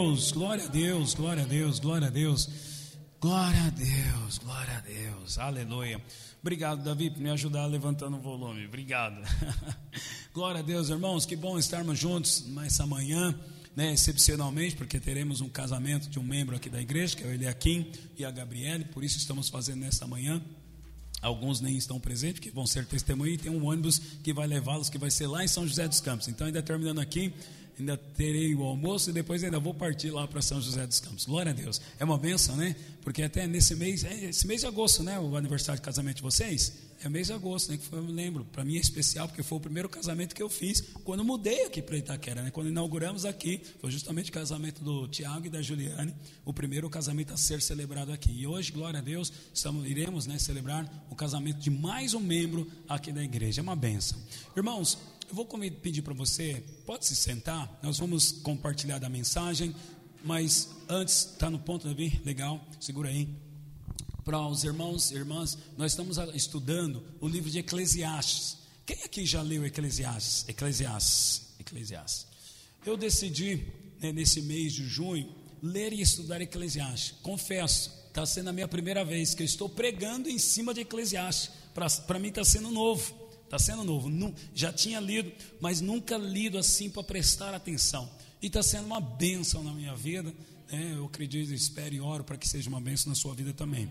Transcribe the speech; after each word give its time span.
Deus, 0.00 0.30
glória 0.30 0.64
a 0.64 0.68
Deus, 0.68 1.12
glória 1.12 1.42
a 1.42 1.46
Deus, 1.46 1.80
glória 1.80 2.06
a 2.06 2.10
Deus, 2.10 2.48
glória 3.20 3.64
a 3.64 3.70
Deus, 3.70 4.38
glória 4.38 4.76
a 4.76 4.80
Deus, 4.80 5.38
aleluia. 5.38 6.00
Obrigado, 6.40 6.84
Davi, 6.84 7.10
por 7.10 7.20
me 7.20 7.30
ajudar 7.30 7.66
levantando 7.66 8.16
o 8.16 8.20
volume, 8.20 8.64
obrigado. 8.64 9.20
glória 10.32 10.60
a 10.60 10.62
Deus, 10.62 10.88
irmãos, 10.88 11.26
que 11.26 11.34
bom 11.34 11.58
estarmos 11.58 11.98
juntos 11.98 12.46
nessa 12.46 12.86
manhã, 12.86 13.34
né, 13.74 13.92
excepcionalmente, 13.92 14.76
porque 14.76 15.00
teremos 15.00 15.40
um 15.40 15.48
casamento 15.48 16.08
de 16.08 16.20
um 16.20 16.22
membro 16.22 16.54
aqui 16.54 16.70
da 16.70 16.80
igreja, 16.80 17.16
que 17.16 17.24
é 17.24 17.26
o 17.26 17.32
Eliakim 17.32 17.90
e 18.16 18.24
a 18.24 18.30
Gabriele, 18.30 18.84
por 18.84 19.02
isso 19.02 19.18
estamos 19.18 19.48
fazendo 19.48 19.80
nessa 19.80 20.06
manhã. 20.06 20.40
Alguns 21.20 21.60
nem 21.60 21.76
estão 21.76 21.98
presentes, 21.98 22.38
que 22.38 22.52
vão 22.52 22.68
ser 22.68 22.86
testemunha, 22.86 23.34
e 23.34 23.38
tem 23.38 23.50
um 23.50 23.66
ônibus 23.66 23.98
que 24.22 24.32
vai 24.32 24.46
levá-los, 24.46 24.88
que 24.88 24.96
vai 24.96 25.10
ser 25.10 25.26
lá 25.26 25.42
em 25.42 25.48
São 25.48 25.66
José 25.66 25.88
dos 25.88 26.00
Campos. 26.00 26.28
Então, 26.28 26.46
ainda 26.46 26.62
terminando 26.62 27.00
aqui, 27.00 27.34
ainda 27.78 27.96
terei 27.96 28.54
o 28.54 28.62
almoço 28.62 29.10
e 29.10 29.12
depois 29.12 29.42
ainda 29.44 29.58
vou 29.58 29.72
partir 29.72 30.10
lá 30.10 30.26
para 30.26 30.42
São 30.42 30.60
José 30.60 30.86
dos 30.86 31.00
Campos. 31.00 31.24
Glória 31.24 31.52
a 31.52 31.54
Deus. 31.54 31.80
É 31.98 32.04
uma 32.04 32.18
benção, 32.18 32.56
né? 32.56 32.74
Porque 33.02 33.22
até 33.22 33.46
nesse 33.46 33.74
mês, 33.74 34.04
é 34.04 34.24
esse 34.26 34.46
mês 34.46 34.60
de 34.62 34.66
agosto, 34.66 35.02
né? 35.02 35.18
O 35.18 35.36
aniversário 35.36 35.80
de 35.80 35.84
casamento 35.84 36.16
de 36.16 36.22
vocês. 36.22 36.88
É 37.02 37.08
mês 37.08 37.28
de 37.28 37.32
agosto, 37.32 37.70
né? 37.70 37.78
Que 37.78 37.84
foi, 37.84 37.98
eu 38.00 38.04
lembro. 38.04 38.44
Para 38.46 38.64
mim 38.64 38.76
é 38.76 38.80
especial, 38.80 39.28
porque 39.28 39.42
foi 39.42 39.58
o 39.58 39.60
primeiro 39.60 39.88
casamento 39.88 40.34
que 40.34 40.42
eu 40.42 40.48
fiz 40.48 40.82
quando 41.04 41.24
mudei 41.24 41.64
aqui 41.64 41.80
para 41.80 41.96
Itaquera, 41.96 42.42
né? 42.42 42.50
Quando 42.50 42.68
inauguramos 42.68 43.24
aqui, 43.24 43.62
foi 43.80 43.90
justamente 43.90 44.30
o 44.30 44.32
casamento 44.32 44.82
do 44.82 45.06
Tiago 45.06 45.46
e 45.46 45.50
da 45.50 45.62
Juliane, 45.62 46.12
o 46.44 46.52
primeiro 46.52 46.90
casamento 46.90 47.32
a 47.32 47.36
ser 47.36 47.62
celebrado 47.62 48.12
aqui. 48.12 48.32
E 48.32 48.46
hoje, 48.46 48.72
glória 48.72 48.98
a 48.98 49.02
Deus, 49.02 49.32
estamos, 49.54 49.88
iremos 49.88 50.26
né, 50.26 50.38
celebrar 50.38 51.06
o 51.08 51.14
casamento 51.14 51.60
de 51.60 51.70
mais 51.70 52.14
um 52.14 52.20
membro 52.20 52.70
aqui 52.88 53.12
da 53.12 53.22
igreja. 53.22 53.60
É 53.60 53.62
uma 53.62 53.76
benção. 53.76 54.18
Irmãos, 54.56 54.98
eu 55.28 55.34
vou 55.34 55.46
pedir 55.46 56.02
para 56.02 56.14
você, 56.14 56.64
pode 56.86 57.06
se 57.06 57.14
sentar, 57.14 57.78
nós 57.82 57.98
vamos 57.98 58.32
compartilhar 58.32 58.98
da 58.98 59.08
mensagem, 59.08 59.74
mas 60.24 60.68
antes, 60.88 61.30
está 61.32 61.50
no 61.50 61.58
ponto, 61.58 61.86
Davi? 61.86 62.20
Legal, 62.24 62.66
segura 62.80 63.10
aí. 63.10 63.28
Para 64.24 64.46
os 64.46 64.64
irmãos 64.64 65.10
e 65.10 65.14
irmãs, 65.14 65.56
nós 65.76 65.92
estamos 65.92 66.18
estudando 66.34 67.02
o 67.20 67.28
livro 67.28 67.50
de 67.50 67.58
Eclesiastes. 67.58 68.56
Quem 68.84 69.02
aqui 69.04 69.24
já 69.24 69.42
leu 69.42 69.64
Eclesiastes? 69.64 70.48
Eclesiastes, 70.48 71.48
Eclesiastes. 71.60 72.26
Eu 72.84 72.96
decidi, 72.96 73.66
né, 74.00 74.12
nesse 74.12 74.40
mês 74.42 74.72
de 74.72 74.86
junho, 74.86 75.34
ler 75.62 75.92
e 75.92 76.00
estudar 76.00 76.40
Eclesiastes. 76.40 77.14
Confesso, 77.22 77.92
está 78.08 78.24
sendo 78.24 78.48
a 78.48 78.52
minha 78.52 78.68
primeira 78.68 79.04
vez 79.04 79.34
que 79.34 79.42
eu 79.42 79.46
estou 79.46 79.68
pregando 79.68 80.28
em 80.28 80.38
cima 80.38 80.72
de 80.72 80.80
Eclesiastes. 80.80 81.50
Para 82.06 82.18
mim 82.18 82.28
está 82.28 82.44
sendo 82.44 82.70
novo. 82.70 83.27
Está 83.48 83.58
sendo 83.58 83.82
novo. 83.82 84.10
Já 84.54 84.70
tinha 84.70 85.00
lido, 85.00 85.32
mas 85.58 85.80
nunca 85.80 86.18
lido 86.18 86.58
assim 86.58 86.90
para 86.90 87.02
prestar 87.02 87.54
atenção. 87.54 88.08
E 88.42 88.46
está 88.46 88.62
sendo 88.62 88.84
uma 88.84 89.00
bênção 89.00 89.64
na 89.64 89.72
minha 89.72 89.96
vida. 89.96 90.34
Né? 90.70 90.92
Eu 90.94 91.06
acredito, 91.06 91.52
espero 91.54 91.94
e 91.94 92.00
oro 92.00 92.22
para 92.22 92.36
que 92.36 92.46
seja 92.46 92.68
uma 92.68 92.80
bênção 92.80 93.08
na 93.08 93.14
sua 93.14 93.34
vida 93.34 93.54
também. 93.54 93.90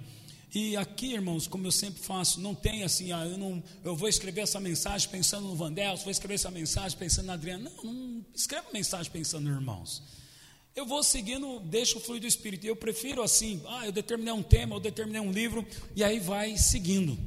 E 0.54 0.78
aqui, 0.78 1.14
irmãos, 1.14 1.48
como 1.48 1.66
eu 1.66 1.72
sempre 1.72 2.02
faço, 2.02 2.40
não 2.40 2.54
tem 2.54 2.84
assim, 2.84 3.12
ah, 3.12 3.26
eu, 3.26 3.38
não, 3.38 3.62
eu 3.84 3.96
vou 3.96 4.08
escrever 4.08 4.42
essa 4.42 4.60
mensagem 4.60 5.10
pensando 5.10 5.48
no 5.48 5.56
Vandelso, 5.56 6.04
vou 6.04 6.12
escrever 6.12 6.36
essa 6.36 6.52
mensagem 6.52 6.98
pensando 6.98 7.26
na 7.26 7.34
Adriana. 7.34 7.70
Não, 7.84 7.94
não 7.94 8.26
escreva 8.34 8.68
mensagem 8.72 9.12
pensando 9.12 9.44
nos 9.46 9.56
irmãos. 9.56 10.04
Eu 10.76 10.86
vou 10.86 11.02
seguindo, 11.02 11.60
deixo 11.62 11.98
o 11.98 12.02
fluir 12.02 12.22
do 12.22 12.28
Espírito. 12.28 12.68
Eu 12.68 12.76
prefiro 12.76 13.24
assim, 13.24 13.60
ah, 13.68 13.88
eu 13.88 13.92
determinei 13.92 14.32
um 14.32 14.44
tema, 14.44 14.76
eu 14.76 14.80
determinei 14.80 15.20
um 15.20 15.32
livro, 15.32 15.66
e 15.96 16.04
aí 16.04 16.20
vai 16.20 16.56
seguindo. 16.58 17.18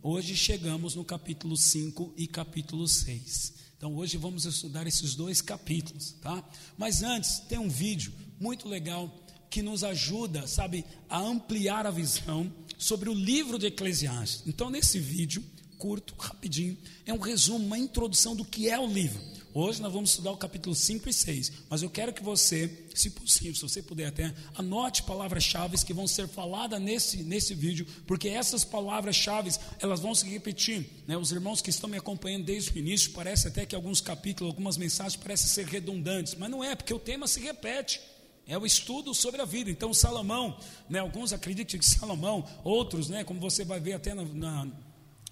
Hoje 0.00 0.36
chegamos 0.36 0.94
no 0.94 1.04
capítulo 1.04 1.56
5 1.56 2.14
e 2.16 2.28
capítulo 2.28 2.86
6. 2.86 3.52
Então 3.76 3.96
hoje 3.96 4.16
vamos 4.16 4.44
estudar 4.44 4.86
esses 4.86 5.16
dois 5.16 5.40
capítulos, 5.40 6.14
tá? 6.22 6.42
Mas 6.76 7.02
antes, 7.02 7.40
tem 7.40 7.58
um 7.58 7.68
vídeo 7.68 8.12
muito 8.38 8.68
legal 8.68 9.12
que 9.50 9.60
nos 9.60 9.82
ajuda, 9.82 10.46
sabe, 10.46 10.84
a 11.10 11.18
ampliar 11.18 11.84
a 11.84 11.90
visão 11.90 12.52
sobre 12.78 13.10
o 13.10 13.14
livro 13.14 13.58
de 13.58 13.66
Eclesiastes. 13.66 14.44
Então 14.46 14.70
nesse 14.70 15.00
vídeo, 15.00 15.44
curto, 15.78 16.14
rapidinho, 16.16 16.78
é 17.04 17.12
um 17.12 17.18
resumo, 17.18 17.66
uma 17.66 17.78
introdução 17.78 18.36
do 18.36 18.44
que 18.44 18.68
é 18.68 18.78
o 18.78 18.86
livro. 18.86 19.20
Hoje 19.54 19.80
nós 19.80 19.92
vamos 19.92 20.10
estudar 20.10 20.30
o 20.32 20.36
capítulo 20.36 20.74
5 20.74 21.08
e 21.08 21.12
6, 21.12 21.52
mas 21.70 21.82
eu 21.82 21.88
quero 21.88 22.12
que 22.12 22.22
você, 22.22 22.86
se 22.94 23.10
possível, 23.10 23.54
se 23.54 23.62
você 23.62 23.82
puder 23.82 24.06
até, 24.06 24.34
anote 24.54 25.02
palavras-chave 25.04 25.78
que 25.84 25.94
vão 25.94 26.06
ser 26.06 26.28
faladas 26.28 26.80
nesse, 26.80 27.22
nesse 27.22 27.54
vídeo, 27.54 27.86
porque 28.06 28.28
essas 28.28 28.62
palavras-chave, 28.62 29.50
elas 29.78 30.00
vão 30.00 30.14
se 30.14 30.28
repetir. 30.28 30.86
Né? 31.06 31.16
Os 31.16 31.32
irmãos 31.32 31.62
que 31.62 31.70
estão 31.70 31.88
me 31.88 31.96
acompanhando 31.96 32.44
desde 32.44 32.72
o 32.72 32.78
início, 32.78 33.12
parece 33.12 33.48
até 33.48 33.64
que 33.64 33.74
alguns 33.74 34.00
capítulos, 34.00 34.52
algumas 34.52 34.76
mensagens 34.76 35.16
parecem 35.16 35.48
ser 35.48 35.66
redundantes, 35.66 36.34
mas 36.34 36.50
não 36.50 36.62
é, 36.62 36.74
porque 36.76 36.92
o 36.92 36.98
tema 36.98 37.26
se 37.26 37.40
repete. 37.40 38.00
É 38.46 38.56
o 38.56 38.64
estudo 38.64 39.14
sobre 39.14 39.42
a 39.42 39.44
vida. 39.44 39.70
Então, 39.70 39.92
Salomão, 39.92 40.58
né, 40.88 41.00
alguns 41.00 41.34
acreditam 41.34 41.78
que 41.78 41.84
Salomão, 41.84 42.46
outros, 42.64 43.08
né, 43.08 43.22
como 43.22 43.38
você 43.38 43.62
vai 43.64 43.78
ver 43.78 43.92
até 43.92 44.14
na, 44.14 44.24
na 44.24 44.68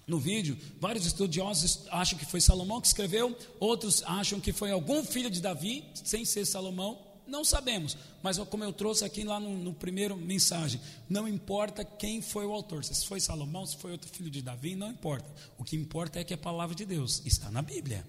no 0.07 0.17
vídeo, 0.17 0.57
vários 0.79 1.05
estudiosos 1.05 1.81
acham 1.91 2.17
que 2.17 2.25
foi 2.25 2.39
Salomão 2.39 2.79
que 2.79 2.87
escreveu, 2.87 3.37
outros 3.59 4.01
acham 4.05 4.39
que 4.39 4.53
foi 4.53 4.71
algum 4.71 5.03
filho 5.03 5.29
de 5.29 5.41
Davi, 5.41 5.83
sem 5.93 6.23
ser 6.23 6.45
Salomão, 6.45 6.97
não 7.27 7.43
sabemos, 7.43 7.97
mas 8.23 8.37
como 8.37 8.63
eu 8.63 8.71
trouxe 8.71 9.03
aqui 9.03 9.25
lá 9.25 9.37
no, 9.37 9.57
no, 9.57 9.73
primeiro 9.73 10.15
mensagem, 10.15 10.79
não 11.09 11.27
importa 11.27 11.83
quem 11.83 12.21
foi 12.21 12.45
o 12.45 12.53
autor, 12.53 12.85
se 12.85 13.05
foi 13.05 13.19
Salomão, 13.19 13.65
se 13.65 13.75
foi 13.75 13.91
outro 13.91 14.09
filho 14.09 14.29
de 14.29 14.41
Davi, 14.41 14.77
não 14.77 14.89
importa. 14.89 15.29
O 15.57 15.63
que 15.65 15.75
importa 15.75 16.21
é 16.21 16.23
que 16.23 16.33
a 16.33 16.37
palavra 16.37 16.73
de 16.73 16.85
Deus 16.85 17.21
está 17.25 17.51
na 17.51 17.61
Bíblia. 17.61 18.05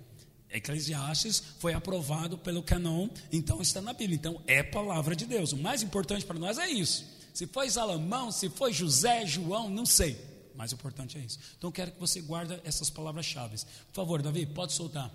Eclesiastes 0.49 1.43
foi 1.59 1.75
aprovado 1.75 2.39
pelo 2.39 2.63
canon, 2.63 3.09
então 3.33 3.61
está 3.61 3.81
na 3.81 3.93
Bíblia. 3.93 4.15
Então 4.15 4.41
é 4.47 4.63
palavra 4.63 5.17
de 5.17 5.27
Deus. 5.27 5.53
O 5.53 5.57
mais 5.57 5.83
importante 5.83 6.25
para 6.25 6.39
nós 6.39 6.57
é 6.57 6.69
isso. 6.69 7.05
Se 7.35 7.45
foi 7.49 7.69
Salomão, 7.69 8.31
se 8.31 8.49
foi 8.49 8.73
José, 8.73 9.27
João, 9.27 9.69
não 9.69 9.85
sei 9.85 10.28
mais 10.59 10.73
importante 10.73 11.17
é 11.17 11.21
isso. 11.21 11.39
Então 11.57 11.71
quero 11.71 11.93
que 11.93 12.01
você 12.01 12.21
guarde 12.21 12.61
essas 12.65 12.91
palavras-chave. 12.91 13.57
Por 13.87 13.95
favor, 13.95 14.21
Davi, 14.21 14.45
pode 14.45 14.73
soltar. 14.73 15.09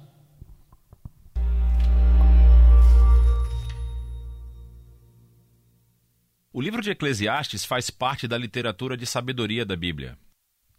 O 6.53 6.61
livro 6.61 6.81
de 6.81 6.91
Eclesiastes 6.91 7.65
faz 7.65 7.89
parte 7.89 8.25
da 8.25 8.37
literatura 8.37 8.95
de 8.95 9.05
sabedoria 9.05 9.65
da 9.65 9.75
Bíblia. 9.75 10.17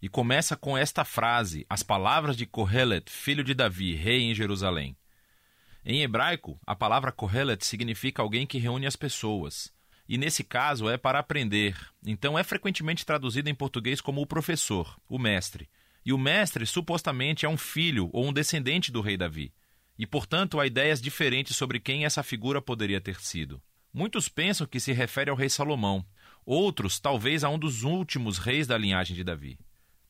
E 0.01 0.09
começa 0.09 0.55
com 0.55 0.75
esta 0.75 1.05
frase, 1.05 1.65
as 1.69 1.83
palavras 1.83 2.35
de 2.35 2.47
Kohelet, 2.47 3.11
filho 3.11 3.43
de 3.43 3.53
Davi, 3.53 3.93
rei 3.93 4.21
em 4.21 4.33
Jerusalém. 4.33 4.97
Em 5.85 6.01
hebraico, 6.01 6.59
a 6.65 6.75
palavra 6.75 7.11
Kohelet 7.11 7.63
significa 7.63 8.23
alguém 8.23 8.47
que 8.47 8.57
reúne 8.57 8.87
as 8.87 8.95
pessoas, 8.95 9.71
e 10.07 10.17
nesse 10.17 10.43
caso 10.43 10.89
é 10.89 10.97
para 10.97 11.19
aprender. 11.19 11.75
Então 12.05 12.37
é 12.37 12.43
frequentemente 12.43 13.05
traduzido 13.05 13.49
em 13.49 13.55
português 13.55 13.99
como 13.99 14.21
o 14.21 14.27
professor, 14.27 14.99
o 15.09 15.17
mestre. 15.17 15.67
E 16.05 16.13
o 16.13 16.17
mestre 16.17 16.65
supostamente 16.65 17.45
é 17.45 17.49
um 17.49 17.57
filho 17.57 18.09
ou 18.13 18.27
um 18.27 18.33
descendente 18.33 18.91
do 18.91 19.01
rei 19.01 19.17
Davi. 19.17 19.51
E 19.97 20.05
portanto 20.05 20.59
há 20.59 20.67
ideias 20.67 21.01
diferentes 21.01 21.55
sobre 21.55 21.79
quem 21.79 22.05
essa 22.05 22.21
figura 22.21 22.61
poderia 22.61 23.01
ter 23.01 23.19
sido. 23.19 23.61
Muitos 23.91 24.29
pensam 24.29 24.67
que 24.67 24.79
se 24.79 24.91
refere 24.91 25.29
ao 25.29 25.35
rei 25.35 25.49
Salomão, 25.49 26.05
outros 26.45 26.99
talvez 26.99 27.43
a 27.43 27.49
um 27.49 27.57
dos 27.57 27.83
últimos 27.83 28.37
reis 28.37 28.67
da 28.67 28.77
linhagem 28.77 29.15
de 29.15 29.23
Davi. 29.23 29.57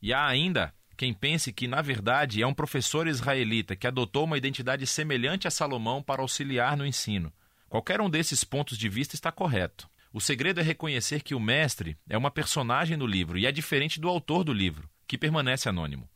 E 0.02 0.12
há 0.12 0.26
ainda 0.26 0.74
quem 0.98 1.14
pense 1.14 1.54
que, 1.54 1.68
na 1.68 1.82
verdade, 1.82 2.42
é 2.42 2.48
um 2.48 2.54
professor 2.54 3.08
israelita 3.08 3.76
que 3.76 3.86
adotou 3.86 4.24
uma 4.24 4.38
identidade 4.38 4.88
semelhante 4.88 5.48
a 5.48 5.52
Salomão 5.52 6.02
para 6.02 6.22
auxiliar 6.22 6.76
no 6.76 6.86
ensino 6.86 7.32
Qualquer 7.70 8.00
um 8.02 8.10
desses 8.10 8.44
pontos 8.44 8.78
de 8.78 8.88
vista 8.88 9.16
está 9.16 9.32
correto. 9.32 9.90
O 10.14 10.22
segredo 10.22 10.62
é 10.62 10.64
reconhecer 10.64 11.22
que 11.22 11.36
o 11.36 11.40
mestre 11.40 11.98
é 12.08 12.18
uma 12.18 12.32
personagem 12.32 12.96
no 12.96 13.06
livro 13.06 13.38
e 13.38 13.46
é 13.46 13.52
diferente 13.52 14.00
do 14.00 14.08
autor 14.08 14.44
do 14.44 14.54
livro, 14.54 14.90
que 15.06 15.18
permanece 15.18 15.68
anônimo. 15.68 16.10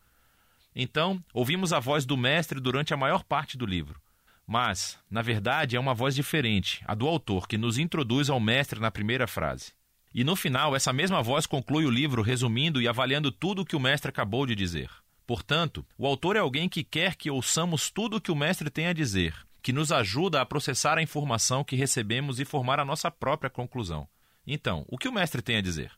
Então, 0.76 1.22
ouvimos 1.34 1.74
a 1.74 1.80
voz 1.80 2.06
do 2.06 2.16
mestre 2.16 2.60
durante 2.60 2.94
a 2.94 2.98
maior 2.98 3.24
parte 3.24 3.58
do 3.58 3.66
livro. 3.66 4.00
Mas, 4.48 4.98
na 5.12 5.22
verdade, 5.22 5.76
é 5.76 5.80
uma 5.80 5.94
voz 5.94 6.16
diferente, 6.16 6.82
a 6.88 6.96
do 6.96 7.08
autor, 7.08 7.48
que 7.48 7.58
nos 7.58 7.78
introduz 7.78 8.30
ao 8.30 8.40
mestre 8.40 8.80
na 8.80 8.90
primeira 8.90 9.28
frase. 9.28 9.74
E 10.14 10.24
no 10.24 10.36
final, 10.36 10.76
essa 10.76 10.94
mesma 10.94 11.22
voz 11.22 11.46
conclui 11.46 11.86
o 11.86 11.92
livro 11.92 12.22
resumindo 12.22 12.82
e 12.82 12.88
avaliando 12.88 13.32
tudo 13.32 13.64
o 13.64 13.66
que 13.66 13.76
o 13.76 13.80
mestre 13.80 14.10
acabou 14.10 14.46
de 14.46 14.56
dizer. 14.56 14.90
Portanto, 15.28 15.86
o 15.98 16.08
autor 16.08 16.36
é 16.36 16.40
alguém 16.40 16.68
que 16.68 16.84
quer 16.84 17.16
que 17.16 17.30
ouçamos 17.30 17.92
tudo 17.92 18.18
o 18.18 18.22
que 18.22 18.32
o 18.32 18.36
mestre 18.36 18.70
tem 18.72 18.88
a 18.88 18.94
dizer, 18.94 19.36
que 19.62 19.74
nos 19.74 19.92
ajuda 19.92 20.42
a 20.42 20.46
processar 20.46 20.98
a 20.98 21.02
informação 21.02 21.64
que 21.64 21.76
recebemos 21.76 22.40
e 22.40 22.46
formar 22.46 22.80
a 22.80 22.86
nossa 22.86 23.12
própria 23.12 23.50
conclusão. 23.50 24.08
Então, 24.46 24.86
o 24.88 24.98
que 24.98 25.08
o 25.08 25.12
mestre 25.12 25.42
tem 25.42 25.58
a 25.58 25.62
dizer? 25.62 25.92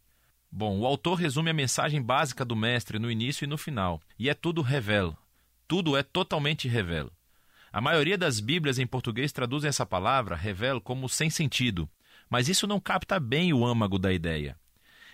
Bom, 0.52 0.80
o 0.80 0.86
autor 0.86 1.16
resume 1.16 1.50
a 1.50 1.54
mensagem 1.54 2.02
básica 2.02 2.44
do 2.44 2.56
mestre 2.56 3.00
no 3.00 3.10
início 3.10 3.46
e 3.46 3.48
no 3.48 3.58
final, 3.58 4.02
e 4.20 4.30
é 4.30 4.34
tudo 4.34 4.62
revelo. 4.62 5.18
Tudo 5.68 5.96
é 5.96 6.04
totalmente 6.04 6.68
revelo. 6.68 7.12
A 7.72 7.80
maioria 7.80 8.18
das 8.18 8.42
Bíblias 8.42 8.78
em 8.78 8.86
português 8.86 9.32
traduzem 9.32 9.70
essa 9.70 9.86
palavra, 9.86 10.36
revelo, 10.36 10.82
como 10.82 11.08
sem 11.08 11.30
sentido, 11.30 11.90
mas 12.30 12.50
isso 12.50 12.68
não 12.68 12.82
capta 12.82 13.18
bem 13.18 13.54
o 13.54 13.66
âmago 13.66 13.98
da 13.98 14.12
ideia. 14.12 14.58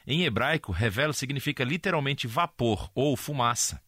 Em 0.07 0.23
hebraico, 0.23 0.71
revelo 0.71 1.13
significa 1.13 1.63
literalmente 1.63 2.25
vapor 2.25 2.89
ou 2.95 3.15
fumaça. 3.15 3.79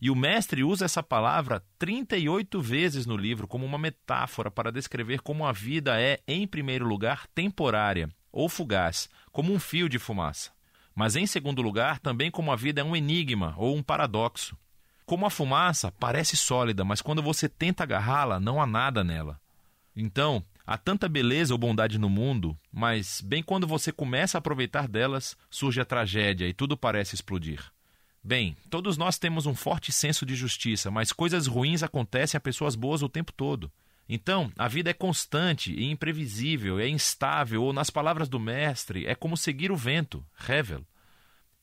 E 0.00 0.10
o 0.10 0.14
mestre 0.14 0.62
usa 0.62 0.84
essa 0.84 1.02
palavra 1.02 1.62
38 1.78 2.60
vezes 2.60 3.04
no 3.04 3.16
livro 3.16 3.48
como 3.48 3.66
uma 3.66 3.78
metáfora 3.78 4.50
para 4.50 4.70
descrever 4.70 5.20
como 5.20 5.44
a 5.44 5.52
vida 5.52 6.00
é, 6.00 6.20
em 6.26 6.46
primeiro 6.46 6.86
lugar, 6.86 7.26
temporária 7.34 8.08
ou 8.30 8.48
fugaz, 8.48 9.08
como 9.32 9.52
um 9.52 9.58
fio 9.58 9.88
de 9.88 9.98
fumaça. 9.98 10.52
Mas, 10.94 11.16
em 11.16 11.26
segundo 11.26 11.62
lugar, 11.62 11.98
também 11.98 12.30
como 12.30 12.52
a 12.52 12.56
vida 12.56 12.80
é 12.80 12.84
um 12.84 12.94
enigma 12.94 13.54
ou 13.56 13.76
um 13.76 13.82
paradoxo. 13.82 14.56
Como 15.04 15.24
a 15.26 15.30
fumaça 15.30 15.90
parece 15.92 16.36
sólida, 16.36 16.84
mas 16.84 17.00
quando 17.00 17.22
você 17.22 17.48
tenta 17.48 17.82
agarrá-la, 17.82 18.38
não 18.38 18.60
há 18.60 18.66
nada 18.66 19.02
nela. 19.02 19.40
Então, 19.96 20.44
há 20.66 20.76
tanta 20.76 21.08
beleza 21.08 21.54
ou 21.54 21.58
bondade 21.58 21.98
no 21.98 22.08
mundo, 22.08 22.56
mas, 22.72 23.20
bem 23.20 23.42
quando 23.42 23.66
você 23.66 23.90
começa 23.90 24.36
a 24.36 24.40
aproveitar 24.40 24.86
delas, 24.86 25.36
surge 25.50 25.80
a 25.80 25.84
tragédia 25.84 26.46
e 26.46 26.52
tudo 26.52 26.76
parece 26.76 27.14
explodir. 27.14 27.72
Bem, 28.28 28.54
todos 28.68 28.98
nós 28.98 29.16
temos 29.16 29.46
um 29.46 29.54
forte 29.54 29.90
senso 29.90 30.26
de 30.26 30.34
justiça, 30.34 30.90
mas 30.90 31.14
coisas 31.14 31.46
ruins 31.46 31.82
acontecem 31.82 32.36
a 32.36 32.40
pessoas 32.42 32.74
boas 32.74 33.02
o 33.02 33.08
tempo 33.08 33.32
todo. 33.32 33.72
Então, 34.06 34.52
a 34.58 34.68
vida 34.68 34.90
é 34.90 34.92
constante 34.92 35.72
e 35.72 35.90
imprevisível, 35.90 36.78
é 36.78 36.86
instável, 36.86 37.62
ou, 37.62 37.72
nas 37.72 37.88
palavras 37.88 38.28
do 38.28 38.38
mestre, 38.38 39.06
é 39.06 39.14
como 39.14 39.34
seguir 39.34 39.72
o 39.72 39.76
vento, 39.78 40.22
revel. 40.34 40.84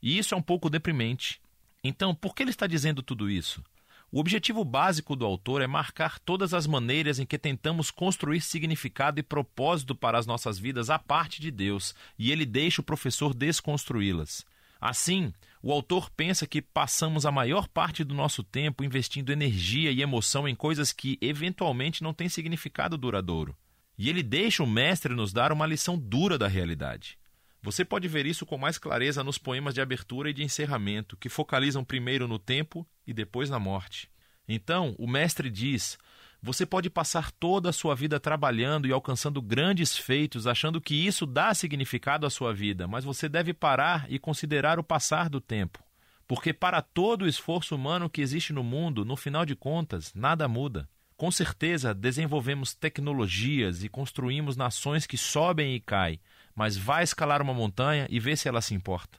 E 0.02 0.18
isso 0.18 0.34
é 0.34 0.38
um 0.38 0.42
pouco 0.42 0.68
deprimente. 0.68 1.40
Então, 1.84 2.16
por 2.16 2.34
que 2.34 2.42
ele 2.42 2.50
está 2.50 2.66
dizendo 2.66 3.04
tudo 3.04 3.30
isso? 3.30 3.64
O 4.12 4.20
objetivo 4.20 4.66
básico 4.66 5.16
do 5.16 5.24
autor 5.24 5.62
é 5.62 5.68
marcar 5.68 6.18
todas 6.18 6.52
as 6.52 6.66
maneiras 6.66 7.20
em 7.20 7.28
que 7.28 7.38
tentamos 7.38 7.92
construir 7.92 8.42
significado 8.42 9.20
e 9.20 9.24
propósito 9.24 9.94
para 9.94 10.18
as 10.18 10.26
nossas 10.26 10.58
vidas 10.58 10.90
à 10.90 10.98
parte 10.98 11.40
de 11.40 11.52
Deus, 11.52 11.94
e 12.18 12.32
ele 12.32 12.44
deixa 12.44 12.82
o 12.82 12.84
professor 12.84 13.36
desconstruí-las. 13.36 14.44
Assim, 14.82 15.32
o 15.66 15.72
autor 15.72 16.12
pensa 16.12 16.46
que 16.46 16.62
passamos 16.62 17.26
a 17.26 17.32
maior 17.32 17.68
parte 17.68 18.04
do 18.04 18.14
nosso 18.14 18.44
tempo 18.44 18.84
investindo 18.84 19.32
energia 19.32 19.92
e 19.92 20.00
emoção 20.00 20.48
em 20.48 20.54
coisas 20.54 20.94
que 20.94 21.18
eventualmente 21.20 22.04
não 22.04 22.14
têm 22.14 22.30
significado 22.30 22.96
duradouro. 22.96 23.58
E 23.98 24.08
ele 24.08 24.22
deixa 24.22 24.62
o 24.62 24.68
mestre 24.68 25.16
nos 25.16 25.34
dar 25.34 25.52
uma 25.52 25.66
lição 25.66 25.98
dura 25.98 26.38
da 26.38 26.48
realidade. 26.48 27.18
Você 27.64 27.84
pode 27.84 28.08
ver 28.08 28.28
isso 28.28 28.46
com 28.46 28.60
mais 28.60 28.78
clareza 28.78 29.24
nos 29.24 29.40
poemas 29.40 29.74
de 29.74 29.82
abertura 29.82 30.30
e 30.30 30.34
de 30.34 30.44
encerramento, 30.44 31.18
que 31.18 31.30
focalizam 31.30 31.84
primeiro 31.84 32.28
no 32.28 32.38
tempo 32.38 32.88
e 33.08 33.12
depois 33.12 33.50
na 33.50 33.58
morte. 33.58 34.08
Então, 34.48 34.94
o 35.00 35.08
mestre 35.08 35.50
diz: 35.50 35.98
você 36.46 36.64
pode 36.64 36.92
passar 36.92 37.32
toda 37.32 37.72
a 37.72 37.74
sua 37.74 37.96
vida 37.96 38.20
trabalhando 38.20 38.88
e 38.88 38.92
alcançando 38.92 39.42
grandes 39.42 39.98
feitos, 39.98 40.46
achando 40.46 40.80
que 40.80 40.94
isso 40.94 41.26
dá 41.26 41.52
significado 41.56 42.24
à 42.24 42.30
sua 42.30 42.54
vida, 42.54 42.88
mas 42.88 43.04
você 43.04 43.28
deve 43.28 43.52
parar 43.52 44.06
e 44.10 44.20
considerar 44.20 44.78
o 44.78 44.84
passar 44.84 45.28
do 45.28 45.42
tempo. 45.42 45.84
Porque 46.28 46.54
para 46.54 46.84
todo 46.84 47.24
o 47.24 47.28
esforço 47.28 47.76
humano 47.76 48.08
que 48.08 48.22
existe 48.22 48.54
no 48.54 48.64
mundo, 48.64 49.04
no 49.04 49.16
final 49.16 49.44
de 49.44 49.56
contas, 49.56 50.14
nada 50.14 50.48
muda. 50.48 50.88
Com 51.18 51.32
certeza, 51.32 51.96
desenvolvemos 51.96 52.76
tecnologias 52.76 53.84
e 53.84 53.90
construímos 53.90 54.56
nações 54.56 55.08
que 55.08 55.18
sobem 55.18 55.74
e 55.74 55.80
caem, 55.80 56.20
mas 56.54 56.78
vai 56.78 57.04
escalar 57.04 57.42
uma 57.42 57.56
montanha 57.56 58.06
e 58.08 58.20
vê 58.20 58.36
se 58.36 58.48
ela 58.48 58.62
se 58.62 58.76
importa. 58.76 59.18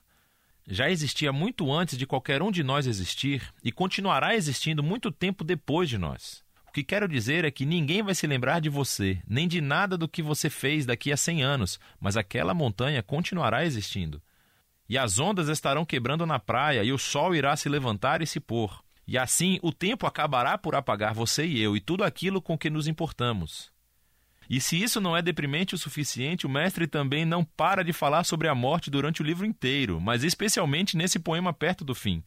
Já 0.64 0.88
existia 0.88 1.32
muito 1.32 1.73
antes 1.73 1.99
de 1.99 2.06
qualquer 2.06 2.40
um 2.40 2.52
de 2.52 2.62
nós 2.62 2.87
existir 2.87 3.52
e 3.64 3.73
continuará 3.73 4.37
existindo 4.37 4.81
muito 4.81 5.11
tempo 5.11 5.43
depois 5.43 5.88
de 5.88 5.99
nós. 5.99 6.46
Que 6.76 6.84
quero 6.84 7.08
dizer 7.08 7.43
é 7.43 7.50
que 7.50 7.64
ninguém 7.64 8.02
vai 8.02 8.14
se 8.14 8.26
lembrar 8.26 8.61
de 8.61 8.69
você, 8.69 9.19
nem 9.26 9.49
de 9.49 9.62
nada 9.62 9.96
do 9.96 10.06
que 10.06 10.23
você 10.23 10.50
fez 10.50 10.84
daqui 10.84 11.11
a 11.11 11.17
100 11.17 11.43
anos, 11.43 11.81
mas 11.99 12.19
aquela 12.19 12.52
montanha 12.52 13.02
continuará 13.02 13.64
existindo. 13.64 14.20
E 14.87 14.99
as 14.99 15.19
ondas 15.19 15.49
estarão 15.49 15.87
quebrando 15.87 16.26
na 16.26 16.38
praia, 16.38 16.84
e 16.84 16.93
o 16.93 16.99
sol 16.99 17.34
irá 17.34 17.56
se 17.56 17.67
levantar 17.67 18.20
e 18.20 18.26
se 18.26 18.38
pôr. 18.38 18.84
E 19.08 19.17
assim 19.17 19.58
o 19.62 19.73
tempo 19.73 20.06
acabará 20.06 20.58
por 20.58 20.75
apagar 20.75 21.14
você 21.14 21.46
e 21.46 21.62
eu 21.62 21.75
e 21.75 21.81
tudo 21.81 22.05
aquilo 22.05 22.43
com 22.43 22.58
que 22.58 22.69
nos 22.69 22.87
importamos. 22.87 23.73
E 24.46 24.61
se 24.61 24.78
isso 24.78 25.00
não 25.00 25.17
é 25.17 25.23
deprimente 25.23 25.75
o 25.75 25.78
suficiente, 25.78 26.46
o 26.46 26.50
mestre 26.50 26.87
também 26.87 27.25
não 27.25 27.43
para 27.43 27.82
de 27.82 27.94
falar 27.94 28.25
sobre 28.25 28.49
a 28.49 28.55
morte 28.55 28.90
durante 28.90 29.23
o 29.23 29.25
livro 29.25 29.46
inteiro, 29.46 29.99
mas 29.99 30.23
especialmente 30.23 30.94
nesse 30.94 31.19
poema 31.19 31.55
perto 31.55 31.87
do 31.87 31.94
fim. 31.94 32.23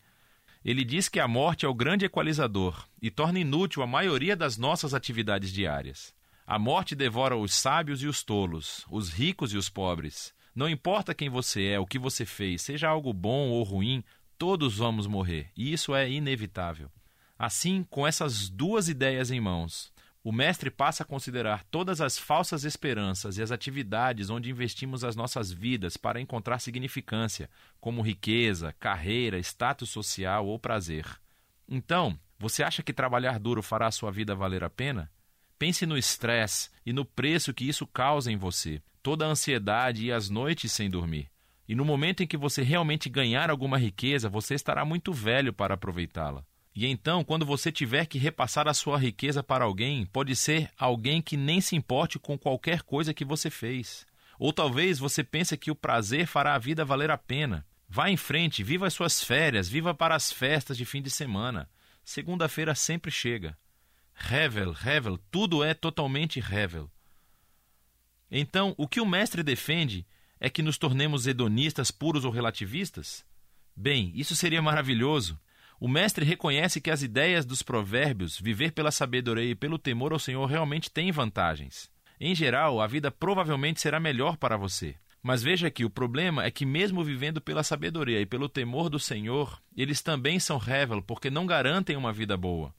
Ele 0.64 0.84
diz 0.84 1.08
que 1.08 1.20
a 1.20 1.28
morte 1.28 1.66
é 1.66 1.70
o 1.70 1.74
grande 1.74 2.06
equalizador 2.06 2.86
e 3.02 3.10
torna 3.10 3.40
inútil 3.40 3.82
a 3.82 3.88
maioria 3.88 4.36
das 4.36 4.58
nossas 4.58 4.94
atividades 4.94 5.54
diárias. 5.54 6.14
A 6.46 6.60
morte 6.60 6.96
devora 6.96 7.38
os 7.38 7.54
sábios 7.54 8.02
e 8.02 8.08
os 8.08 8.24
tolos, 8.24 8.86
os 8.90 9.10
ricos 9.10 9.54
e 9.54 9.58
os 9.58 9.70
pobres. 9.70 10.34
Não 10.54 10.68
importa 10.68 11.14
quem 11.14 11.30
você 11.30 11.68
é, 11.68 11.80
o 11.80 11.86
que 11.86 11.98
você 11.98 12.26
fez, 12.26 12.64
seja 12.64 12.90
algo 12.90 13.14
bom 13.14 13.50
ou 13.50 13.64
ruim, 13.64 14.04
todos 14.38 14.78
vamos 14.78 15.08
morrer, 15.08 15.50
e 15.56 15.72
isso 15.72 15.96
é 15.96 16.10
inevitável. 16.10 16.92
Assim, 17.38 17.86
com 17.90 18.06
essas 18.06 18.50
duas 18.50 18.90
ideias 18.90 19.32
em 19.32 19.40
mãos, 19.40 19.94
o 20.24 20.32
mestre 20.32 20.70
passa 20.70 21.04
a 21.04 21.06
considerar 21.06 21.64
todas 21.72 22.02
as 22.02 22.18
falsas 22.18 22.66
esperanças 22.66 23.38
e 23.38 23.42
as 23.42 23.52
atividades 23.52 24.30
onde 24.30 24.50
investimos 24.50 25.04
as 25.04 25.16
nossas 25.16 25.52
vidas 25.52 25.96
para 25.96 26.20
encontrar 26.20 26.60
significância, 26.60 27.50
como 27.80 28.02
riqueza, 28.02 28.76
carreira, 28.80 29.40
status 29.40 29.90
social 29.90 30.46
ou 30.46 30.60
prazer. 30.60 31.06
Então, 31.68 32.20
você 32.38 32.64
acha 32.64 32.84
que 32.84 32.92
trabalhar 32.92 33.40
duro 33.40 33.64
fará 33.64 33.88
a 33.88 33.92
sua 33.92 34.12
vida 34.12 34.36
valer 34.36 34.64
a 34.64 34.70
pena? 34.70 35.10
Pense 35.58 35.86
no 35.86 35.98
estresse 35.98 36.70
e 36.86 36.92
no 36.92 37.06
preço 37.06 37.54
que 37.54 37.68
isso 37.68 37.88
causa 37.88 38.32
em 38.32 38.38
você, 38.38 38.82
toda 39.02 39.26
a 39.26 39.30
ansiedade 39.30 40.06
e 40.06 40.12
as 40.12 40.30
noites 40.30 40.72
sem 40.72 40.90
dormir. 40.90 41.30
E 41.68 41.76
no 41.76 41.86
momento 41.86 42.24
em 42.24 42.28
que 42.28 42.36
você 42.36 42.62
realmente 42.62 43.10
ganhar 43.10 43.50
alguma 43.50 43.78
riqueza, 43.78 44.28
você 44.28 44.56
estará 44.56 44.84
muito 44.84 45.14
velho 45.14 45.54
para 45.54 45.76
aproveitá-la. 45.76 46.44
E 46.76 46.86
então, 46.86 47.24
quando 47.24 47.46
você 47.46 47.72
tiver 47.72 48.06
que 48.06 48.18
repassar 48.18 48.68
a 48.68 48.74
sua 48.74 48.98
riqueza 48.98 49.44
para 49.44 49.66
alguém, 49.66 50.06
pode 50.06 50.36
ser 50.36 50.72
alguém 50.78 51.22
que 51.22 51.36
nem 51.36 51.60
se 51.60 51.76
importe 51.76 52.20
com 52.20 52.38
qualquer 52.38 52.84
coisa 52.84 53.14
que 53.14 53.26
você 53.26 53.50
fez. 53.50 54.06
Ou 54.38 54.54
talvez 54.54 55.00
você 55.00 55.24
pense 55.24 55.58
que 55.58 55.72
o 55.72 55.76
prazer 55.76 56.26
fará 56.26 56.56
a 56.56 56.60
vida 56.60 56.86
valer 56.86 57.12
a 57.12 57.18
pena. 57.18 57.66
Vá 57.88 58.10
em 58.10 58.16
frente, 58.16 58.64
viva 58.64 58.88
as 58.88 58.94
suas 58.94 59.24
férias, 59.24 59.68
viva 59.68 59.94
para 59.94 60.16
as 60.16 60.32
festas 60.32 60.78
de 60.78 60.86
fim 60.86 61.02
de 61.02 61.10
semana. 61.10 61.70
Segunda-feira 62.04 62.74
sempre 62.76 63.12
chega. 63.12 63.58
Revel, 64.14 64.72
revel, 64.72 65.18
tudo 65.32 65.64
é 65.64 65.74
totalmente 65.74 66.40
revel. 66.40 66.90
Então, 68.32 68.76
o 68.78 68.88
que 68.88 69.02
o 69.02 69.06
mestre 69.06 69.42
defende 69.42 70.06
é 70.40 70.50
que 70.50 70.62
nos 70.62 70.78
tornemos 70.78 71.26
hedonistas 71.26 71.90
puros 71.90 72.24
ou 72.24 72.32
relativistas? 72.32 73.26
Bem, 73.76 74.12
isso 74.14 74.36
seria 74.36 74.62
maravilhoso. 74.62 75.40
O 75.80 75.88
mestre 75.88 76.26
reconhece 76.26 76.82
que 76.82 76.92
as 76.92 77.02
ideias 77.02 77.46
dos 77.46 77.64
provérbios, 77.64 78.38
viver 78.38 78.74
pela 78.74 78.92
sabedoria 78.92 79.52
e 79.52 79.56
pelo 79.56 79.80
temor 79.80 80.12
ao 80.12 80.20
Senhor, 80.20 80.46
realmente 80.46 80.92
têm 80.92 81.12
vantagens. 81.12 81.90
Em 82.20 82.36
geral, 82.36 82.82
a 82.82 82.88
vida 82.88 83.10
provavelmente 83.10 83.80
será 83.80 83.98
melhor 83.98 84.36
para 84.36 84.58
você. 84.58 84.96
Mas 85.24 85.42
veja 85.42 85.72
que 85.72 85.86
o 85.86 85.90
problema 85.90 86.44
é 86.44 86.52
que, 86.52 86.66
mesmo 86.66 87.04
vivendo 87.04 87.40
pela 87.40 87.64
sabedoria 87.64 88.20
e 88.20 88.26
pelo 88.26 88.50
temor 88.50 88.90
do 88.90 89.00
Senhor, 89.00 89.62
eles 89.76 90.02
também 90.02 90.38
são 90.38 90.58
rével 90.58 91.02
porque 91.02 91.30
não 91.30 91.46
garantem 91.46 91.96
uma 91.96 92.12
vida 92.12 92.36
boa. 92.36 92.74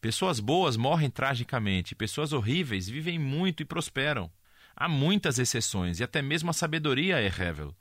Pessoas 0.00 0.38
boas 0.38 0.76
morrem 0.76 1.10
tragicamente, 1.10 1.96
pessoas 1.96 2.32
horríveis 2.32 2.88
vivem 2.88 3.18
muito 3.18 3.60
e 3.62 3.66
prosperam. 3.66 4.30
Há 4.76 4.88
muitas 4.88 5.38
exceções 5.38 5.98
e 5.98 6.04
até 6.04 6.22
mesmo 6.22 6.50
a 6.50 6.52
sabedoria 6.52 7.18
é 7.18 7.28
rével. 7.28 7.74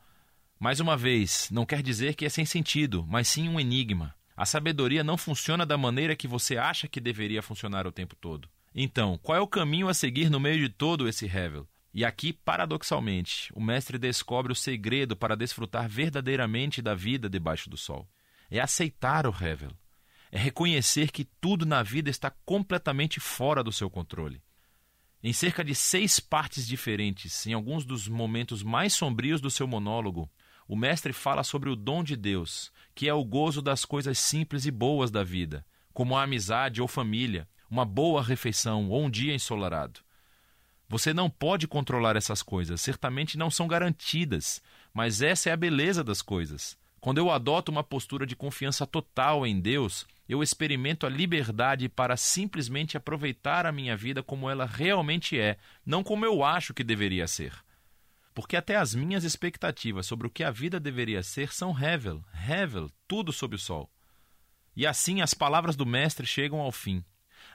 Mais 0.59 0.79
uma 0.79 0.97
vez, 0.97 1.49
não 1.51 1.65
quer 1.65 1.83
dizer 1.83 2.15
que 2.15 2.25
é 2.25 2.29
sem 2.29 2.45
sentido, 2.45 3.05
mas 3.07 3.27
sim 3.27 3.47
um 3.47 3.59
enigma. 3.59 4.15
A 4.35 4.45
sabedoria 4.45 5.03
não 5.03 5.17
funciona 5.17 5.65
da 5.65 5.77
maneira 5.77 6.15
que 6.15 6.27
você 6.27 6.57
acha 6.57 6.87
que 6.87 6.99
deveria 6.99 7.41
funcionar 7.41 7.87
o 7.87 7.91
tempo 7.91 8.15
todo. 8.15 8.49
Então, 8.73 9.17
qual 9.17 9.37
é 9.37 9.41
o 9.41 9.47
caminho 9.47 9.87
a 9.87 9.93
seguir 9.93 10.29
no 10.29 10.39
meio 10.39 10.59
de 10.59 10.69
todo 10.69 11.07
esse 11.07 11.25
revel? 11.25 11.65
E 11.93 12.03
aqui, 12.03 12.33
paradoxalmente, 12.33 13.49
o 13.55 13.61
mestre 13.61 13.97
descobre 13.97 14.51
o 14.51 14.55
segredo 14.55 15.15
para 15.15 15.37
desfrutar 15.37 15.87
verdadeiramente 15.87 16.81
da 16.81 16.93
vida 16.93 17.29
debaixo 17.29 17.69
do 17.69 17.77
sol. 17.77 18.05
É 18.51 18.59
aceitar 18.59 19.25
o 19.25 19.31
revel. 19.31 19.71
É 20.29 20.37
reconhecer 20.37 21.11
que 21.11 21.23
tudo 21.23 21.65
na 21.65 21.81
vida 21.81 22.09
está 22.09 22.29
completamente 22.29 23.21
fora 23.21 23.63
do 23.63 23.71
seu 23.71 23.89
controle. 23.89 24.43
Em 25.23 25.31
cerca 25.31 25.63
de 25.63 25.73
seis 25.73 26.19
partes 26.19 26.67
diferentes, 26.67 27.47
em 27.47 27.53
alguns 27.53 27.85
dos 27.85 28.09
momentos 28.09 28.61
mais 28.61 28.93
sombrios 28.93 29.39
do 29.39 29.49
seu 29.49 29.65
monólogo, 29.65 30.29
o 30.67 30.75
mestre 30.75 31.13
fala 31.13 31.43
sobre 31.43 31.69
o 31.69 31.75
dom 31.75 32.03
de 32.03 32.15
Deus, 32.15 32.71
que 32.95 33.07
é 33.07 33.13
o 33.13 33.23
gozo 33.23 33.61
das 33.61 33.85
coisas 33.85 34.17
simples 34.17 34.65
e 34.65 34.71
boas 34.71 35.11
da 35.11 35.23
vida, 35.23 35.65
como 35.93 36.17
a 36.17 36.23
amizade 36.23 36.81
ou 36.81 36.87
família, 36.87 37.47
uma 37.69 37.85
boa 37.85 38.23
refeição 38.23 38.89
ou 38.89 39.03
um 39.03 39.09
dia 39.09 39.33
ensolarado. 39.33 39.99
Você 40.87 41.13
não 41.13 41.29
pode 41.29 41.67
controlar 41.67 42.15
essas 42.15 42.41
coisas, 42.41 42.81
certamente 42.81 43.37
não 43.37 43.49
são 43.49 43.67
garantidas, 43.67 44.61
mas 44.93 45.21
essa 45.21 45.49
é 45.49 45.53
a 45.53 45.57
beleza 45.57 46.03
das 46.03 46.21
coisas. 46.21 46.77
Quando 46.99 47.19
eu 47.19 47.29
adoto 47.29 47.71
uma 47.71 47.83
postura 47.83 48.25
de 48.25 48.35
confiança 48.35 48.87
total 48.87 49.45
em 49.45 49.59
Deus, 49.59 50.07
eu 50.27 50.41
experimento 50.41 51.05
a 51.05 51.09
liberdade 51.09 51.87
para 51.87 52.17
simplesmente 52.17 52.97
aproveitar 52.97 53.67
a 53.67 53.71
minha 53.71 53.95
vida 53.95 54.23
como 54.23 54.49
ela 54.49 54.65
realmente 54.65 55.39
é, 55.39 55.57
não 55.85 56.03
como 56.03 56.25
eu 56.25 56.43
acho 56.43 56.73
que 56.73 56.83
deveria 56.83 57.27
ser 57.27 57.64
porque 58.35 58.57
até 58.57 58.75
as 58.75 58.93
minhas 58.93 59.23
expectativas 59.23 60.05
sobre 60.05 60.27
o 60.27 60.29
que 60.29 60.43
a 60.43 60.51
vida 60.51 60.77
deveria 60.77 61.23
ser 61.23 61.53
são 61.53 61.71
revel, 61.71 62.21
revel, 62.33 62.91
tudo 63.07 63.31
sob 63.31 63.55
o 63.55 63.59
sol. 63.59 63.89
E 64.75 64.85
assim 64.85 65.21
as 65.21 65.33
palavras 65.33 65.77
do 65.77 65.85
Mestre 65.85 66.27
chegam 66.27 66.59
ao 66.59 66.71
fim. 66.71 67.03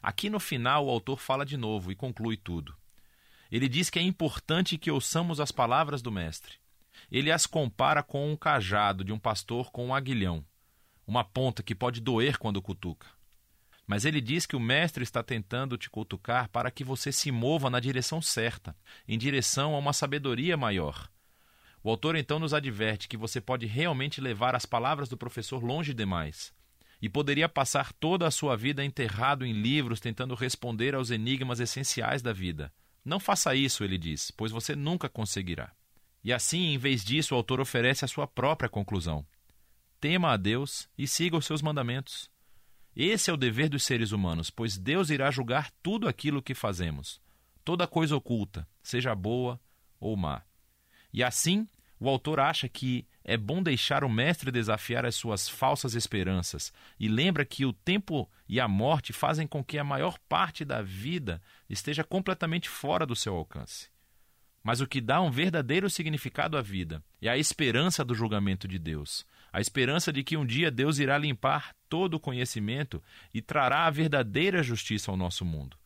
Aqui 0.03 0.31
no 0.31 0.41
final, 0.41 0.87
o 0.87 0.91
autor 0.91 1.21
fala 1.21 1.45
de 1.45 1.59
novo 1.59 1.93
e 1.93 1.95
conclui 1.95 2.39
tudo. 2.39 2.75
Ele 3.53 3.69
diz 3.69 3.91
que 3.91 3.99
é 3.99 4.03
importante 4.03 4.79
que 4.79 4.91
ouçamos 4.91 5.39
as 5.39 5.53
palavras 5.53 6.01
do 6.01 6.11
Mestre. 6.11 6.55
Ele 7.13 7.31
as 7.31 7.47
compara 7.47 8.03
com 8.03 8.33
um 8.33 8.37
cajado 8.37 9.05
de 9.05 9.13
um 9.13 9.19
pastor 9.19 9.71
com 9.71 9.87
um 9.87 9.95
aguilhão, 9.95 10.43
uma 11.07 11.23
ponta 11.23 11.63
que 11.63 11.75
pode 11.75 12.01
doer 12.01 12.39
quando 12.39 12.63
cutuca. 12.63 13.07
Mas 13.91 14.05
ele 14.05 14.21
diz 14.21 14.47
que 14.47 14.55
o 14.55 14.61
Mestre 14.61 15.03
está 15.03 15.21
tentando 15.21 15.77
te 15.77 15.91
cutucar 15.91 16.49
para 16.51 16.71
que 16.71 16.85
você 16.85 17.11
se 17.11 17.33
mova 17.33 17.69
na 17.69 17.81
direção 17.81 18.23
certa, 18.23 18.77
em 19.09 19.19
direção 19.19 19.75
a 19.75 19.79
uma 19.79 19.93
sabedoria 19.93 20.57
maior. 20.57 21.11
O 21.83 21.91
autor 21.91 22.15
então 22.15 22.39
nos 22.39 22.55
adverte 22.55 23.09
que 23.09 23.17
você 23.17 23.41
pode 23.41 23.67
realmente 23.67 24.21
levar 24.21 24.55
as 24.55 24.65
palavras 24.65 25.09
do 25.09 25.17
professor 25.17 25.61
longe 25.61 25.93
demais 25.93 26.55
e 27.03 27.09
poderia 27.09 27.49
passar 27.49 27.93
toda 27.95 28.29
a 28.29 28.31
sua 28.31 28.57
vida 28.57 28.85
enterrado 28.85 29.45
em 29.45 29.61
livros 29.61 29.99
tentando 29.99 30.37
responder 30.37 30.95
aos 30.95 31.11
enigmas 31.11 31.59
essenciais 31.59 32.23
da 32.23 32.33
vida. 32.33 32.73
Não 33.05 33.19
faça 33.19 33.57
isso, 33.57 33.83
ele 33.83 33.99
diz, 33.99 34.31
pois 34.31 34.53
você 34.53 34.77
nunca 34.77 35.09
conseguirá. 35.09 35.73
E 36.23 36.33
assim, 36.33 36.75
em 36.75 36.79
vez 36.79 37.05
disso, 37.05 37.35
o 37.35 37.37
autor 37.37 37.61
oferece 37.61 38.05
a 38.05 38.09
sua 38.09 38.29
própria 38.29 38.71
conclusão. 38.71 39.27
Tema 40.01 40.31
a 40.31 40.37
Deus 40.37 40.89
e 40.97 41.09
siga 41.09 41.37
os 41.37 41.45
seus 41.45 41.61
mandamentos. 41.61 42.31
Esse 42.95 43.31
é 43.31 43.33
o 43.33 43.37
dever 43.37 43.69
dos 43.69 43.85
seres 43.85 44.13
humanos, 44.13 44.51
pois 44.51 44.77
Deus 44.77 45.11
irá 45.11 45.31
julgar 45.31 45.71
tudo 45.83 46.09
aquilo 46.09 46.43
que 46.43 46.55
fazemos, 46.55 47.21
toda 47.65 47.87
coisa 47.87 48.17
oculta, 48.17 48.67
seja 48.83 49.15
boa 49.15 49.61
ou 49.99 50.17
má. 50.17 50.43
E 51.13 51.23
assim, 51.23 51.69
o 51.99 52.09
autor 52.09 52.41
acha 52.41 52.69
que 52.69 53.07
é 53.23 53.37
bom 53.37 53.63
deixar 53.63 54.03
o 54.03 54.09
mestre 54.09 54.51
desafiar 54.51 55.05
as 55.05 55.15
suas 55.15 55.49
falsas 55.49 55.95
esperanças 55.95 56.73
e 56.99 57.09
lembra 57.09 57.45
que 57.45 57.67
o 57.67 57.73
tempo 57.73 58.29
e 58.49 58.59
a 58.59 58.67
morte 58.67 59.13
fazem 59.13 59.47
com 59.47 59.63
que 59.63 59.79
a 59.79 59.85
maior 59.85 60.19
parte 60.29 60.65
da 60.65 60.83
vida 60.83 61.41
esteja 61.69 62.03
completamente 62.03 62.69
fora 62.69 63.07
do 63.07 63.15
seu 63.15 63.37
alcance. 63.37 63.89
Mas 64.63 64.81
o 64.81 64.87
que 64.87 65.01
dá 65.01 65.21
um 65.21 65.31
verdadeiro 65.31 65.89
significado 65.89 66.57
à 66.57 66.63
vida 66.63 67.03
é 67.21 67.29
a 67.29 67.39
esperança 67.39 68.05
do 68.05 68.15
julgamento 68.15 68.67
de 68.67 68.79
Deus, 68.79 69.25
a 69.53 69.61
esperança 69.61 70.13
de 70.13 70.23
que 70.23 70.37
um 70.37 70.47
dia 70.47 70.71
Deus 70.71 70.99
irá 70.99 71.19
limpar 71.19 71.75
todo 71.89 72.15
o 72.15 72.21
conhecimento 72.21 73.03
e 73.35 73.43
trará 73.43 73.87
a 73.87 73.91
verdadeira 73.91 74.63
justiça 74.63 75.11
ao 75.11 75.17
nosso 75.17 75.45
mundo. 75.45 75.77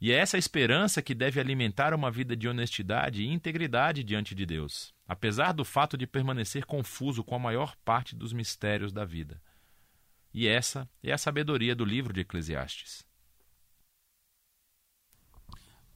E 0.00 0.12
é 0.12 0.16
essa 0.16 0.38
esperança 0.38 1.02
que 1.02 1.14
deve 1.14 1.40
alimentar 1.40 1.92
uma 1.92 2.10
vida 2.10 2.36
de 2.36 2.46
honestidade 2.46 3.22
e 3.22 3.26
integridade 3.26 4.04
diante 4.04 4.34
de 4.34 4.46
Deus, 4.46 4.94
apesar 5.06 5.52
do 5.52 5.64
fato 5.64 5.96
de 5.96 6.06
permanecer 6.06 6.64
confuso 6.64 7.24
com 7.24 7.34
a 7.34 7.38
maior 7.38 7.74
parte 7.84 8.14
dos 8.14 8.32
mistérios 8.32 8.92
da 8.92 9.04
vida. 9.04 9.42
E 10.32 10.46
essa 10.46 10.88
é 11.02 11.12
a 11.12 11.18
sabedoria 11.18 11.74
do 11.74 11.84
livro 11.84 12.12
de 12.12 12.20
Eclesiastes. 12.20 13.04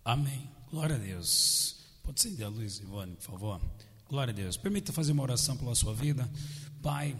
Amém. 0.05 0.51
Glória 0.69 0.97
a 0.97 0.99
Deus. 0.99 2.01
Pode 2.03 2.19
acender 2.19 2.47
a 2.47 2.49
luz, 2.49 2.81
Ivone, 2.81 3.15
por 3.15 3.23
favor. 3.23 3.61
Glória 4.13 4.31
a 4.31 4.35
Deus. 4.35 4.59
Permita 4.59 4.93
fazer 4.93 5.13
uma 5.13 5.23
oração 5.23 5.57
pela 5.57 5.75
sua 5.75 5.95
vida. 5.95 6.31
Pai, 6.83 7.17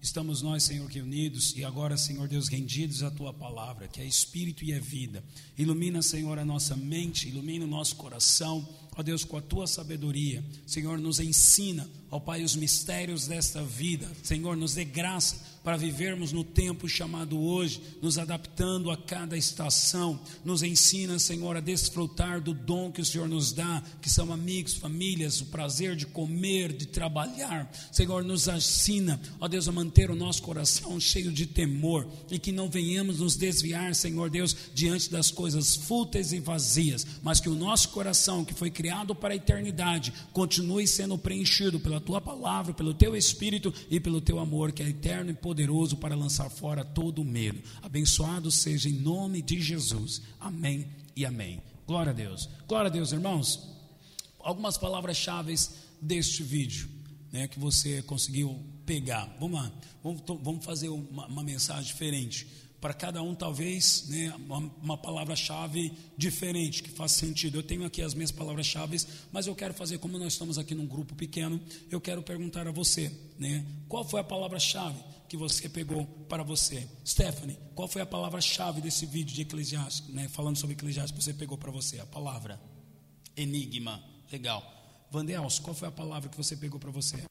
estamos 0.00 0.40
nós, 0.40 0.62
Senhor, 0.62 0.86
aqui 0.86 0.98
unidos 0.98 1.54
e 1.54 1.62
agora, 1.62 1.98
Senhor 1.98 2.26
Deus, 2.26 2.48
rendidos 2.48 3.02
à 3.02 3.10
tua 3.10 3.30
palavra, 3.30 3.86
que 3.86 4.00
é 4.00 4.06
espírito 4.06 4.64
e 4.64 4.72
é 4.72 4.80
vida. 4.80 5.22
Ilumina, 5.58 6.00
Senhor, 6.00 6.38
a 6.38 6.44
nossa 6.46 6.74
mente, 6.74 7.28
ilumina 7.28 7.66
o 7.66 7.68
nosso 7.68 7.94
coração, 7.96 8.66
ó 8.96 9.02
Deus, 9.02 9.22
com 9.22 9.36
a 9.36 9.42
tua 9.42 9.66
sabedoria. 9.66 10.42
Senhor, 10.66 10.98
nos 10.98 11.20
ensina, 11.20 11.86
ó 12.10 12.18
Pai, 12.18 12.42
os 12.42 12.56
mistérios 12.56 13.26
desta 13.26 13.62
vida. 13.62 14.10
Senhor, 14.22 14.56
nos 14.56 14.72
dê 14.72 14.86
graça 14.86 15.36
para 15.62 15.76
vivermos 15.76 16.32
no 16.32 16.42
tempo 16.42 16.88
chamado 16.88 17.38
hoje, 17.38 17.80
nos 18.00 18.18
adaptando 18.18 18.90
a 18.90 18.96
cada 18.96 19.36
estação. 19.36 20.18
Nos 20.44 20.62
ensina, 20.62 21.18
Senhor, 21.18 21.56
a 21.56 21.60
desfrutar 21.60 22.40
do 22.40 22.54
dom 22.54 22.90
que 22.90 23.00
o 23.00 23.04
Senhor 23.04 23.28
nos 23.28 23.52
dá, 23.52 23.82
que 24.00 24.08
são 24.08 24.32
amigos, 24.32 24.74
famílias, 24.74 25.40
o 25.40 25.46
prazer 25.46 25.94
de 25.94 26.06
comer, 26.06 26.72
de 26.72 26.86
trabalhar. 26.86 27.70
Senhor, 27.92 28.24
nos 28.24 28.48
ensina, 28.48 29.20
ó 29.38 29.46
Deus, 29.48 29.68
a 29.68 29.72
manter 29.72 30.10
o 30.10 30.16
nosso 30.16 30.42
coração 30.42 30.98
cheio 30.98 31.30
de 31.30 31.46
temor 31.46 32.08
e 32.30 32.38
que 32.38 32.52
não 32.52 32.70
venhamos 32.70 33.20
nos 33.20 33.36
desviar, 33.36 33.94
Senhor 33.94 34.30
Deus, 34.30 34.56
diante 34.74 35.10
das 35.10 35.30
coisas 35.30 35.76
fúteis 35.76 36.32
e 36.32 36.40
vazias, 36.40 37.06
mas 37.22 37.38
que 37.38 37.48
o 37.48 37.54
nosso 37.54 37.90
coração, 37.90 38.44
que 38.44 38.54
foi 38.54 38.70
criado 38.70 39.14
para 39.14 39.34
a 39.34 39.36
eternidade, 39.36 40.12
continue 40.32 40.86
sendo 40.86 41.18
preenchido 41.18 41.78
pela 41.78 42.00
tua 42.00 42.20
palavra, 42.20 42.72
pelo 42.72 42.94
teu 42.94 43.14
espírito 43.14 43.72
e 43.90 44.00
pelo 44.00 44.20
teu 44.20 44.38
amor, 44.38 44.72
que 44.72 44.82
é 44.82 44.88
eterno 44.88 45.30
e 45.30 45.34
poderoso 45.34 45.49
poderoso 45.50 45.96
para 45.96 46.14
lançar 46.14 46.48
fora 46.48 46.84
todo 46.84 47.22
o 47.22 47.24
medo. 47.24 47.60
Abençoado 47.82 48.52
seja 48.52 48.88
em 48.88 48.92
nome 48.92 49.42
de 49.42 49.60
Jesus. 49.60 50.22
Amém 50.38 50.86
e 51.16 51.26
amém. 51.26 51.60
Glória 51.88 52.10
a 52.10 52.14
Deus. 52.14 52.48
Glória 52.68 52.88
a 52.88 52.92
Deus, 52.92 53.10
irmãos. 53.10 53.68
Algumas 54.38 54.78
palavras-chave 54.78 55.52
deste 56.00 56.44
vídeo, 56.44 56.88
né, 57.32 57.48
que 57.48 57.58
você 57.58 58.00
conseguiu 58.02 58.60
pegar. 58.86 59.26
Vamos 59.40 59.60
lá, 59.60 59.72
vamos, 60.04 60.22
vamos 60.40 60.64
fazer 60.64 60.88
uma, 60.88 61.26
uma 61.26 61.42
mensagem 61.42 61.84
diferente 61.84 62.46
para 62.80 62.94
cada 62.94 63.20
um 63.20 63.34
talvez 63.34 64.06
né, 64.08 64.32
uma, 64.38 64.58
uma 64.80 64.96
palavra-chave 64.96 65.92
diferente, 66.16 66.80
que 66.80 66.90
faça 66.90 67.18
sentido. 67.18 67.58
Eu 67.58 67.62
tenho 67.64 67.84
aqui 67.84 68.02
as 68.02 68.14
minhas 68.14 68.30
palavras-chave, 68.30 68.98
mas 69.32 69.48
eu 69.48 69.54
quero 69.56 69.74
fazer, 69.74 69.98
como 69.98 70.16
nós 70.16 70.32
estamos 70.32 70.58
aqui 70.58 70.76
num 70.76 70.86
grupo 70.86 71.12
pequeno, 71.16 71.60
eu 71.90 72.00
quero 72.00 72.22
perguntar 72.22 72.68
a 72.68 72.70
você, 72.70 73.12
né, 73.36 73.66
qual 73.88 74.04
foi 74.04 74.20
a 74.20 74.24
palavra-chave 74.24 75.10
que 75.30 75.36
você 75.36 75.68
pegou 75.68 76.04
para 76.28 76.42
você? 76.42 76.90
Stephanie, 77.06 77.56
qual 77.76 77.86
foi 77.86 78.02
a 78.02 78.06
palavra-chave 78.06 78.80
desse 78.80 79.06
vídeo 79.06 79.32
de 79.32 79.42
Eclesiastes, 79.42 80.08
né, 80.08 80.26
falando 80.28 80.56
sobre 80.56 80.74
Eclesiastes 80.74 81.16
que 81.16 81.22
você 81.22 81.32
pegou 81.32 81.56
para 81.56 81.70
você? 81.70 82.00
A 82.00 82.04
palavra 82.06 82.60
enigma, 83.36 84.02
legal. 84.32 84.60
Vandels, 85.08 85.60
qual 85.60 85.72
foi 85.72 85.86
a 85.86 85.92
palavra 85.92 86.28
que 86.28 86.36
você 86.36 86.56
pegou 86.56 86.80
para 86.80 86.90
você? 86.90 87.22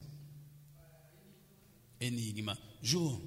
Enigma. 2.00 2.58
Ju, 2.80 3.20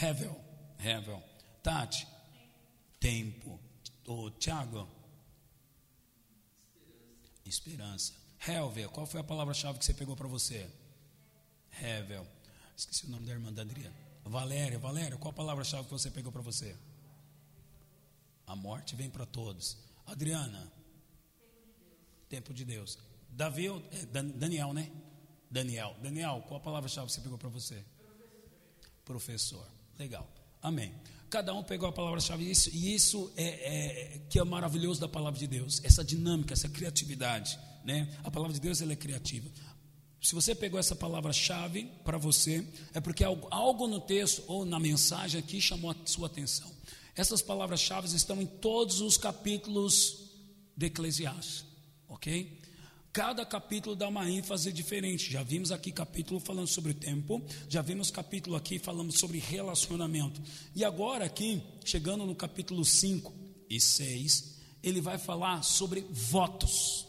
Hevel, 0.00 0.40
Hevel. 0.78 1.20
Tati, 1.64 2.06
tempo. 3.00 3.58
O 4.06 4.30
Tiago, 4.30 4.88
esperança. 7.44 8.14
Helver, 8.46 8.88
qual 8.90 9.04
foi 9.04 9.20
a 9.20 9.24
palavra-chave 9.24 9.80
que 9.80 9.84
você 9.84 9.94
pegou 9.94 10.14
para 10.14 10.28
você? 10.28 10.70
Hevel. 11.82 12.24
Esqueci 12.82 13.06
o 13.06 13.10
nome 13.10 13.24
da 13.26 13.32
irmã 13.32 13.52
da 13.52 13.62
Adriana. 13.62 13.94
Valéria, 14.24 14.76
Valéria, 14.76 15.16
qual 15.16 15.30
a 15.30 15.34
palavra-chave 15.34 15.84
que 15.84 15.90
você 15.92 16.10
pegou 16.10 16.32
para 16.32 16.42
você? 16.42 16.76
A 18.44 18.56
morte 18.56 18.96
vem 18.96 19.08
para 19.08 19.24
todos. 19.24 19.78
Adriana, 20.04 20.72
tempo 22.28 22.52
de 22.52 22.64
Deus. 22.64 22.98
Davi, 23.30 23.68
é, 23.68 24.06
Daniel, 24.06 24.72
né? 24.72 24.90
Daniel, 25.48 25.96
Daniel, 26.02 26.44
qual 26.48 26.58
a 26.58 26.62
palavra-chave 26.62 27.06
que 27.06 27.12
você 27.12 27.20
pegou 27.20 27.38
para 27.38 27.48
você? 27.48 27.84
Professor. 29.04 29.60
Professor. 29.60 29.68
Legal. 29.96 30.28
Amém. 30.60 30.92
Cada 31.30 31.54
um 31.54 31.62
pegou 31.62 31.88
a 31.88 31.92
palavra-chave 31.92 32.50
isso, 32.50 32.68
e 32.74 32.94
isso 32.94 33.32
é, 33.36 33.44
é, 33.44 34.18
que 34.28 34.40
é 34.40 34.44
maravilhoso 34.44 35.00
da 35.00 35.08
palavra 35.08 35.38
de 35.38 35.46
Deus, 35.46 35.80
essa 35.84 36.02
dinâmica, 36.02 36.52
essa 36.52 36.68
criatividade. 36.68 37.58
Né? 37.84 38.12
A 38.24 38.30
palavra 38.30 38.52
de 38.52 38.60
Deus 38.60 38.82
ela 38.82 38.92
é 38.92 38.96
criativa. 38.96 39.48
Se 40.22 40.36
você 40.36 40.54
pegou 40.54 40.78
essa 40.78 40.94
palavra-chave 40.94 41.90
para 42.04 42.16
você, 42.16 42.64
é 42.94 43.00
porque 43.00 43.24
algo, 43.24 43.88
no 43.88 44.00
texto 44.00 44.44
ou 44.46 44.64
na 44.64 44.78
mensagem 44.78 45.40
aqui 45.40 45.60
chamou 45.60 45.90
a 45.90 45.96
sua 46.06 46.28
atenção. 46.28 46.70
Essas 47.16 47.42
palavras-chave 47.42 48.06
estão 48.14 48.40
em 48.40 48.46
todos 48.46 49.00
os 49.00 49.16
capítulos 49.16 50.30
de 50.76 50.86
Eclesiastes, 50.86 51.64
ok? 52.08 52.60
Cada 53.12 53.44
capítulo 53.44 53.96
dá 53.96 54.08
uma 54.08 54.30
ênfase 54.30 54.72
diferente. 54.72 55.30
Já 55.30 55.42
vimos 55.42 55.72
aqui 55.72 55.90
capítulo 55.90 56.38
falando 56.38 56.68
sobre 56.68 56.94
tempo, 56.94 57.44
já 57.68 57.82
vimos 57.82 58.10
capítulo 58.10 58.54
aqui 58.54 58.78
falando 58.78 59.12
sobre 59.12 59.38
relacionamento. 59.38 60.40
E 60.74 60.84
agora 60.84 61.24
aqui, 61.24 61.60
chegando 61.84 62.24
no 62.24 62.34
capítulo 62.34 62.84
5 62.84 63.34
e 63.68 63.80
6, 63.80 64.60
ele 64.84 65.00
vai 65.00 65.18
falar 65.18 65.62
sobre 65.62 66.06
votos. 66.10 67.06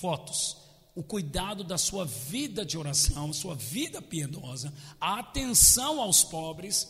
Votos. 0.00 0.61
O 0.94 1.02
cuidado 1.02 1.64
da 1.64 1.78
sua 1.78 2.04
vida 2.04 2.64
de 2.64 2.76
oração, 2.76 3.32
sua 3.32 3.54
vida 3.54 4.02
piedosa, 4.02 4.72
a 5.00 5.20
atenção 5.20 6.00
aos 6.00 6.22
pobres 6.22 6.88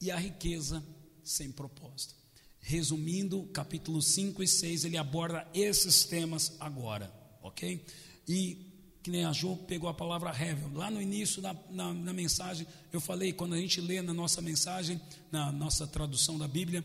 e 0.00 0.10
a 0.10 0.16
riqueza 0.16 0.84
sem 1.22 1.50
propósito. 1.50 2.14
Resumindo, 2.60 3.44
capítulo 3.52 4.00
5 4.00 4.42
e 4.42 4.48
6, 4.48 4.84
ele 4.84 4.96
aborda 4.96 5.46
esses 5.52 6.04
temas 6.04 6.52
agora 6.60 7.24
ok? 7.44 7.84
E 8.26 8.72
que 9.02 9.10
nem 9.10 9.24
a 9.24 9.32
Jo 9.32 9.54
pegou 9.54 9.88
a 9.88 9.94
palavra 9.94 10.30
heaven. 10.30 10.72
Lá 10.72 10.90
no 10.90 11.00
início 11.00 11.42
da, 11.42 11.54
na, 11.70 11.92
na, 11.92 12.12
mensagem, 12.12 12.66
eu 12.90 13.00
falei, 13.00 13.34
quando 13.34 13.54
a 13.54 13.58
gente 13.58 13.80
lê 13.80 14.00
na 14.00 14.14
nossa 14.14 14.40
mensagem, 14.40 14.98
na 15.30 15.52
nossa 15.52 15.86
tradução 15.86 16.38
da 16.38 16.48
Bíblia, 16.48 16.84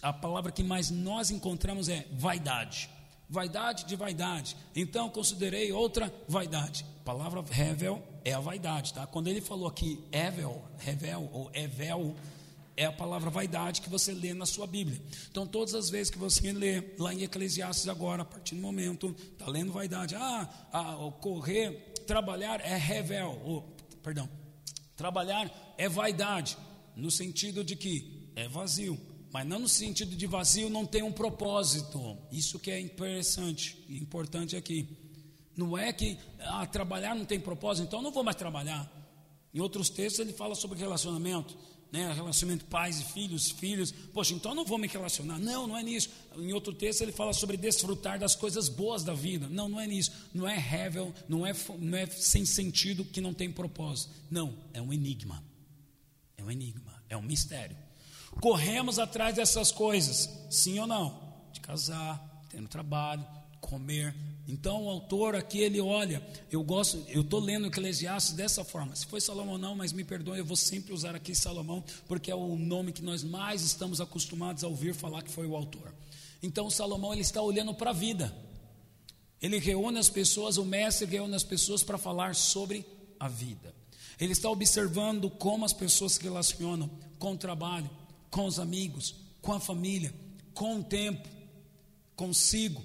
a 0.00 0.12
palavra 0.12 0.50
que 0.50 0.62
mais 0.62 0.90
nós 0.90 1.30
encontramos 1.30 1.90
é 1.90 2.06
vaidade. 2.12 2.88
Vaidade 3.32 3.86
de 3.86 3.96
vaidade. 3.96 4.54
Então 4.76 5.08
considerei 5.08 5.72
outra 5.72 6.12
vaidade. 6.28 6.84
A 7.00 7.04
palavra 7.04 7.42
revel 7.50 8.02
é 8.24 8.34
a 8.34 8.40
vaidade, 8.40 8.92
tá? 8.92 9.06
Quando 9.06 9.28
ele 9.28 9.40
falou 9.40 9.66
aqui 9.66 9.98
evel, 10.12 10.62
revel 10.78 11.30
ou 11.32 11.50
evel, 11.54 12.14
é 12.76 12.84
a 12.84 12.92
palavra 12.92 13.30
vaidade 13.30 13.80
que 13.80 13.88
você 13.88 14.12
lê 14.12 14.34
na 14.34 14.44
sua 14.44 14.66
Bíblia. 14.66 15.00
Então, 15.30 15.46
todas 15.46 15.74
as 15.74 15.88
vezes 15.88 16.10
que 16.10 16.18
você 16.18 16.52
lê 16.52 16.94
lá 16.98 17.12
em 17.14 17.22
Eclesiastes 17.22 17.88
agora, 17.88 18.20
a 18.20 18.24
partir 18.24 18.54
do 18.54 18.60
momento, 18.60 19.16
está 19.32 19.46
lendo 19.46 19.72
vaidade. 19.72 20.14
Ah, 20.14 20.48
ah, 20.70 21.12
correr, 21.20 21.94
trabalhar 22.06 22.60
é 22.60 22.76
revel, 22.76 23.40
ou, 23.44 23.76
perdão, 24.02 24.28
trabalhar 24.94 25.74
é 25.78 25.88
vaidade, 25.88 26.56
no 26.94 27.10
sentido 27.10 27.64
de 27.64 27.76
que 27.76 28.30
é 28.36 28.46
vazio, 28.46 28.98
mas 29.32 29.46
não 29.46 29.58
no 29.58 29.68
sentido 29.68 30.14
de 30.14 30.26
vazio 30.26 30.68
não 30.68 30.86
tem 30.86 31.02
um 31.02 31.12
propósito. 31.12 32.18
Isso 32.30 32.58
que 32.58 32.70
é 32.70 32.78
interessante 32.78 33.84
importante 33.88 34.54
aqui. 34.54 34.88
Não 35.56 35.76
é 35.76 35.92
que 35.92 36.18
ah, 36.40 36.66
trabalhar 36.66 37.14
não 37.14 37.24
tem 37.24 37.40
propósito, 37.40 37.86
então 37.86 37.98
eu 37.98 38.04
não 38.04 38.12
vou 38.12 38.22
mais 38.22 38.36
trabalhar. 38.36 38.90
Em 39.52 39.60
outros 39.60 39.88
textos 39.88 40.20
ele 40.20 40.32
fala 40.32 40.54
sobre 40.54 40.78
relacionamento 40.78 41.56
né, 41.92 42.10
relacionamento 42.14 42.64
pais 42.64 43.00
e 43.00 43.04
filhos, 43.04 43.50
filhos, 43.50 43.92
poxa, 43.92 44.32
então 44.32 44.52
eu 44.52 44.56
não 44.56 44.64
vou 44.64 44.78
me 44.78 44.88
relacionar. 44.88 45.38
Não, 45.38 45.66
não 45.66 45.76
é 45.76 45.82
nisso. 45.82 46.08
Em 46.38 46.50
outro 46.54 46.72
texto 46.72 47.02
ele 47.02 47.12
fala 47.12 47.34
sobre 47.34 47.58
desfrutar 47.58 48.18
das 48.18 48.34
coisas 48.34 48.70
boas 48.70 49.04
da 49.04 49.12
vida. 49.12 49.46
Não, 49.50 49.68
não 49.68 49.78
é 49.78 49.86
nisso. 49.86 50.10
Não 50.32 50.48
é 50.48 50.56
revel, 50.56 51.14
não 51.28 51.46
é, 51.46 51.52
não 51.78 51.98
é 51.98 52.06
sem 52.06 52.46
sentido 52.46 53.04
que 53.04 53.20
não 53.20 53.34
tem 53.34 53.52
propósito. 53.52 54.10
Não, 54.30 54.56
é 54.72 54.80
um 54.80 54.90
enigma. 54.90 55.44
É 56.38 56.42
um 56.42 56.50
enigma, 56.50 57.04
é 57.10 57.16
um 57.16 57.22
mistério. 57.22 57.76
Corremos 58.40 58.98
atrás 58.98 59.36
dessas 59.36 59.70
coisas, 59.70 60.28
sim 60.50 60.78
ou 60.78 60.86
não? 60.86 61.20
De 61.52 61.60
casar, 61.60 62.44
tendo 62.48 62.68
trabalho, 62.68 63.24
comer, 63.60 64.14
então 64.46 64.84
o 64.84 64.90
autor 64.90 65.36
aqui 65.36 65.60
ele 65.60 65.80
olha, 65.80 66.22
eu 66.50 66.62
gosto, 66.64 67.04
eu 67.08 67.20
estou 67.20 67.38
lendo 67.38 67.68
Eclesiastes 67.68 68.34
dessa 68.34 68.64
forma. 68.64 68.94
Se 68.96 69.06
foi 69.06 69.20
Salomão 69.20 69.56
não, 69.56 69.74
mas 69.74 69.92
me 69.92 70.02
perdoe, 70.02 70.38
eu 70.38 70.44
vou 70.44 70.56
sempre 70.56 70.92
usar 70.92 71.14
aqui 71.14 71.34
Salomão, 71.34 71.82
porque 72.08 72.30
é 72.30 72.34
o 72.34 72.56
nome 72.56 72.92
que 72.92 73.02
nós 73.02 73.22
mais 73.22 73.62
estamos 73.62 74.00
acostumados 74.00 74.64
a 74.64 74.68
ouvir 74.68 74.94
falar 74.94 75.22
que 75.22 75.30
foi 75.30 75.46
o 75.46 75.54
autor. 75.54 75.94
Então 76.42 76.68
Salomão 76.68 77.12
ele 77.12 77.22
está 77.22 77.40
olhando 77.40 77.72
para 77.72 77.90
a 77.90 77.94
vida. 77.94 78.34
Ele 79.40 79.58
reúne 79.58 79.98
as 79.98 80.08
pessoas, 80.08 80.56
o 80.56 80.64
mestre 80.64 81.06
reúne 81.06 81.34
as 81.34 81.44
pessoas 81.44 81.82
para 81.82 81.98
falar 81.98 82.34
sobre 82.34 82.84
a 83.18 83.28
vida. 83.28 83.74
Ele 84.18 84.32
está 84.32 84.50
observando 84.50 85.30
como 85.30 85.64
as 85.64 85.72
pessoas 85.72 86.12
se 86.12 86.22
relacionam 86.22 86.90
com 87.18 87.32
o 87.32 87.38
trabalho, 87.38 87.90
com 88.32 88.46
os 88.46 88.58
amigos, 88.58 89.14
com 89.42 89.52
a 89.52 89.60
família, 89.60 90.12
com 90.54 90.80
o 90.80 90.82
tempo, 90.82 91.28
consigo 92.16 92.82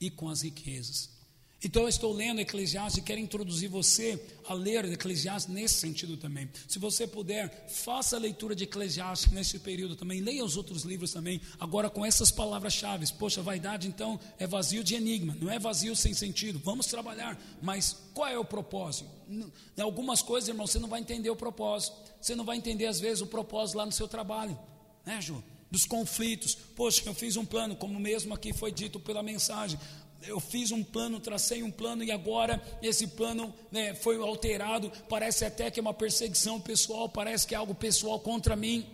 e 0.00 0.10
com 0.10 0.28
as 0.30 0.40
riquezas. 0.40 1.14
Então 1.62 1.82
eu 1.82 1.88
estou 1.88 2.12
lendo 2.12 2.40
Eclesiastes 2.40 2.98
e 2.98 3.02
quero 3.02 3.20
introduzir 3.20 3.68
você 3.68 4.22
a 4.46 4.54
ler 4.54 4.84
Eclesiastes 4.84 5.52
nesse 5.52 5.74
sentido 5.74 6.16
também. 6.16 6.48
Se 6.66 6.78
você 6.78 7.06
puder, 7.06 7.66
faça 7.68 8.16
a 8.16 8.18
leitura 8.18 8.54
de 8.54 8.64
Eclesiastes 8.64 9.32
nesse 9.32 9.58
período 9.58 9.96
também. 9.96 10.20
Leia 10.20 10.44
os 10.44 10.56
outros 10.56 10.82
livros 10.82 11.12
também, 11.12 11.40
agora 11.60 11.90
com 11.90 12.04
essas 12.04 12.30
palavras-chave. 12.30 13.06
Poxa, 13.18 13.42
vaidade 13.42 13.88
então 13.88 14.18
é 14.38 14.46
vazio 14.46 14.82
de 14.82 14.94
enigma, 14.94 15.36
não 15.40 15.50
é 15.50 15.58
vazio 15.58 15.94
sem 15.94 16.14
sentido. 16.14 16.58
Vamos 16.62 16.86
trabalhar, 16.86 17.38
mas 17.60 17.96
qual 18.14 18.28
é 18.28 18.38
o 18.38 18.44
propósito? 18.44 19.10
Em 19.28 19.82
algumas 19.82 20.22
coisas, 20.22 20.48
irmão, 20.48 20.66
você 20.66 20.78
não 20.78 20.88
vai 20.88 21.00
entender 21.00 21.28
o 21.28 21.36
propósito. 21.36 21.96
Você 22.20 22.34
não 22.34 22.44
vai 22.44 22.56
entender 22.56 22.86
às 22.86 22.98
vezes 22.98 23.20
o 23.20 23.26
propósito 23.26 23.76
lá 23.76 23.84
no 23.84 23.92
seu 23.92 24.08
trabalho, 24.08 24.58
né, 25.06 25.20
Ju? 25.22 25.42
dos 25.70 25.84
conflitos. 25.84 26.54
Poxa, 26.54 27.02
eu 27.06 27.14
fiz 27.14 27.36
um 27.36 27.44
plano, 27.44 27.76
como 27.76 27.98
mesmo 27.98 28.34
aqui 28.34 28.52
foi 28.52 28.72
dito 28.72 28.98
pela 29.00 29.22
mensagem. 29.22 29.78
Eu 30.22 30.40
fiz 30.40 30.70
um 30.72 30.82
plano, 30.82 31.20
tracei 31.20 31.62
um 31.62 31.70
plano 31.70 32.02
e 32.02 32.10
agora 32.10 32.62
esse 32.82 33.06
plano 33.06 33.54
né, 33.70 33.94
foi 33.94 34.16
alterado. 34.16 34.90
Parece 35.08 35.44
até 35.44 35.70
que 35.70 35.78
é 35.78 35.82
uma 35.82 35.94
perseguição 35.94 36.60
pessoal, 36.60 37.08
parece 37.08 37.46
que 37.46 37.54
é 37.54 37.58
algo 37.58 37.74
pessoal 37.74 38.18
contra 38.18 38.56
mim. 38.56 38.86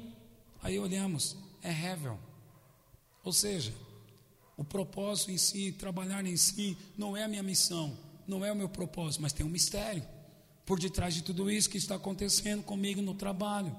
Aí 0.62 0.78
olhamos, 0.78 1.36
é 1.62 1.70
Hevel. 1.70 2.18
Ou 3.24 3.32
seja, 3.32 3.72
o 4.56 4.64
propósito 4.64 5.30
em 5.30 5.38
si, 5.38 5.72
trabalhar 5.72 6.26
em 6.26 6.36
si, 6.36 6.76
não 6.98 7.16
é 7.16 7.22
a 7.22 7.28
minha 7.28 7.42
missão, 7.42 7.96
não 8.26 8.44
é 8.44 8.52
o 8.52 8.56
meu 8.56 8.68
propósito, 8.68 9.22
mas 9.22 9.32
tem 9.32 9.46
um 9.46 9.48
mistério 9.48 10.02
por 10.66 10.78
detrás 10.78 11.14
de 11.14 11.22
tudo 11.22 11.50
isso 11.50 11.70
que 11.70 11.78
está 11.78 11.94
acontecendo 11.94 12.62
comigo 12.62 13.00
no 13.00 13.14
trabalho. 13.14 13.74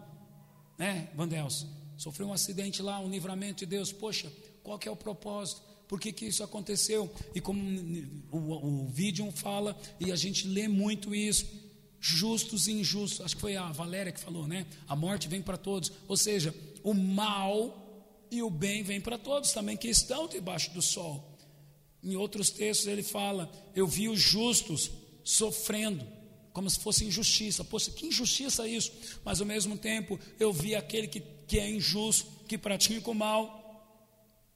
Né, 0.77 1.09
Vandelson? 1.13 1.82
Sofreu 1.97 2.27
um 2.27 2.33
acidente 2.33 2.81
lá, 2.81 2.99
um 2.99 3.09
livramento 3.09 3.59
de 3.59 3.65
Deus. 3.65 3.91
Poxa, 3.91 4.31
qual 4.63 4.79
que 4.79 4.87
é 4.87 4.91
o 4.91 4.95
propósito? 4.95 5.61
Por 5.87 5.99
que, 5.99 6.11
que 6.11 6.25
isso 6.25 6.43
aconteceu? 6.43 7.11
E 7.35 7.41
como 7.41 7.61
o, 8.31 8.83
o 8.83 8.87
vídeo 8.87 9.31
fala, 9.31 9.77
e 9.99 10.11
a 10.11 10.15
gente 10.15 10.47
lê 10.47 10.67
muito 10.67 11.13
isso, 11.13 11.45
justos 11.99 12.67
e 12.67 12.73
injustos. 12.73 13.21
Acho 13.21 13.35
que 13.35 13.41
foi 13.41 13.55
a 13.55 13.71
Valéria 13.71 14.11
que 14.11 14.19
falou, 14.19 14.47
né? 14.47 14.65
A 14.87 14.95
morte 14.95 15.27
vem 15.27 15.41
para 15.41 15.57
todos. 15.57 15.91
Ou 16.07 16.17
seja, 16.17 16.53
o 16.83 16.93
mal 16.93 17.79
e 18.29 18.41
o 18.41 18.49
bem 18.49 18.83
vem 18.83 18.99
para 18.99 19.17
todos 19.17 19.51
também 19.53 19.77
que 19.77 19.87
estão 19.87 20.27
debaixo 20.27 20.73
do 20.73 20.81
sol. 20.81 21.37
Em 22.03 22.15
outros 22.15 22.49
textos 22.49 22.87
ele 22.87 23.03
fala: 23.03 23.51
Eu 23.75 23.87
vi 23.87 24.09
os 24.09 24.19
justos 24.19 24.91
sofrendo, 25.23 26.05
como 26.51 26.69
se 26.69 26.79
fosse 26.79 27.05
injustiça. 27.05 27.63
Poxa, 27.63 27.91
que 27.91 28.07
injustiça 28.07 28.67
isso! 28.67 28.91
Mas 29.23 29.39
ao 29.39 29.47
mesmo 29.47 29.77
tempo 29.77 30.19
eu 30.39 30.51
vi 30.51 30.75
aquele 30.75 31.07
que 31.07 31.21
que 31.47 31.59
é 31.59 31.69
injusto, 31.69 32.29
que 32.47 32.57
pratica 32.57 33.09
o 33.09 33.15
mal, 33.15 33.63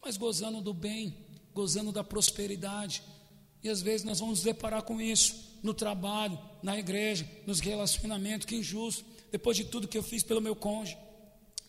mas 0.03 0.17
gozando 0.17 0.61
do 0.61 0.73
bem, 0.73 1.15
gozando 1.53 1.91
da 1.91 2.03
prosperidade. 2.03 3.01
E 3.63 3.69
às 3.69 3.81
vezes 3.81 4.05
nós 4.05 4.19
vamos 4.19 4.39
nos 4.39 4.43
deparar 4.43 4.83
com 4.83 5.01
isso 5.01 5.57
no 5.63 5.73
trabalho, 5.73 6.39
na 6.61 6.77
igreja, 6.77 7.29
nos 7.45 7.59
relacionamentos, 7.59 8.45
que 8.45 8.55
injusto. 8.55 9.03
Depois 9.31 9.57
de 9.57 9.65
tudo 9.65 9.87
que 9.87 9.97
eu 9.97 10.03
fiz 10.03 10.23
pelo 10.23 10.41
meu 10.41 10.55
cônjuge, 10.55 10.97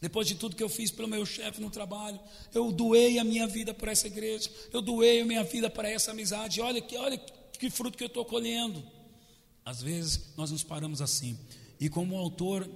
depois 0.01 0.29
de 0.29 0.37
tudo 0.37 0.55
que 0.55 0.63
eu 0.63 0.69
fiz 0.69 0.91
pelo 0.91 1.09
meu 1.09 1.27
chefe 1.27 1.61
no 1.61 1.71
trabalho, 1.71 2.21
eu 2.55 2.71
doei 2.71 3.19
a 3.19 3.25
minha 3.25 3.47
vida 3.47 3.75
para 3.75 3.91
essa 3.91 4.07
igreja, 4.07 4.49
eu 4.73 4.81
doei 4.81 5.23
a 5.23 5.25
minha 5.25 5.43
vida 5.43 5.69
para 5.69 5.91
essa 5.91 6.13
amizade. 6.13 6.61
Olha 6.61 6.81
que, 6.81 6.97
olha 6.97 7.19
que 7.59 7.69
fruto 7.69 7.99
que 7.99 8.05
eu 8.05 8.09
estou 8.09 8.25
colhendo. 8.25 8.83
Às 9.65 9.83
vezes 9.83 10.35
nós 10.37 10.51
nos 10.51 10.63
paramos 10.63 11.03
assim. 11.03 11.37
E 11.81 11.89
como 11.89 12.15
o 12.15 12.19
autor 12.19 12.69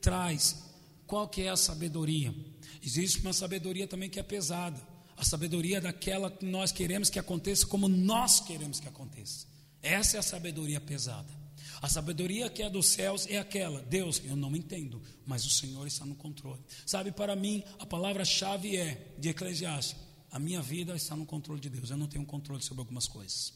traz 0.00 0.73
qual 1.06 1.28
que 1.28 1.42
é 1.42 1.48
a 1.48 1.56
sabedoria? 1.56 2.34
Existe 2.82 3.20
uma 3.20 3.32
sabedoria 3.32 3.86
também 3.86 4.10
que 4.10 4.20
é 4.20 4.22
pesada. 4.22 4.80
A 5.16 5.24
sabedoria 5.24 5.80
daquela 5.80 6.30
que 6.30 6.44
nós 6.44 6.72
queremos 6.72 7.08
que 7.08 7.18
aconteça 7.18 7.66
como 7.66 7.88
nós 7.88 8.40
queremos 8.40 8.80
que 8.80 8.88
aconteça. 8.88 9.46
Essa 9.80 10.16
é 10.16 10.20
a 10.20 10.22
sabedoria 10.22 10.80
pesada. 10.80 11.44
A 11.80 11.88
sabedoria 11.88 12.48
que 12.48 12.62
é 12.62 12.70
dos 12.70 12.86
céus 12.86 13.26
é 13.28 13.36
aquela, 13.38 13.82
Deus, 13.82 14.20
eu 14.24 14.34
não 14.34 14.54
entendo, 14.56 15.02
mas 15.26 15.44
o 15.44 15.50
Senhor 15.50 15.86
está 15.86 16.04
no 16.06 16.14
controle. 16.14 16.60
Sabe, 16.86 17.12
para 17.12 17.36
mim, 17.36 17.62
a 17.78 17.84
palavra-chave 17.84 18.76
é 18.76 19.14
de 19.18 19.28
Eclesiastes: 19.28 19.96
a 20.30 20.38
minha 20.38 20.62
vida 20.62 20.96
está 20.96 21.14
no 21.14 21.26
controle 21.26 21.60
de 21.60 21.68
Deus. 21.68 21.90
Eu 21.90 21.96
não 21.96 22.06
tenho 22.06 22.24
controle 22.24 22.62
sobre 22.62 22.80
algumas 22.80 23.06
coisas. 23.06 23.52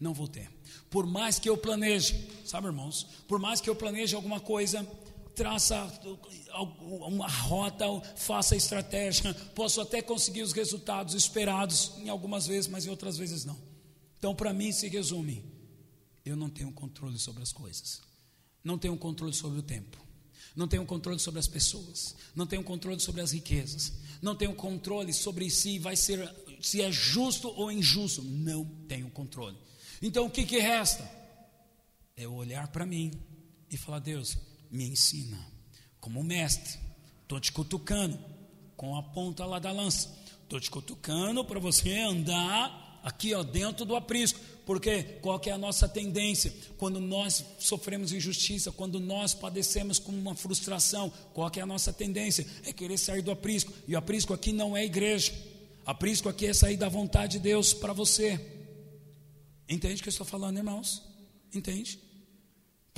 Não 0.00 0.12
vou 0.14 0.26
ter. 0.26 0.50
Por 0.88 1.06
mais 1.06 1.38
que 1.38 1.48
eu 1.48 1.56
planeje, 1.56 2.28
sabe, 2.44 2.66
irmãos? 2.66 3.06
Por 3.28 3.38
mais 3.38 3.60
que 3.60 3.68
eu 3.68 3.76
planeje 3.76 4.16
alguma 4.16 4.40
coisa, 4.40 4.86
traça 5.40 5.90
uma 7.00 7.26
rota, 7.26 7.86
faça 8.14 8.54
estratégia, 8.54 9.32
posso 9.54 9.80
até 9.80 10.02
conseguir 10.02 10.42
os 10.42 10.52
resultados 10.52 11.14
esperados 11.14 11.92
em 11.96 12.10
algumas 12.10 12.46
vezes, 12.46 12.68
mas 12.68 12.84
em 12.84 12.90
outras 12.90 13.16
vezes 13.16 13.46
não. 13.46 13.56
Então, 14.18 14.34
para 14.34 14.52
mim, 14.52 14.70
se 14.70 14.86
resume: 14.86 15.42
eu 16.26 16.36
não 16.36 16.50
tenho 16.50 16.70
controle 16.72 17.18
sobre 17.18 17.42
as 17.42 17.52
coisas, 17.52 18.02
não 18.62 18.76
tenho 18.76 18.98
controle 18.98 19.32
sobre 19.32 19.60
o 19.60 19.62
tempo, 19.62 19.96
não 20.54 20.68
tenho 20.68 20.84
controle 20.84 21.18
sobre 21.18 21.40
as 21.40 21.48
pessoas, 21.48 22.14
não 22.34 22.46
tenho 22.46 22.62
controle 22.62 23.00
sobre 23.00 23.22
as 23.22 23.32
riquezas, 23.32 23.94
não 24.20 24.36
tenho 24.36 24.54
controle 24.54 25.10
sobre 25.14 25.48
se 25.48 25.78
vai 25.78 25.96
ser 25.96 26.30
se 26.60 26.82
é 26.82 26.92
justo 26.92 27.48
ou 27.48 27.72
injusto, 27.72 28.22
não 28.22 28.66
tenho 28.86 29.08
controle. 29.08 29.56
Então, 30.02 30.26
o 30.26 30.30
que, 30.30 30.44
que 30.44 30.58
resta? 30.58 31.10
É 32.14 32.28
olhar 32.28 32.68
para 32.68 32.84
mim 32.84 33.10
e 33.70 33.78
falar: 33.78 34.00
Deus, 34.00 34.36
me 34.70 34.84
ensina. 34.88 35.38
Como 36.00 36.22
mestre, 36.22 36.78
estou 37.22 37.40
te 37.40 37.52
cutucando 37.52 38.18
com 38.76 38.96
a 38.96 39.02
ponta 39.02 39.44
lá 39.44 39.58
da 39.58 39.72
lança. 39.72 40.08
Estou 40.42 40.60
te 40.60 40.70
cutucando 40.70 41.44
para 41.44 41.60
você 41.60 41.98
andar 41.98 43.00
aqui 43.02 43.34
ó, 43.34 43.42
dentro 43.42 43.84
do 43.84 43.94
aprisco. 43.94 44.40
Porque 44.64 45.02
qual 45.20 45.40
é 45.44 45.50
a 45.50 45.58
nossa 45.58 45.88
tendência? 45.88 46.52
Quando 46.78 47.00
nós 47.00 47.44
sofremos 47.58 48.12
injustiça, 48.12 48.70
quando 48.70 49.00
nós 49.00 49.34
padecemos 49.34 49.98
com 49.98 50.12
uma 50.12 50.34
frustração, 50.34 51.12
qual 51.34 51.50
é 51.56 51.60
a 51.60 51.66
nossa 51.66 51.92
tendência? 51.92 52.46
É 52.64 52.72
querer 52.72 52.98
sair 52.98 53.22
do 53.22 53.30
aprisco. 53.30 53.72
E 53.88 53.94
o 53.94 53.98
aprisco 53.98 54.32
aqui 54.32 54.52
não 54.52 54.76
é 54.76 54.84
igreja. 54.84 55.32
Aprisco 55.84 56.28
aqui 56.28 56.46
é 56.46 56.54
sair 56.54 56.76
da 56.76 56.88
vontade 56.88 57.32
de 57.32 57.38
Deus 57.40 57.74
para 57.74 57.92
você. 57.92 58.40
Entende 59.68 60.00
o 60.00 60.02
que 60.02 60.08
eu 60.08 60.12
estou 60.12 60.26
falando, 60.26 60.56
irmãos? 60.56 61.02
Entende? 61.52 61.98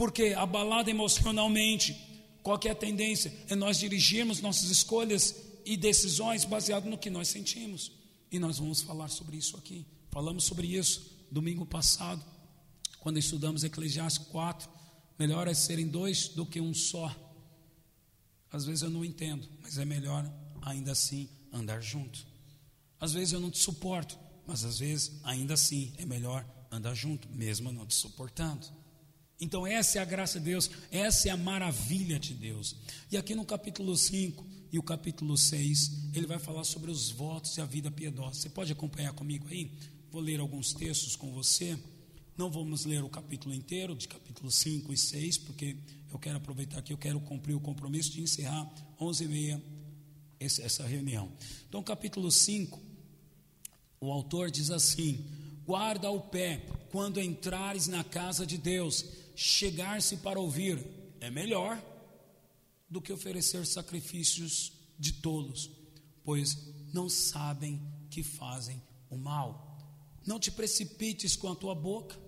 Porque 0.02 0.34
abalado 0.36 0.90
emocionalmente, 0.90 1.96
qual 2.42 2.58
é 2.64 2.70
a 2.70 2.74
tendência? 2.74 3.32
É 3.48 3.54
nós 3.54 3.78
dirigirmos 3.78 4.40
nossas 4.40 4.68
escolhas 4.68 5.36
e 5.64 5.76
decisões 5.76 6.44
baseado 6.44 6.86
no 6.86 6.98
que 6.98 7.08
nós 7.08 7.28
sentimos. 7.28 7.92
E 8.28 8.36
nós 8.36 8.58
vamos 8.58 8.82
falar 8.82 9.06
sobre 9.06 9.36
isso 9.36 9.56
aqui. 9.56 9.86
Falamos 10.10 10.42
sobre 10.42 10.66
isso 10.66 11.08
domingo 11.30 11.64
passado, 11.64 12.20
quando 12.98 13.20
estudamos 13.20 13.62
Eclesiastes 13.62 14.26
4. 14.26 14.68
Melhor 15.16 15.46
é 15.46 15.54
serem 15.54 15.86
dois 15.86 16.26
do 16.26 16.44
que 16.44 16.60
um 16.60 16.74
só. 16.74 17.14
Às 18.50 18.64
vezes 18.64 18.82
eu 18.82 18.90
não 18.90 19.04
entendo, 19.04 19.48
mas 19.62 19.78
é 19.78 19.84
melhor 19.84 20.28
ainda 20.62 20.90
assim 20.90 21.28
andar 21.52 21.80
junto. 21.80 22.26
Às 22.98 23.12
vezes 23.12 23.32
eu 23.32 23.38
não 23.38 23.52
te 23.52 23.58
suporto, 23.58 24.18
mas 24.48 24.64
às 24.64 24.80
vezes 24.80 25.20
ainda 25.22 25.54
assim 25.54 25.92
é 25.96 26.04
melhor 26.04 26.44
andar 26.72 26.92
junto, 26.92 27.28
mesmo 27.28 27.70
não 27.70 27.86
te 27.86 27.94
suportando. 27.94 28.81
Então, 29.42 29.66
essa 29.66 29.98
é 29.98 30.00
a 30.00 30.04
graça 30.04 30.38
de 30.38 30.44
Deus, 30.44 30.70
essa 30.92 31.28
é 31.28 31.32
a 31.32 31.36
maravilha 31.36 32.16
de 32.16 32.32
Deus. 32.32 32.76
E 33.10 33.16
aqui 33.16 33.34
no 33.34 33.44
capítulo 33.44 33.96
5 33.96 34.46
e 34.70 34.78
o 34.78 34.84
capítulo 34.84 35.36
6, 35.36 36.10
ele 36.14 36.28
vai 36.28 36.38
falar 36.38 36.62
sobre 36.62 36.92
os 36.92 37.10
votos 37.10 37.56
e 37.56 37.60
a 37.60 37.64
vida 37.64 37.90
piedosa. 37.90 38.34
Você 38.34 38.48
pode 38.48 38.70
acompanhar 38.70 39.12
comigo 39.14 39.48
aí? 39.48 39.72
Vou 40.12 40.22
ler 40.22 40.38
alguns 40.38 40.72
textos 40.72 41.16
com 41.16 41.32
você. 41.32 41.76
Não 42.38 42.52
vamos 42.52 42.84
ler 42.84 43.02
o 43.02 43.08
capítulo 43.08 43.52
inteiro, 43.52 43.96
de 43.96 44.06
capítulo 44.06 44.48
5 44.48 44.92
e 44.92 44.96
6, 44.96 45.38
porque 45.38 45.76
eu 46.12 46.20
quero 46.20 46.36
aproveitar 46.36 46.80
que 46.80 46.92
eu 46.92 46.98
quero 46.98 47.18
cumprir 47.18 47.56
o 47.56 47.60
compromisso 47.60 48.12
de 48.12 48.22
encerrar 48.22 48.72
11h30 49.00 49.60
essa 50.38 50.86
reunião. 50.86 51.32
Então, 51.68 51.82
capítulo 51.82 52.30
5, 52.30 52.80
o 54.00 54.12
autor 54.12 54.52
diz 54.52 54.70
assim: 54.70 55.26
Guarda 55.66 56.08
o 56.10 56.20
pé 56.20 56.64
quando 56.92 57.20
entrares 57.20 57.88
na 57.88 58.04
casa 58.04 58.46
de 58.46 58.56
Deus 58.56 59.21
chegar-se 59.34 60.18
para 60.18 60.40
ouvir 60.40 60.84
é 61.20 61.30
melhor 61.30 61.80
do 62.88 63.00
que 63.00 63.12
oferecer 63.12 63.64
sacrifícios 63.66 64.72
de 64.98 65.14
tolos, 65.14 65.70
pois 66.22 66.72
não 66.92 67.08
sabem 67.08 67.80
que 68.10 68.22
fazem 68.22 68.82
o 69.08 69.16
mal. 69.16 69.78
Não 70.26 70.38
te 70.38 70.50
precipites 70.50 71.34
com 71.34 71.50
a 71.50 71.56
tua 71.56 71.74
boca, 71.74 72.18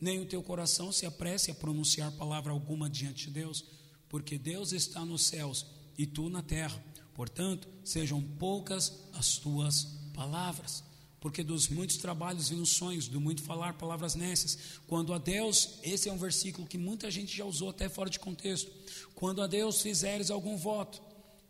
nem 0.00 0.20
o 0.20 0.26
teu 0.26 0.42
coração 0.42 0.92
se 0.92 1.06
apresse 1.06 1.50
a 1.50 1.54
pronunciar 1.54 2.12
palavra 2.12 2.52
alguma 2.52 2.90
diante 2.90 3.26
de 3.26 3.32
Deus, 3.32 3.64
porque 4.08 4.38
Deus 4.38 4.72
está 4.72 5.04
nos 5.04 5.22
céus 5.22 5.66
e 5.96 6.06
tu 6.06 6.28
na 6.28 6.42
terra. 6.42 6.82
Portanto, 7.14 7.68
sejam 7.84 8.22
poucas 8.22 9.08
as 9.12 9.38
tuas 9.38 9.84
palavras 10.14 10.84
porque 11.20 11.42
dos 11.42 11.68
muitos 11.68 11.96
trabalhos 11.96 12.48
vêm 12.48 12.60
os 12.60 12.70
sonhos, 12.70 13.08
do 13.08 13.20
muito 13.20 13.42
falar 13.42 13.74
palavras 13.74 14.14
nessas. 14.14 14.58
Quando 14.86 15.12
a 15.12 15.18
Deus, 15.18 15.78
esse 15.82 16.08
é 16.08 16.12
um 16.12 16.18
versículo 16.18 16.66
que 16.66 16.78
muita 16.78 17.10
gente 17.10 17.36
já 17.36 17.44
usou 17.44 17.70
até 17.70 17.88
fora 17.88 18.08
de 18.08 18.18
contexto. 18.18 18.70
Quando 19.14 19.42
a 19.42 19.46
Deus 19.46 19.82
fizeres 19.82 20.30
algum 20.30 20.56
voto, 20.56 21.02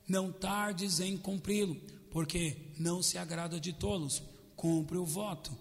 não 0.06 0.32
tardes 0.32 1.00
em 1.00 1.16
cumpri-lo, 1.18 1.76
porque 2.10 2.56
não 2.78 3.02
se 3.02 3.18
agrada 3.18 3.60
de 3.60 3.72
tolos. 3.72 4.22
Cumpre 4.56 4.96
o 4.96 5.04
voto. 5.04 5.56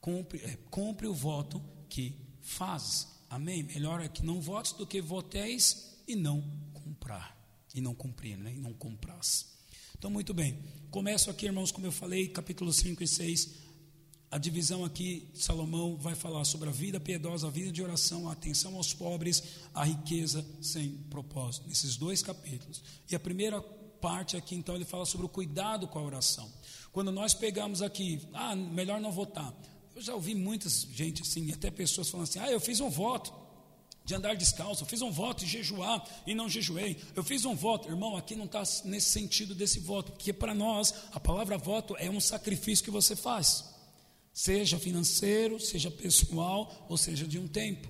Cumpre, 0.00 0.40
é, 0.44 0.58
cumpre 0.70 1.06
o 1.06 1.14
voto 1.14 1.62
que 1.88 2.14
fazes. 2.42 3.08
Amém? 3.30 3.62
Melhor 3.62 4.00
é 4.00 4.08
que 4.08 4.24
não 4.24 4.40
votes 4.40 4.72
do 4.72 4.86
que 4.86 5.00
voteis 5.00 5.96
e 6.06 6.14
não 6.14 6.44
comprar. 6.72 7.34
E 7.74 7.80
não 7.80 7.94
cumprir, 7.94 8.36
né? 8.36 8.54
E 8.54 8.58
não 8.58 8.72
compras. 8.72 9.55
Então, 9.98 10.10
muito 10.10 10.34
bem. 10.34 10.58
Começo 10.90 11.30
aqui, 11.30 11.46
irmãos, 11.46 11.72
como 11.72 11.86
eu 11.86 11.92
falei, 11.92 12.28
capítulo 12.28 12.70
5 12.70 13.02
e 13.02 13.08
6. 13.08 13.50
A 14.30 14.36
divisão 14.36 14.84
aqui, 14.84 15.26
Salomão 15.32 15.96
vai 15.96 16.14
falar 16.14 16.44
sobre 16.44 16.68
a 16.68 16.72
vida 16.72 17.00
piedosa, 17.00 17.46
a 17.46 17.50
vida 17.50 17.72
de 17.72 17.82
oração, 17.82 18.28
a 18.28 18.32
atenção 18.32 18.76
aos 18.76 18.92
pobres, 18.92 19.42
a 19.72 19.84
riqueza 19.84 20.44
sem 20.60 20.90
propósito, 21.08 21.66
nesses 21.66 21.96
dois 21.96 22.22
capítulos. 22.22 22.82
E 23.10 23.16
a 23.16 23.20
primeira 23.20 23.58
parte 23.98 24.36
aqui, 24.36 24.54
então, 24.54 24.74
ele 24.74 24.84
fala 24.84 25.06
sobre 25.06 25.24
o 25.24 25.30
cuidado 25.30 25.88
com 25.88 25.98
a 25.98 26.02
oração. 26.02 26.52
Quando 26.92 27.10
nós 27.10 27.32
pegamos 27.32 27.80
aqui, 27.80 28.20
ah, 28.34 28.54
melhor 28.54 29.00
não 29.00 29.10
votar. 29.10 29.54
Eu 29.94 30.02
já 30.02 30.14
ouvi 30.14 30.34
muita 30.34 30.68
gente 30.68 31.22
assim, 31.22 31.50
até 31.52 31.70
pessoas 31.70 32.10
falando 32.10 32.28
assim: 32.28 32.38
ah, 32.38 32.50
eu 32.50 32.60
fiz 32.60 32.80
um 32.80 32.90
voto 32.90 33.32
de 34.06 34.14
andar 34.14 34.36
descalço, 34.36 34.84
eu 34.84 34.86
fiz 34.86 35.02
um 35.02 35.10
voto 35.10 35.44
de 35.44 35.50
jejuar 35.50 36.02
e 36.24 36.32
não 36.32 36.48
jejuei, 36.48 36.96
eu 37.16 37.24
fiz 37.24 37.44
um 37.44 37.56
voto, 37.56 37.88
irmão, 37.88 38.16
aqui 38.16 38.36
não 38.36 38.44
está 38.44 38.62
nesse 38.84 39.10
sentido 39.10 39.52
desse 39.52 39.80
voto, 39.80 40.12
porque 40.12 40.32
para 40.32 40.54
nós 40.54 40.94
a 41.12 41.18
palavra 41.18 41.58
voto 41.58 41.96
é 41.98 42.08
um 42.08 42.20
sacrifício 42.20 42.84
que 42.84 42.90
você 42.90 43.16
faz, 43.16 43.64
seja 44.32 44.78
financeiro, 44.78 45.58
seja 45.58 45.90
pessoal, 45.90 46.86
ou 46.88 46.96
seja 46.96 47.26
de 47.26 47.36
um 47.36 47.48
tempo. 47.48 47.88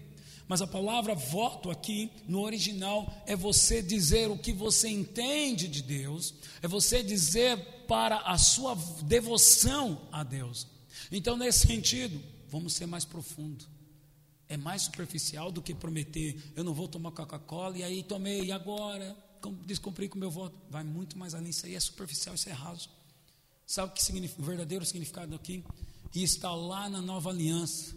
Mas 0.48 0.62
a 0.62 0.66
palavra 0.66 1.14
voto 1.14 1.70
aqui, 1.70 2.10
no 2.26 2.40
original, 2.40 3.12
é 3.26 3.36
você 3.36 3.82
dizer 3.82 4.30
o 4.30 4.38
que 4.38 4.54
você 4.54 4.88
entende 4.88 5.68
de 5.68 5.82
Deus, 5.82 6.32
é 6.62 6.68
você 6.68 7.02
dizer 7.02 7.58
para 7.86 8.18
a 8.20 8.38
sua 8.38 8.74
devoção 9.02 10.00
a 10.10 10.22
Deus. 10.22 10.66
Então, 11.12 11.36
nesse 11.36 11.66
sentido, 11.66 12.22
vamos 12.48 12.72
ser 12.72 12.86
mais 12.86 13.04
profundo 13.04 13.75
é 14.48 14.56
mais 14.56 14.82
superficial 14.82 15.50
do 15.50 15.60
que 15.60 15.74
prometer, 15.74 16.52
eu 16.54 16.62
não 16.62 16.72
vou 16.72 16.86
tomar 16.86 17.10
Coca-Cola, 17.10 17.78
e 17.78 17.82
aí 17.82 18.02
tomei, 18.02 18.44
e 18.44 18.52
agora? 18.52 19.16
Descumpri 19.64 20.08
com 20.08 20.16
o 20.16 20.20
meu 20.20 20.30
voto. 20.30 20.56
Vai 20.70 20.84
muito 20.84 21.18
mais 21.18 21.34
além, 21.34 21.50
isso 21.50 21.66
aí 21.66 21.74
é 21.74 21.80
superficial, 21.80 22.34
isso 22.34 22.48
é 22.48 22.52
raso. 22.52 22.88
Sabe 23.66 23.92
o 23.92 23.94
que 23.94 24.02
significa, 24.02 24.40
o 24.40 24.44
verdadeiro 24.44 24.84
significado 24.84 25.34
aqui? 25.34 25.64
E 26.14 26.22
está 26.22 26.54
lá 26.54 26.88
na 26.88 27.02
nova 27.02 27.30
aliança. 27.30 27.94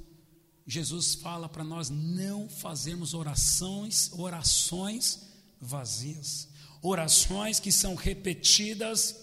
Jesus 0.65 1.15
fala 1.15 1.47
para 1.47 1.63
nós 1.63 1.89
não 1.89 2.49
fazermos 2.49 3.13
orações, 3.13 4.11
orações 4.13 5.27
vazias. 5.59 6.47
Orações 6.81 7.59
que 7.59 7.71
são 7.71 7.95
repetidas, 7.95 9.15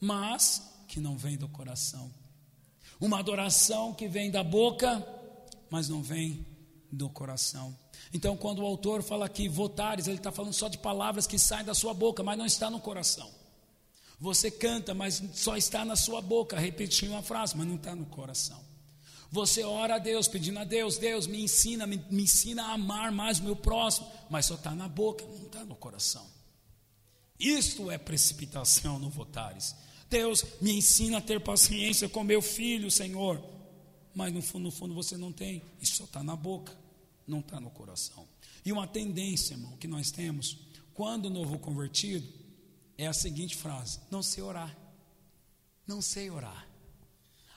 mas 0.00 0.62
que 0.88 1.00
não 1.00 1.16
vêm 1.16 1.36
do 1.36 1.48
coração. 1.48 2.12
Uma 3.00 3.18
adoração 3.18 3.94
que 3.94 4.08
vem 4.08 4.30
da 4.30 4.44
boca, 4.44 5.06
mas 5.70 5.88
não 5.88 6.02
vem 6.02 6.46
do 6.92 7.08
coração. 7.08 7.74
Então, 8.12 8.36
quando 8.36 8.60
o 8.60 8.66
autor 8.66 9.02
fala 9.02 9.24
aqui 9.24 9.48
votares, 9.48 10.06
ele 10.06 10.18
está 10.18 10.30
falando 10.30 10.52
só 10.52 10.68
de 10.68 10.76
palavras 10.76 11.26
que 11.26 11.38
saem 11.38 11.64
da 11.64 11.74
sua 11.74 11.94
boca, 11.94 12.22
mas 12.22 12.36
não 12.36 12.44
está 12.44 12.68
no 12.68 12.78
coração. 12.78 13.30
Você 14.20 14.50
canta, 14.50 14.92
mas 14.92 15.22
só 15.32 15.56
está 15.56 15.84
na 15.84 15.96
sua 15.96 16.20
boca, 16.20 16.58
repetindo 16.58 17.10
uma 17.10 17.22
frase, 17.22 17.56
mas 17.56 17.66
não 17.66 17.76
está 17.76 17.94
no 17.94 18.04
coração. 18.04 18.60
Você 19.30 19.64
ora 19.64 19.94
a 19.94 19.98
Deus, 19.98 20.28
pedindo 20.28 20.58
a 20.58 20.64
Deus, 20.64 20.98
Deus 20.98 21.26
me 21.26 21.42
ensina, 21.42 21.86
me, 21.86 21.96
me 22.10 22.24
ensina 22.24 22.64
a 22.64 22.72
amar 22.74 23.10
mais 23.10 23.40
o 23.40 23.44
meu 23.44 23.56
próximo, 23.56 24.06
mas 24.28 24.44
só 24.44 24.54
está 24.54 24.72
na 24.72 24.86
boca, 24.86 25.24
não 25.24 25.46
está 25.46 25.64
no 25.64 25.74
coração. 25.74 26.26
Isto 27.40 27.90
é 27.90 27.96
precipitação 27.96 28.98
no 28.98 29.08
votares. 29.08 29.74
Deus 30.10 30.44
me 30.60 30.72
ensina 30.72 31.16
a 31.16 31.22
ter 31.22 31.40
paciência 31.40 32.06
com 32.08 32.22
meu 32.22 32.42
filho, 32.42 32.90
Senhor, 32.90 33.42
mas 34.14 34.30
no 34.30 34.42
fundo, 34.42 34.64
no 34.64 34.70
fundo 34.70 34.94
você 34.94 35.16
não 35.16 35.32
tem, 35.32 35.62
isso 35.80 35.96
só 35.96 36.04
está 36.04 36.22
na 36.22 36.36
boca 36.36 36.81
não 37.26 37.40
está 37.40 37.60
no 37.60 37.70
coração. 37.70 38.28
E 38.64 38.72
uma 38.72 38.86
tendência, 38.86 39.54
irmão, 39.54 39.76
que 39.76 39.88
nós 39.88 40.10
temos, 40.10 40.58
quando 40.94 41.30
novo 41.30 41.58
convertido, 41.58 42.26
é 42.96 43.06
a 43.06 43.12
seguinte 43.12 43.56
frase: 43.56 44.00
não 44.10 44.22
sei 44.22 44.42
orar. 44.42 44.76
Não 45.86 46.00
sei 46.00 46.30
orar. 46.30 46.68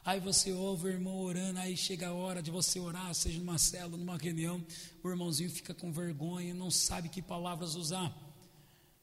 Aí 0.04 0.19
você 0.19 0.51
ouve 0.51 0.86
o 0.86 0.91
irmão 0.91 1.17
orando, 1.17 1.60
aí 1.60 1.75
chega 1.75 2.10
a 2.10 2.13
hora 2.13 2.41
de 2.41 2.51
você 2.51 2.80
orar, 2.80 3.13
seja 3.15 3.39
numa 3.39 3.58
célula, 3.58 3.97
numa 3.97 4.17
reunião, 4.17 4.63
o 5.04 5.10
irmãozinho 5.10 5.49
fica 5.49 5.73
com 5.73 5.91
vergonha, 5.91 6.54
não 6.54 6.69
sabe 6.69 7.10
que 7.10 7.23
palavras 7.23 7.73
usar. 7.73 8.15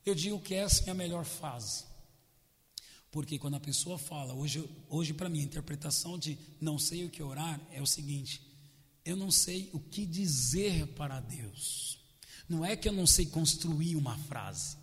Eu 0.07 0.14
digo 0.14 0.40
que 0.40 0.55
essa 0.55 0.88
é 0.88 0.90
a 0.90 0.94
melhor 0.94 1.25
fase. 1.25 1.85
Porque 3.11 3.37
quando 3.38 3.55
a 3.55 3.61
pessoa 3.61 3.98
fala, 3.98 4.33
hoje, 4.33 4.64
hoje 4.88 5.12
para 5.12 5.29
mim, 5.29 5.40
a 5.40 5.44
interpretação 5.44 6.16
de 6.16 6.38
não 6.61 6.79
sei 6.79 7.05
o 7.05 7.11
que 7.11 7.22
orar 7.22 7.61
é 7.72 7.83
o 7.83 7.87
seguinte: 7.87 8.40
eu 9.05 9.17
não 9.17 9.31
sei 9.31 9.71
o 9.73 9.81
que 9.81 10.07
dizer 10.07 10.87
para 10.88 11.21
Deus. 11.21 11.99
Não 12.49 12.65
é 12.65 12.77
que 12.77 12.88
eu 12.88 12.93
não 12.93 13.07
sei 13.07 13.27
construir 13.27 13.97
uma 13.97 14.19
frase, 14.19 14.77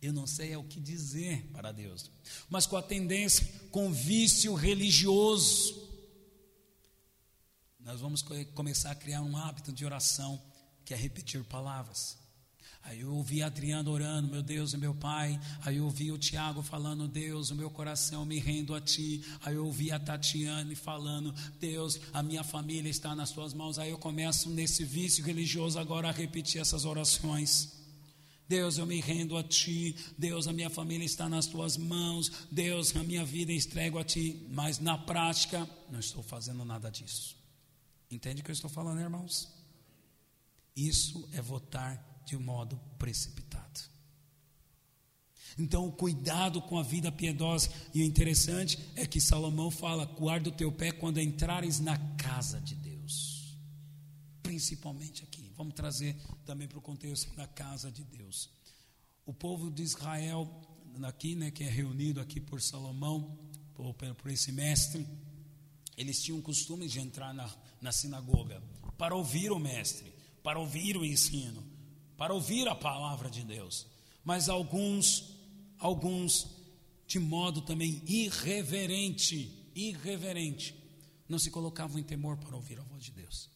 eu 0.00 0.12
não 0.12 0.26
sei 0.26 0.52
é 0.52 0.58
o 0.58 0.64
que 0.64 0.80
dizer 0.80 1.42
para 1.52 1.72
Deus. 1.72 2.10
Mas 2.48 2.66
com 2.66 2.76
a 2.76 2.82
tendência, 2.82 3.46
com 3.70 3.92
vício 3.92 4.54
religioso, 4.54 5.88
nós 7.80 8.00
vamos 8.00 8.22
começar 8.54 8.90
a 8.90 8.94
criar 8.94 9.22
um 9.22 9.36
hábito 9.36 9.72
de 9.72 9.84
oração 9.84 10.40
que 10.84 10.92
é 10.92 10.96
repetir 10.96 11.42
palavras. 11.44 12.17
Aí 12.88 13.00
eu 13.00 13.12
ouvi 13.12 13.42
a 13.42 13.48
Adriana 13.48 13.90
orando, 13.90 14.28
meu 14.28 14.42
Deus 14.42 14.72
e 14.72 14.78
meu 14.78 14.94
Pai. 14.94 15.38
Aí 15.60 15.76
eu 15.76 15.84
ouvi 15.84 16.10
o 16.10 16.16
Tiago 16.16 16.62
falando, 16.62 17.06
Deus, 17.06 17.50
o 17.50 17.54
meu 17.54 17.68
coração 17.68 18.24
me 18.24 18.38
rendo 18.38 18.74
a 18.74 18.80
Ti. 18.80 19.22
Aí 19.44 19.56
eu 19.56 19.66
ouvi 19.66 19.92
a 19.92 19.98
Tatiane 19.98 20.74
falando, 20.74 21.34
Deus, 21.60 22.00
a 22.14 22.22
minha 22.22 22.42
família 22.42 22.88
está 22.88 23.14
nas 23.14 23.30
Tuas 23.30 23.52
mãos. 23.52 23.78
Aí 23.78 23.90
eu 23.90 23.98
começo 23.98 24.48
nesse 24.48 24.84
vício 24.84 25.22
religioso 25.22 25.78
agora 25.78 26.08
a 26.08 26.12
repetir 26.12 26.62
essas 26.62 26.86
orações. 26.86 27.74
Deus, 28.48 28.78
eu 28.78 28.86
me 28.86 29.02
rendo 29.02 29.36
a 29.36 29.42
Ti. 29.42 29.94
Deus, 30.16 30.48
a 30.48 30.52
minha 30.54 30.70
família 30.70 31.04
está 31.04 31.28
nas 31.28 31.44
Tuas 31.44 31.76
mãos. 31.76 32.32
Deus, 32.50 32.96
a 32.96 33.02
minha 33.02 33.22
vida 33.22 33.52
entrego 33.52 33.98
a 33.98 34.04
Ti. 34.04 34.46
Mas 34.48 34.78
na 34.78 34.96
prática, 34.96 35.68
não 35.90 36.00
estou 36.00 36.22
fazendo 36.22 36.64
nada 36.64 36.90
disso. 36.90 37.36
Entende 38.10 38.40
o 38.40 38.44
que 38.44 38.50
eu 38.50 38.54
estou 38.54 38.70
falando, 38.70 38.98
irmãos? 38.98 39.46
Isso 40.74 41.28
é 41.34 41.42
votar 41.42 42.07
de 42.28 42.36
um 42.36 42.40
modo 42.40 42.78
precipitado. 42.98 43.80
Então, 45.58 45.90
cuidado 45.90 46.60
com 46.60 46.78
a 46.78 46.82
vida 46.82 47.10
piedosa. 47.10 47.70
E 47.94 48.02
o 48.02 48.04
interessante 48.04 48.78
é 48.94 49.06
que 49.06 49.20
Salomão 49.20 49.70
fala: 49.70 50.04
guarda 50.04 50.50
o 50.50 50.52
teu 50.52 50.70
pé 50.70 50.92
quando 50.92 51.18
entrares 51.18 51.80
na 51.80 51.96
casa 52.16 52.60
de 52.60 52.74
Deus. 52.74 53.56
Principalmente 54.42 55.24
aqui. 55.24 55.50
Vamos 55.56 55.74
trazer 55.74 56.14
também 56.44 56.68
para 56.68 56.78
o 56.78 56.82
contexto 56.82 57.34
da 57.34 57.46
casa 57.46 57.90
de 57.90 58.04
Deus. 58.04 58.50
O 59.26 59.32
povo 59.32 59.70
de 59.70 59.82
Israel, 59.82 60.48
aqui, 61.02 61.34
né, 61.34 61.50
que 61.50 61.64
é 61.64 61.68
reunido 61.68 62.20
aqui 62.20 62.40
por 62.40 62.60
Salomão, 62.60 63.36
por, 63.74 63.94
por 63.94 64.30
esse 64.30 64.52
mestre, 64.52 65.06
eles 65.96 66.22
tinham 66.22 66.38
o 66.38 66.42
costume 66.42 66.86
de 66.86 67.00
entrar 67.00 67.34
na, 67.34 67.50
na 67.80 67.90
sinagoga 67.90 68.62
para 68.96 69.16
ouvir 69.16 69.50
o 69.50 69.58
mestre, 69.58 70.12
para 70.42 70.58
ouvir 70.58 70.96
o 70.96 71.04
ensino, 71.04 71.64
para 72.18 72.34
ouvir 72.34 72.68
a 72.68 72.74
palavra 72.74 73.30
de 73.30 73.42
Deus. 73.42 73.86
Mas 74.22 74.50
alguns 74.50 75.38
alguns 75.78 76.58
de 77.06 77.18
modo 77.18 77.62
também 77.62 78.02
irreverente, 78.06 79.70
irreverente, 79.74 80.74
não 81.26 81.38
se 81.38 81.50
colocavam 81.50 81.98
em 81.98 82.02
temor 82.02 82.36
para 82.36 82.54
ouvir 82.54 82.78
a 82.78 82.82
voz 82.82 83.02
de 83.02 83.12
Deus. 83.12 83.48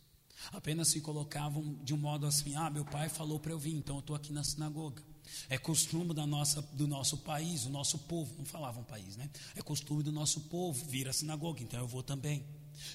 Apenas 0.51 0.89
se 0.89 1.01
colocavam 1.01 1.79
de 1.83 1.93
um 1.93 1.99
modo 1.99 2.27
assim: 2.27 2.55
ah, 2.55 2.71
meu 2.71 2.85
pai 2.85 3.09
falou 3.09 3.39
para 3.39 3.53
eu 3.53 3.59
vir, 3.59 3.75
então 3.75 3.97
eu 3.97 4.01
estou 4.01 4.17
aqui 4.17 4.33
na 4.33 4.43
sinagoga. 4.43 5.03
É 5.49 5.59
costume 5.59 6.15
da 6.15 6.27
nossa, 6.27 6.63
do 6.63 6.87
nosso 6.87 7.19
país, 7.19 7.65
do 7.65 7.71
nosso 7.71 7.99
povo, 7.99 8.35
não 8.39 8.45
falavam 8.45 8.83
país, 8.83 9.17
né? 9.17 9.31
É 9.55 9.63
costume 9.63 10.03
do 10.03 10.13
nosso 10.13 10.41
povo 10.43 10.85
vir 10.87 11.09
à 11.09 11.13
sinagoga, 11.13 11.63
então 11.63 11.81
eu 11.81 11.87
vou 11.87 12.03
também. 12.03 12.45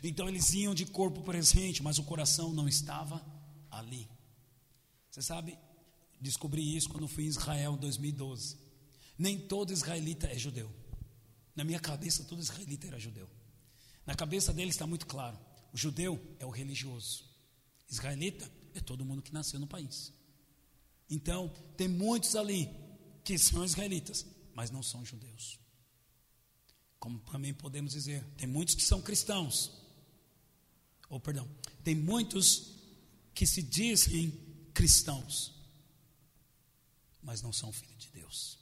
Então 0.04 0.28
eles 0.28 0.54
iam 0.54 0.74
de 0.74 0.86
corpo 0.86 1.22
presente, 1.22 1.82
mas 1.82 1.98
o 1.98 2.04
coração 2.04 2.52
não 2.52 2.68
estava 2.68 3.24
ali. 3.72 4.08
Você 5.18 5.24
sabe, 5.24 5.58
descobri 6.22 6.78
isso 6.78 6.90
quando 6.90 7.08
fui 7.08 7.24
em 7.24 7.28
Israel 7.28 7.74
em 7.74 7.78
2012. 7.78 8.56
Nem 9.18 9.40
todo 9.40 9.74
israelita 9.74 10.28
é 10.28 10.38
judeu. 10.38 10.72
Na 11.56 11.64
minha 11.64 11.80
cabeça, 11.80 12.24
todo 12.24 12.40
israelita 12.40 12.86
era 12.86 13.00
judeu. 13.00 13.28
Na 14.06 14.14
cabeça 14.14 14.54
deles 14.54 14.76
está 14.76 14.86
muito 14.86 15.08
claro: 15.08 15.36
o 15.74 15.78
judeu 15.78 16.24
é 16.38 16.46
o 16.46 16.52
religioso, 16.52 17.24
israelita 17.90 18.48
é 18.76 18.80
todo 18.80 19.04
mundo 19.04 19.24
que 19.24 19.34
nasceu 19.34 19.60
no 19.60 19.66
país. 19.66 20.14
Então, 21.10 21.52
tem 21.76 21.88
muitos 21.88 22.36
ali 22.36 22.70
que 23.24 23.40
são 23.40 23.66
israelitas, 23.66 24.24
mas 24.54 24.70
não 24.70 24.84
são 24.84 25.04
judeus. 25.04 25.58
Como 27.00 27.18
também 27.22 27.56
podemos 27.56 27.94
dizer, 27.94 28.24
tem 28.38 28.48
muitos 28.48 28.76
que 28.76 28.84
são 28.84 29.02
cristãos. 29.02 29.72
Ou, 31.10 31.20
perdão, 31.20 31.50
tem 31.84 31.96
muitos 31.96 32.76
que 33.34 33.48
se 33.48 33.64
dizem 33.64 34.47
cristãos, 34.78 35.52
mas 37.24 37.42
não 37.42 37.52
são 37.52 37.74
filhos 37.74 37.98
de 37.98 38.10
Deus. 38.12 38.60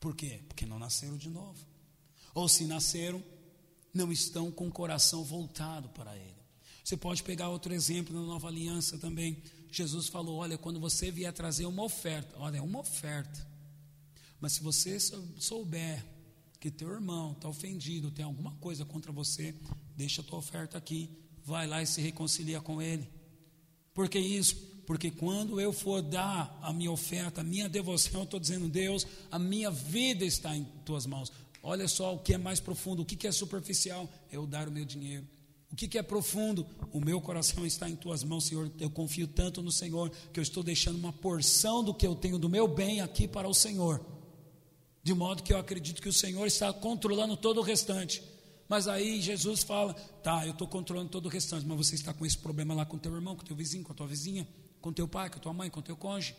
Por 0.00 0.16
quê? 0.16 0.42
Porque 0.48 0.64
não 0.64 0.78
nasceram 0.78 1.18
de 1.18 1.28
novo. 1.28 1.66
Ou 2.34 2.48
se 2.48 2.64
nasceram, 2.64 3.22
não 3.92 4.10
estão 4.10 4.50
com 4.50 4.68
o 4.68 4.72
coração 4.72 5.22
voltado 5.22 5.90
para 5.90 6.16
Ele. 6.16 6.42
Você 6.82 6.96
pode 6.96 7.22
pegar 7.22 7.50
outro 7.50 7.74
exemplo 7.74 8.18
na 8.18 8.26
nova 8.26 8.48
aliança 8.48 8.96
também. 8.96 9.42
Jesus 9.70 10.08
falou: 10.08 10.38
Olha, 10.38 10.56
quando 10.56 10.80
você 10.80 11.10
vier 11.10 11.30
trazer 11.34 11.66
uma 11.66 11.82
oferta, 11.82 12.34
olha, 12.38 12.56
é 12.56 12.62
uma 12.62 12.78
oferta. 12.78 13.46
Mas 14.40 14.54
se 14.54 14.62
você 14.62 14.98
souber 15.38 16.06
que 16.58 16.70
teu 16.70 16.90
irmão 16.90 17.32
está 17.32 17.50
ofendido, 17.50 18.10
tem 18.10 18.24
alguma 18.24 18.52
coisa 18.52 18.82
contra 18.82 19.12
você, 19.12 19.54
deixa 19.94 20.22
a 20.22 20.24
tua 20.24 20.38
oferta 20.38 20.78
aqui, 20.78 21.10
vai 21.44 21.66
lá 21.66 21.82
e 21.82 21.86
se 21.86 22.00
reconcilia 22.00 22.62
com 22.62 22.80
ele. 22.80 23.06
Por 23.92 24.08
que 24.08 24.18
isso? 24.18 24.77
Porque 24.88 25.10
quando 25.10 25.60
eu 25.60 25.70
for 25.70 26.00
dar 26.00 26.58
a 26.62 26.72
minha 26.72 26.90
oferta, 26.90 27.42
a 27.42 27.44
minha 27.44 27.68
devoção, 27.68 28.20
eu 28.20 28.24
estou 28.24 28.40
dizendo, 28.40 28.70
Deus, 28.70 29.06
a 29.30 29.38
minha 29.38 29.70
vida 29.70 30.24
está 30.24 30.56
em 30.56 30.64
tuas 30.82 31.04
mãos. 31.04 31.30
Olha 31.62 31.86
só 31.86 32.14
o 32.14 32.18
que 32.18 32.32
é 32.32 32.38
mais 32.38 32.58
profundo, 32.58 33.02
o 33.02 33.04
que 33.04 33.26
é 33.26 33.30
superficial, 33.30 34.08
eu 34.32 34.46
dar 34.46 34.66
o 34.66 34.72
meu 34.72 34.86
dinheiro. 34.86 35.28
O 35.70 35.76
que 35.76 35.98
é 35.98 36.02
profundo, 36.02 36.66
o 36.90 37.00
meu 37.00 37.20
coração 37.20 37.66
está 37.66 37.86
em 37.86 37.96
tuas 37.96 38.24
mãos, 38.24 38.44
Senhor. 38.46 38.72
Eu 38.80 38.88
confio 38.88 39.28
tanto 39.28 39.60
no 39.60 39.70
Senhor 39.70 40.10
que 40.32 40.40
eu 40.40 40.42
estou 40.42 40.62
deixando 40.62 40.96
uma 40.96 41.12
porção 41.12 41.84
do 41.84 41.92
que 41.92 42.06
eu 42.06 42.14
tenho 42.14 42.38
do 42.38 42.48
meu 42.48 42.66
bem 42.66 43.02
aqui 43.02 43.28
para 43.28 43.46
o 43.46 43.52
Senhor. 43.52 44.00
De 45.02 45.12
modo 45.12 45.42
que 45.42 45.52
eu 45.52 45.58
acredito 45.58 46.00
que 46.00 46.08
o 46.08 46.14
Senhor 46.14 46.46
está 46.46 46.72
controlando 46.72 47.36
todo 47.36 47.58
o 47.58 47.62
restante. 47.62 48.22
Mas 48.66 48.88
aí 48.88 49.20
Jesus 49.20 49.62
fala: 49.62 49.92
tá, 50.22 50.46
eu 50.46 50.52
estou 50.52 50.66
controlando 50.66 51.10
todo 51.10 51.26
o 51.26 51.28
restante, 51.28 51.66
mas 51.66 51.76
você 51.76 51.94
está 51.94 52.14
com 52.14 52.24
esse 52.24 52.38
problema 52.38 52.72
lá 52.72 52.86
com 52.86 52.96
teu 52.96 53.14
irmão, 53.14 53.36
com 53.36 53.44
teu 53.44 53.54
vizinho, 53.54 53.84
com 53.84 53.92
a 53.92 53.94
tua 53.94 54.06
vizinha 54.06 54.48
com 54.80 54.92
teu 54.92 55.08
pai, 55.08 55.30
com 55.30 55.38
tua 55.38 55.52
mãe, 55.52 55.70
com 55.70 55.82
teu 55.82 55.96
cônjuge? 55.96 56.34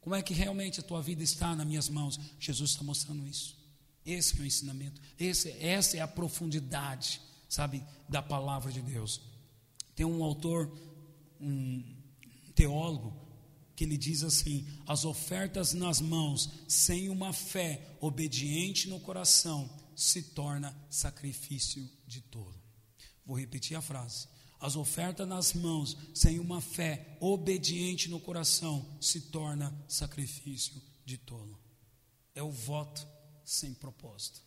Como 0.00 0.14
é 0.14 0.22
que 0.22 0.32
realmente 0.32 0.80
a 0.80 0.82
tua 0.82 1.02
vida 1.02 1.22
está 1.22 1.54
nas 1.54 1.66
minhas 1.66 1.88
mãos? 1.88 2.18
Jesus 2.38 2.70
está 2.70 2.84
mostrando 2.84 3.26
isso. 3.26 3.56
Esse 4.04 4.38
é 4.38 4.42
o 4.42 4.46
ensinamento. 4.46 5.00
Esse, 5.18 5.50
essa 5.60 5.96
é 5.96 6.00
a 6.00 6.06
profundidade, 6.06 7.20
sabe, 7.48 7.82
da 8.08 8.22
palavra 8.22 8.70
de 8.70 8.80
Deus. 8.80 9.20
Tem 9.96 10.06
um 10.06 10.22
autor, 10.22 10.72
um 11.40 11.82
teólogo, 12.54 13.26
que 13.74 13.82
ele 13.82 13.98
diz 13.98 14.22
assim: 14.22 14.66
as 14.86 15.04
ofertas 15.04 15.72
nas 15.74 16.00
mãos, 16.00 16.50
sem 16.68 17.08
uma 17.08 17.32
fé 17.32 17.96
obediente 18.00 18.88
no 18.88 19.00
coração, 19.00 19.68
se 19.96 20.22
torna 20.22 20.76
sacrifício 20.88 21.88
de 22.06 22.20
tolo. 22.20 22.54
Vou 23.24 23.36
repetir 23.36 23.76
a 23.76 23.82
frase. 23.82 24.28
As 24.60 24.76
ofertas 24.76 25.28
nas 25.28 25.52
mãos, 25.52 25.96
sem 26.14 26.38
uma 26.38 26.60
fé 26.60 27.16
obediente 27.20 28.08
no 28.08 28.18
coração, 28.18 28.86
se 29.00 29.20
torna 29.20 29.74
sacrifício 29.86 30.80
de 31.04 31.18
tolo. 31.18 31.58
É 32.34 32.42
o 32.42 32.50
voto 32.50 33.06
sem 33.44 33.74
propósito. 33.74 34.40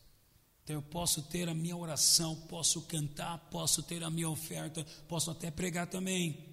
Então 0.63 0.75
eu 0.75 0.81
posso 0.81 1.23
ter 1.23 1.47
a 1.47 1.53
minha 1.53 1.75
oração, 1.75 2.35
posso 2.47 2.81
cantar, 2.83 3.37
posso 3.49 3.81
ter 3.81 4.03
a 4.03 4.09
minha 4.09 4.29
oferta, 4.29 4.85
posso 5.07 5.31
até 5.31 5.49
pregar 5.49 5.87
também. 5.87 6.45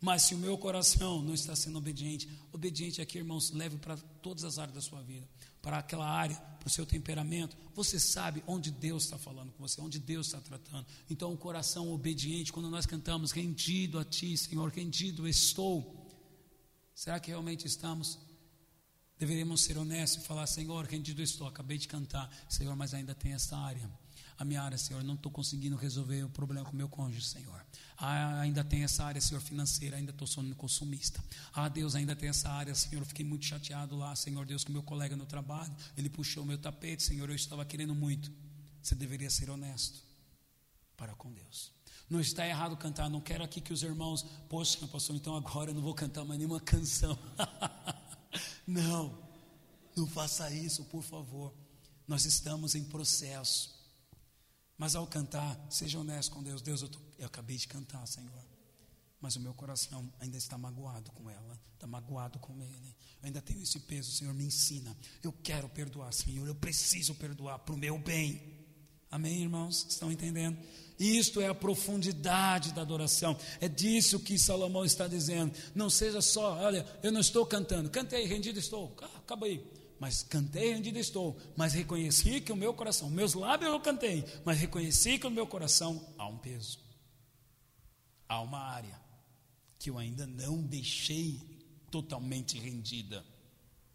Mas 0.00 0.22
se 0.22 0.34
o 0.34 0.38
meu 0.38 0.58
coração 0.58 1.22
não 1.22 1.34
está 1.34 1.54
sendo 1.54 1.78
obediente, 1.78 2.28
obediente 2.52 3.00
aqui, 3.00 3.18
irmãos, 3.18 3.52
leve 3.52 3.78
para 3.78 3.96
todas 4.20 4.42
as 4.42 4.58
áreas 4.58 4.74
da 4.74 4.80
sua 4.80 5.00
vida 5.02 5.28
para 5.62 5.78
aquela 5.78 6.06
área, 6.06 6.36
para 6.58 6.66
o 6.66 6.70
seu 6.70 6.84
temperamento, 6.84 7.56
você 7.74 7.98
sabe 7.98 8.42
onde 8.46 8.70
Deus 8.70 9.04
está 9.04 9.16
falando 9.16 9.52
com 9.52 9.66
você, 9.66 9.80
onde 9.80 9.98
Deus 9.98 10.26
está 10.26 10.40
tratando. 10.40 10.84
Então, 11.08 11.32
o 11.32 11.38
coração 11.38 11.92
obediente, 11.92 12.52
quando 12.52 12.68
nós 12.68 12.84
cantamos, 12.84 13.30
rendido 13.30 13.98
a 13.98 14.04
Ti, 14.04 14.36
Senhor, 14.36 14.68
rendido 14.70 15.26
estou. 15.26 16.04
Será 16.94 17.18
que 17.20 17.30
realmente 17.30 17.66
estamos? 17.66 18.18
Deveríamos 19.18 19.62
ser 19.62 19.78
honestos 19.78 20.24
e 20.24 20.26
falar, 20.26 20.46
Senhor, 20.48 20.84
rendido 20.84 21.22
estou. 21.22 21.46
Acabei 21.46 21.78
de 21.78 21.86
cantar, 21.86 22.28
Senhor, 22.48 22.74
mas 22.74 22.92
ainda 22.92 23.14
tem 23.14 23.32
essa 23.32 23.56
área 23.56 23.88
a 24.38 24.44
minha 24.44 24.62
área, 24.62 24.78
Senhor. 24.78 25.02
Não 25.02 25.14
estou 25.14 25.30
conseguindo 25.30 25.76
resolver 25.76 26.24
o 26.24 26.28
problema 26.28 26.68
com 26.68 26.76
meu 26.76 26.88
cônjuge, 26.88 27.26
Senhor. 27.26 27.64
Ah, 27.96 28.40
ainda 28.40 28.64
tem 28.64 28.82
essa 28.82 29.04
área, 29.04 29.20
Senhor, 29.20 29.40
financeira, 29.40 29.96
ainda 29.96 30.10
estou 30.10 30.26
sendo 30.26 30.54
consumista. 30.54 31.22
Ah, 31.52 31.68
Deus, 31.68 31.94
ainda 31.94 32.16
tem 32.16 32.28
essa 32.28 32.50
área, 32.50 32.74
Senhor. 32.74 33.04
fiquei 33.04 33.24
muito 33.24 33.44
chateado 33.44 33.96
lá, 33.96 34.14
Senhor 34.16 34.44
Deus, 34.44 34.64
com 34.64 34.72
meu 34.72 34.82
colega 34.82 35.16
no 35.16 35.26
trabalho. 35.26 35.74
Ele 35.96 36.08
puxou 36.08 36.44
meu 36.44 36.58
tapete, 36.58 37.02
Senhor. 37.02 37.28
Eu 37.28 37.36
estava 37.36 37.64
querendo 37.64 37.94
muito. 37.94 38.32
Você 38.82 38.94
deveria 38.94 39.30
ser 39.30 39.50
honesto 39.50 40.02
para 40.96 41.14
com 41.14 41.32
Deus. 41.32 41.72
Não 42.08 42.20
está 42.20 42.46
errado 42.46 42.76
cantar, 42.76 43.08
não 43.08 43.20
quero 43.20 43.42
aqui 43.42 43.60
que 43.60 43.72
os 43.72 43.82
irmãos, 43.82 44.26
poxa, 44.48 44.86
pastor, 44.86 45.16
então 45.16 45.34
agora 45.34 45.70
eu 45.70 45.74
não 45.74 45.80
vou 45.80 45.94
cantar 45.94 46.24
mais 46.24 46.38
nenhuma 46.38 46.60
canção. 46.60 47.18
não, 48.66 49.18
não 49.96 50.06
faça 50.06 50.50
isso, 50.50 50.84
por 50.84 51.02
favor. 51.02 51.54
Nós 52.06 52.24
estamos 52.24 52.74
em 52.74 52.84
processo. 52.84 53.81
Mas 54.82 54.96
ao 54.96 55.06
cantar, 55.06 55.56
seja 55.70 56.00
honesto 56.00 56.32
com 56.32 56.42
Deus. 56.42 56.60
Deus, 56.60 56.82
eu, 56.82 56.88
tô, 56.88 56.98
eu 57.16 57.26
acabei 57.26 57.56
de 57.56 57.68
cantar, 57.68 58.04
Senhor. 58.04 58.44
Mas 59.20 59.36
o 59.36 59.40
meu 59.40 59.54
coração 59.54 60.12
ainda 60.18 60.36
está 60.36 60.58
magoado 60.58 61.12
com 61.12 61.30
ela, 61.30 61.56
está 61.72 61.86
magoado 61.86 62.40
com 62.40 62.60
ele. 62.60 62.96
Eu 63.22 63.26
ainda 63.26 63.40
tenho 63.40 63.62
esse 63.62 63.78
peso, 63.78 64.10
Senhor, 64.10 64.34
me 64.34 64.44
ensina. 64.44 64.96
Eu 65.22 65.32
quero 65.32 65.68
perdoar, 65.68 66.12
Senhor. 66.12 66.48
Eu 66.48 66.56
preciso 66.56 67.14
perdoar 67.14 67.60
para 67.60 67.76
o 67.76 67.78
meu 67.78 67.96
bem. 67.96 68.42
Amém, 69.08 69.42
irmãos? 69.42 69.86
Estão 69.88 70.10
entendendo? 70.10 70.58
Isto 70.98 71.40
é 71.40 71.46
a 71.46 71.54
profundidade 71.54 72.72
da 72.72 72.82
adoração. 72.82 73.38
É 73.60 73.68
disso 73.68 74.18
que 74.18 74.36
Salomão 74.36 74.84
está 74.84 75.06
dizendo. 75.06 75.56
Não 75.76 75.88
seja 75.88 76.20
só, 76.20 76.56
olha, 76.56 76.84
eu 77.04 77.12
não 77.12 77.20
estou 77.20 77.46
cantando. 77.46 77.88
Cantei, 77.88 78.26
rendido 78.26 78.58
estou. 78.58 78.96
Acaba 79.00 79.46
aí 79.46 79.64
mas 80.02 80.24
cantei 80.24 80.74
onde 80.74 80.88
estou, 80.98 81.38
mas 81.56 81.74
reconheci 81.74 82.40
que 82.40 82.50
o 82.50 82.56
meu 82.56 82.74
coração, 82.74 83.08
meus 83.08 83.34
lábios 83.34 83.70
eu 83.70 83.78
cantei, 83.78 84.24
mas 84.44 84.58
reconheci 84.58 85.16
que 85.16 85.28
o 85.28 85.30
meu 85.30 85.46
coração 85.46 86.12
há 86.18 86.26
um 86.26 86.36
peso, 86.36 86.80
há 88.28 88.40
uma 88.40 88.58
área 88.58 89.00
que 89.78 89.90
eu 89.90 89.98
ainda 89.98 90.26
não 90.26 90.60
deixei 90.60 91.40
totalmente 91.88 92.58
rendida. 92.58 93.24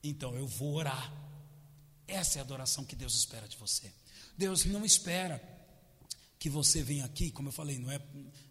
Então 0.02 0.34
eu 0.34 0.48
vou 0.48 0.76
orar. 0.76 1.12
Essa 2.08 2.38
é 2.38 2.40
a 2.40 2.46
adoração 2.46 2.86
que 2.86 2.96
Deus 2.96 3.14
espera 3.14 3.46
de 3.46 3.58
você. 3.58 3.92
Deus 4.38 4.64
não 4.64 4.86
espera 4.86 5.44
que 6.40 6.50
você 6.50 6.82
venha 6.82 7.04
aqui, 7.04 7.32
como 7.32 7.50
eu 7.50 7.54
falei, 7.54 7.78
não 7.80 7.92
é, 7.92 8.02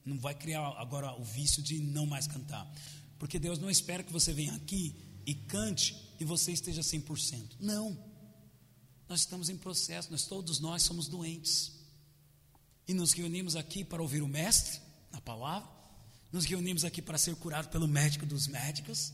não 0.05 0.19
vai 0.19 0.35
criar 0.35 0.61
agora 0.77 1.11
o 1.19 1.25
vício 1.25 1.63
de 1.63 1.79
não 1.81 2.05
mais 2.05 2.27
cantar, 2.27 2.71
porque 3.19 3.39
Deus 3.39 3.59
não 3.59 3.71
espera 3.71 4.03
que 4.03 4.13
você 4.13 4.31
venha 4.35 4.53
aqui 4.53 4.95
e 5.25 5.35
cante 5.35 6.06
e 6.19 6.25
você 6.25 6.53
esteja 6.53 6.81
100%. 6.81 7.57
Não. 7.61 7.97
Nós 9.09 9.21
estamos 9.21 9.49
em 9.49 9.57
processo, 9.57 10.11
nós 10.11 10.25
todos 10.27 10.59
nós 10.59 10.83
somos 10.83 11.09
doentes. 11.09 11.73
E 12.89 12.95
nos 12.95 13.13
reunimos 13.13 13.57
aqui 13.57 13.85
para 13.85 14.03
ouvir 14.03 14.23
o 14.23 14.29
mestre 14.29 14.81
na 15.13 15.21
palavra, 15.21 15.69
nos 16.33 16.45
reunimos 16.45 16.85
aqui 16.85 17.01
para 17.01 17.19
ser 17.19 17.35
curado 17.37 17.69
pelo 17.69 17.89
médico 17.89 18.27
dos 18.27 18.47
médicos, 18.47 19.13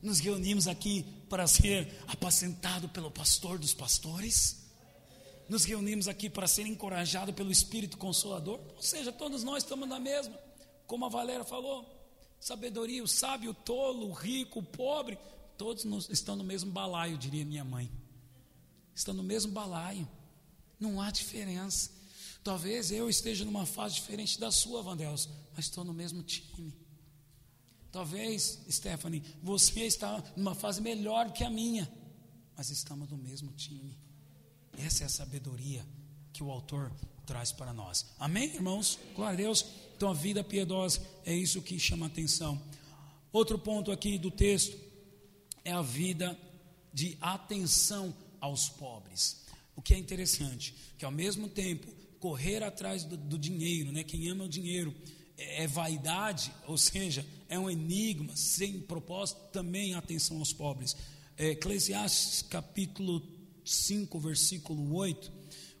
nos 0.00 0.18
reunimos 0.18 0.66
aqui 0.66 1.04
para 1.28 1.46
ser 1.46 2.02
apacentado 2.08 2.88
pelo 2.88 3.10
pastor 3.10 3.58
dos 3.58 3.74
pastores, 3.74 4.62
nos 5.48 5.64
reunimos 5.64 6.08
aqui 6.08 6.28
para 6.30 6.48
ser 6.48 6.66
encorajado 6.66 7.32
pelo 7.32 7.52
Espírito 7.52 7.98
Consolador, 7.98 8.60
ou 8.74 8.82
seja, 8.82 9.12
todos 9.12 9.44
nós 9.44 9.62
estamos 9.62 9.88
na 9.88 10.00
mesma, 10.00 10.36
como 10.86 11.04
a 11.04 11.08
Valéria 11.08 11.44
falou, 11.44 11.86
sabedoria, 12.40 13.04
o 13.04 13.08
sábio, 13.08 13.50
o 13.50 13.54
tolo, 13.54 14.08
o 14.08 14.12
rico, 14.12 14.58
o 14.60 14.64
pobre, 14.64 15.18
todos 15.56 15.84
estão 16.10 16.36
no 16.36 16.44
mesmo 16.44 16.70
balaio, 16.70 17.18
diria 17.18 17.44
minha 17.44 17.64
mãe, 17.64 17.90
estão 18.94 19.14
no 19.14 19.22
mesmo 19.22 19.52
balaio, 19.52 20.08
não 20.78 21.00
há 21.00 21.10
diferença, 21.10 21.90
talvez 22.42 22.90
eu 22.90 23.08
esteja 23.08 23.44
numa 23.44 23.66
fase 23.66 23.94
diferente 23.94 24.38
da 24.38 24.50
sua, 24.50 24.82
Vandelos, 24.82 25.28
mas 25.54 25.66
estou 25.66 25.84
no 25.84 25.92
mesmo 25.92 26.22
time, 26.22 26.74
Talvez, 27.92 28.58
Stephanie, 28.70 29.22
você 29.42 29.82
está 29.82 30.24
numa 30.34 30.54
fase 30.54 30.80
melhor 30.80 31.30
que 31.30 31.44
a 31.44 31.50
minha, 31.50 31.86
mas 32.56 32.70
estamos 32.70 33.06
no 33.10 33.18
mesmo 33.18 33.52
time. 33.52 33.98
Essa 34.78 35.02
é 35.02 35.06
a 35.06 35.10
sabedoria 35.10 35.86
que 36.32 36.42
o 36.42 36.50
autor 36.50 36.90
traz 37.26 37.52
para 37.52 37.74
nós. 37.74 38.06
Amém, 38.18 38.54
irmãos? 38.54 38.98
Glória 39.14 39.34
a 39.34 39.36
Deus. 39.36 39.66
Então 39.94 40.08
a 40.08 40.14
vida 40.14 40.42
piedosa 40.42 41.06
é 41.26 41.34
isso 41.34 41.60
que 41.60 41.78
chama 41.78 42.06
atenção. 42.06 42.58
Outro 43.30 43.58
ponto 43.58 43.92
aqui 43.92 44.16
do 44.16 44.30
texto 44.30 44.74
é 45.64 45.72
a 45.72 45.82
vida 45.82 46.38
de 46.92 47.16
atenção 47.20 48.14
aos 48.40 48.68
pobres. 48.68 49.42
O 49.74 49.82
que 49.82 49.94
é 49.94 49.98
interessante, 49.98 50.74
que 50.98 51.04
ao 51.04 51.10
mesmo 51.10 51.48
tempo 51.48 51.86
correr 52.18 52.62
atrás 52.62 53.04
do, 53.04 53.16
do 53.16 53.38
dinheiro, 53.38 53.90
né? 53.90 54.04
Quem 54.04 54.28
ama 54.28 54.44
o 54.44 54.48
dinheiro 54.48 54.94
é 55.36 55.66
vaidade, 55.66 56.52
ou 56.66 56.78
seja, 56.78 57.26
é 57.48 57.58
um 57.58 57.68
enigma, 57.68 58.36
sem 58.36 58.80
propósito, 58.80 59.40
também 59.52 59.94
atenção 59.94 60.38
aos 60.38 60.52
pobres. 60.52 60.96
É, 61.36 61.50
Eclesiastes 61.50 62.42
capítulo 62.42 63.22
5, 63.64 64.18
versículo 64.20 64.94
8, 64.94 65.32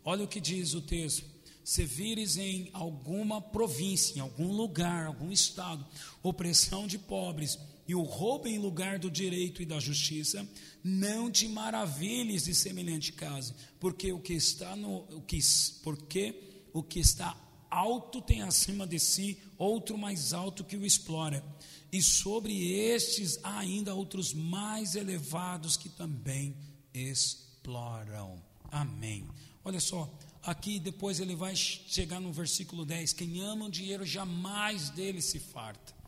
olha 0.04 0.24
o 0.24 0.28
que 0.28 0.40
diz 0.40 0.74
o 0.74 0.80
texto. 0.80 1.24
Se 1.64 1.84
vires 1.84 2.36
em 2.36 2.70
alguma 2.72 3.40
província, 3.40 4.16
em 4.16 4.20
algum 4.20 4.50
lugar, 4.50 5.06
algum 5.06 5.30
estado, 5.30 5.86
opressão 6.22 6.88
de 6.88 6.98
pobres, 6.98 7.56
e 7.86 7.94
o 7.94 8.02
roubo 8.02 8.46
em 8.46 8.58
lugar 8.58 8.98
do 8.98 9.10
direito 9.10 9.60
e 9.60 9.66
da 9.66 9.80
justiça, 9.80 10.48
não 10.82 11.30
te 11.30 11.48
maravilhes 11.48 12.44
de 12.44 12.54
semelhante 12.54 13.12
caso, 13.12 13.54
porque 13.80 14.12
o 14.12 14.20
que 14.20 14.34
está 14.34 14.76
no 14.76 14.98
o 15.16 15.22
que 15.22 15.38
porque 15.82 16.68
o 16.72 16.82
que 16.82 17.00
está 17.00 17.36
alto 17.70 18.20
tem 18.20 18.42
acima 18.42 18.86
de 18.86 18.98
si 18.98 19.38
outro 19.56 19.96
mais 19.96 20.32
alto 20.32 20.64
que 20.64 20.76
o 20.76 20.84
explora, 20.84 21.44
e 21.90 22.02
sobre 22.02 22.72
estes 22.72 23.38
há 23.42 23.58
ainda 23.58 23.94
outros 23.94 24.32
mais 24.32 24.94
elevados 24.94 25.76
que 25.76 25.88
também 25.88 26.56
exploram. 26.92 28.42
Amém. 28.70 29.26
Olha 29.64 29.80
só, 29.80 30.12
aqui 30.42 30.80
depois 30.80 31.20
ele 31.20 31.36
vai 31.36 31.54
chegar 31.54 32.20
no 32.20 32.32
versículo 32.32 32.84
10: 32.84 33.12
quem 33.12 33.40
ama 33.42 33.66
o 33.66 33.70
dinheiro 33.70 34.04
jamais 34.04 34.90
dele 34.90 35.20
se 35.20 35.38
farta. 35.38 36.01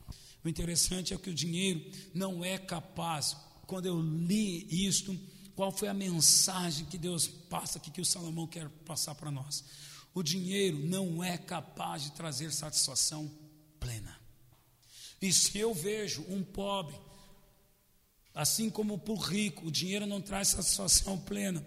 O 0.45 0.49
interessante 0.49 1.15
é 1.15 1.17
que 1.17 1.31
o 1.31 1.35
dinheiro 1.35 1.91
não 2.13 2.45
é 2.45 2.59
capaz. 2.59 3.37
Quando 3.67 3.87
eu 3.87 4.01
li 4.01 4.87
isto, 4.87 5.19
qual 5.55 5.73
foi 5.73 5.89
a 5.89 5.95
mensagem 5.95 6.85
que 6.85 6.99
Deus 6.99 7.27
passa 7.27 7.79
aqui, 7.79 7.91
que 7.91 8.01
o 8.01 8.05
Salomão 8.05 8.47
quer 8.47 8.69
passar 8.85 9.15
para 9.15 9.31
nós? 9.31 9.65
O 10.13 10.23
dinheiro 10.23 10.79
não 10.79 11.25
é 11.25 11.39
capaz 11.39 12.03
de 12.03 12.13
trazer 12.13 12.53
satisfação 12.53 13.31
plena. 13.81 14.21
E 15.21 15.33
se 15.33 15.59
eu 15.59 15.73
vejo 15.73 16.23
um 16.29 16.45
pobre, 16.45 16.95
assim 18.35 18.69
como 18.69 18.99
para 18.99 19.13
o 19.13 19.17
rico, 19.17 19.69
o 19.69 19.73
dinheiro 19.73 20.07
não 20.07 20.21
traz 20.21 20.49
satisfação 20.49 21.19
plena. 21.19 21.65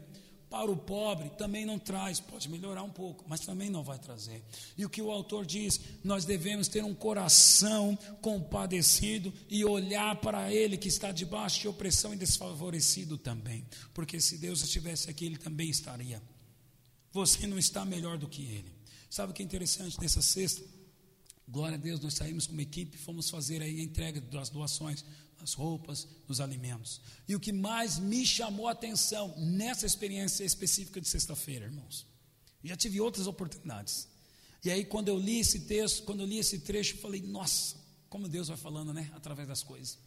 Para 0.49 0.71
o 0.71 0.77
pobre 0.77 1.29
também 1.31 1.65
não 1.65 1.77
traz, 1.77 2.21
pode 2.21 2.47
melhorar 2.47 2.81
um 2.81 2.89
pouco, 2.89 3.25
mas 3.27 3.41
também 3.41 3.69
não 3.69 3.83
vai 3.83 3.99
trazer. 3.99 4.41
E 4.77 4.86
o 4.86 4.89
que 4.89 5.01
o 5.01 5.12
autor 5.12 5.45
diz, 5.45 5.79
nós 6.03 6.23
devemos 6.23 6.69
ter 6.69 6.86
um 6.86 6.95
coração 6.95 7.97
compadecido 8.21 9.33
e 9.49 9.65
olhar 9.65 10.15
para 10.21 10.53
ele 10.53 10.77
que 10.77 10.88
está 10.88 11.12
debaixo 11.12 11.60
de 11.60 11.67
opressão 11.67 12.13
e 12.13 12.17
desfavorecido 12.17 13.17
também, 13.17 13.65
porque 13.93 14.21
se 14.21 14.38
Deus 14.38 14.62
estivesse 14.62 15.10
aqui, 15.10 15.25
ele 15.25 15.38
também 15.38 15.69
estaria. 15.69 16.21
Você 17.12 17.45
não 17.45 17.57
está 17.57 17.83
melhor 17.83 18.17
do 18.17 18.27
que 18.27 18.43
ele. 18.43 18.73
Sabe 19.10 19.31
o 19.31 19.36
que 19.36 19.41
é 19.41 19.45
interessante 19.45 19.99
nessa 19.99 20.21
sexta? 20.21 20.63
Glória 21.49 21.75
a 21.75 21.79
Deus, 21.79 21.99
nós 21.99 22.13
saímos 22.13 22.47
como 22.47 22.60
equipe, 22.62 22.97
fomos 22.97 23.29
fazer 23.29 23.62
aí 23.62 23.79
a 23.79 23.83
entrega 23.83 24.21
das 24.21 24.49
doações, 24.49 25.03
as 25.41 25.54
roupas, 25.54 26.08
os 26.28 26.39
alimentos. 26.41 27.02
E 27.28 27.36
o 27.36 27.39
que 27.39 27.52
mais 27.52 28.00
me 28.00 28.26
chamou 28.26 28.67
a 28.67 28.71
atenção 28.71 29.34
nessa 29.38 29.86
experiência 29.86 30.43
específica 30.43 31.00
de 31.00 31.08
sexta-feira, 31.08 31.65
irmãos, 31.65 32.06
já 32.63 32.76
tive 32.76 33.00
outras 33.00 33.28
oportunidades. 33.28 34.08
E 34.63 34.71
aí, 34.71 34.84
quando 34.84 35.08
eu 35.08 35.17
li 35.17 35.39
esse 35.39 35.62
texto, 35.62 36.04
quando 36.04 36.21
eu 36.21 36.26
li 36.26 36.39
esse 36.39 36.60
trecho, 36.60 36.95
eu 36.95 37.00
falei, 37.00 37.21
nossa, 37.21 37.78
como 38.10 38.28
Deus 38.28 38.47
vai 38.47 38.58
falando, 38.58 38.93
né, 38.93 39.10
através 39.13 39.47
das 39.47 39.63
coisas. 39.63 39.97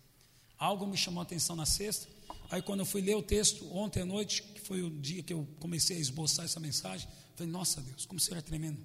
Algo 0.59 0.87
me 0.87 0.97
chamou 0.97 1.21
a 1.21 1.23
atenção 1.23 1.57
na 1.57 1.65
sexta, 1.65 2.07
Aí 2.51 2.61
quando 2.61 2.81
eu 2.81 2.87
fui 2.87 3.01
ler 3.01 3.15
o 3.15 3.23
texto 3.23 3.65
ontem 3.73 4.03
à 4.03 4.05
noite, 4.05 4.43
que 4.43 4.61
foi 4.61 4.83
o 4.83 4.91
dia 4.91 5.23
que 5.23 5.33
eu 5.33 5.47
comecei 5.61 5.97
a 5.97 6.01
esboçar 6.01 6.45
essa 6.45 6.59
mensagem, 6.59 7.09
falei, 7.37 7.51
nossa 7.51 7.81
Deus, 7.81 8.05
como 8.05 8.19
será 8.19 8.43
tremendo. 8.43 8.79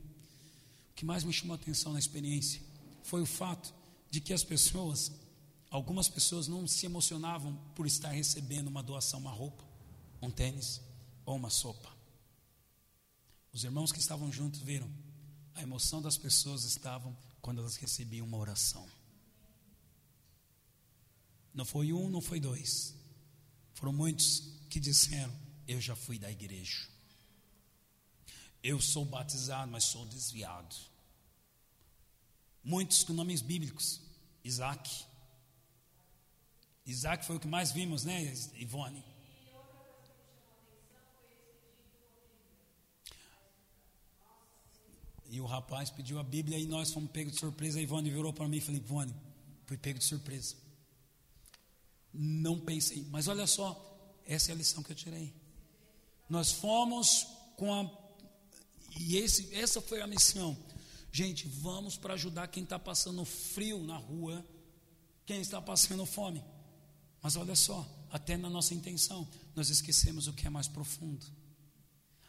O 0.92 0.94
que 0.96 1.04
mais 1.04 1.24
me 1.24 1.34
chamou 1.34 1.54
a 1.54 1.56
atenção 1.56 1.92
na 1.92 2.00
experiência 2.00 2.62
foi 3.02 3.22
o 3.22 3.26
fato 3.26 3.74
de 4.12 4.22
que 4.22 4.34
as 4.34 4.44
pessoas, 4.44 5.12
algumas 5.76 6.08
pessoas 6.08 6.48
não 6.48 6.66
se 6.66 6.86
emocionavam 6.86 7.54
por 7.76 7.86
estar 7.86 8.10
recebendo 8.10 8.70
uma 8.70 8.82
doação, 8.82 9.20
uma 9.20 9.32
roupa, 9.32 9.64
um 10.22 10.32
tênis 10.32 10.82
ou 11.26 11.36
uma 11.36 11.50
sopa. 11.50 11.94
Os 13.52 13.64
irmãos 13.66 13.92
que 13.92 14.00
estavam 14.00 14.32
juntos 14.32 14.62
viram, 14.62 14.90
a 15.54 15.62
emoção 15.62 16.02
das 16.02 16.18
pessoas 16.18 16.64
estavam 16.64 17.16
quando 17.42 17.60
elas 17.60 17.76
recebiam 17.76 18.26
uma 18.26 18.38
oração. 18.38 18.88
Não 21.54 21.66
foi 21.66 21.92
um, 21.92 22.10
não 22.10 22.22
foi 22.22 22.40
dois. 22.40 22.96
Foram 23.74 23.92
muitos 23.92 24.58
que 24.70 24.80
disseram: 24.80 25.34
Eu 25.68 25.82
já 25.82 25.96
fui 25.96 26.18
da 26.18 26.32
igreja. 26.32 26.88
Eu 28.64 28.80
sou 28.82 29.04
batizado, 29.04 29.70
mas 29.70 29.84
sou 29.84 30.06
desviado. 30.06 30.76
Muitos 32.64 33.04
com 33.04 33.12
nomes 33.12 33.42
bíblicos. 33.42 34.00
Isaac. 34.42 35.06
Isaac 36.86 37.26
foi 37.26 37.38
o 37.38 37.40
que 37.40 37.48
mais 37.48 37.72
vimos, 37.72 38.04
né, 38.04 38.34
Ivone? 38.56 39.04
E 45.28 45.42
o 45.42 45.46
rapaz 45.46 45.90
pediu 45.90 46.20
a 46.20 46.24
Bíblia 46.24 46.58
e 46.58 46.66
nós 46.66 46.94
fomos 46.94 47.12
pegos 47.12 47.34
de 47.34 47.40
surpresa. 47.40 47.80
A 47.80 47.82
Ivone 47.82 48.10
virou 48.10 48.32
para 48.32 48.48
mim 48.48 48.58
e 48.58 48.62
falou: 48.62 48.80
Ivone, 48.80 49.16
fui 49.66 49.78
pego 49.78 50.00
de 50.00 50.06
surpresa 50.06 50.56
não 52.18 52.60
pensei. 52.60 53.06
Mas 53.10 53.28
olha 53.28 53.46
só, 53.46 54.20
essa 54.26 54.52
é 54.52 54.54
a 54.54 54.58
lição 54.58 54.82
que 54.82 54.92
eu 54.92 54.96
tirei. 54.96 55.34
Nós 56.30 56.52
fomos 56.52 57.28
com 57.58 57.74
a. 57.74 57.90
E 59.00 59.18
esse, 59.18 59.54
essa 59.54 59.82
foi 59.82 60.02
a 60.02 60.08
missão. 60.08 60.58
Gente, 61.12 61.48
vamos 61.48 61.98
para 61.98 62.14
ajudar 62.14 62.48
quem 62.48 62.64
está 62.64 62.80
passando 62.80 63.24
frio 63.26 63.84
na 63.84 63.98
rua, 63.98 64.46
quem 65.26 65.42
está 65.42 65.62
passando 65.62 66.06
fome. 66.06 66.44
Mas 67.26 67.36
olha 67.38 67.56
só, 67.56 67.84
até 68.12 68.38
na 68.38 68.52
nossa 68.52 68.76
intenção, 68.76 69.28
nós 69.56 69.72
esquecemos 69.72 70.28
o 70.28 70.34
que 70.34 70.46
é 70.46 70.50
mais 70.52 70.68
profundo. 70.68 71.26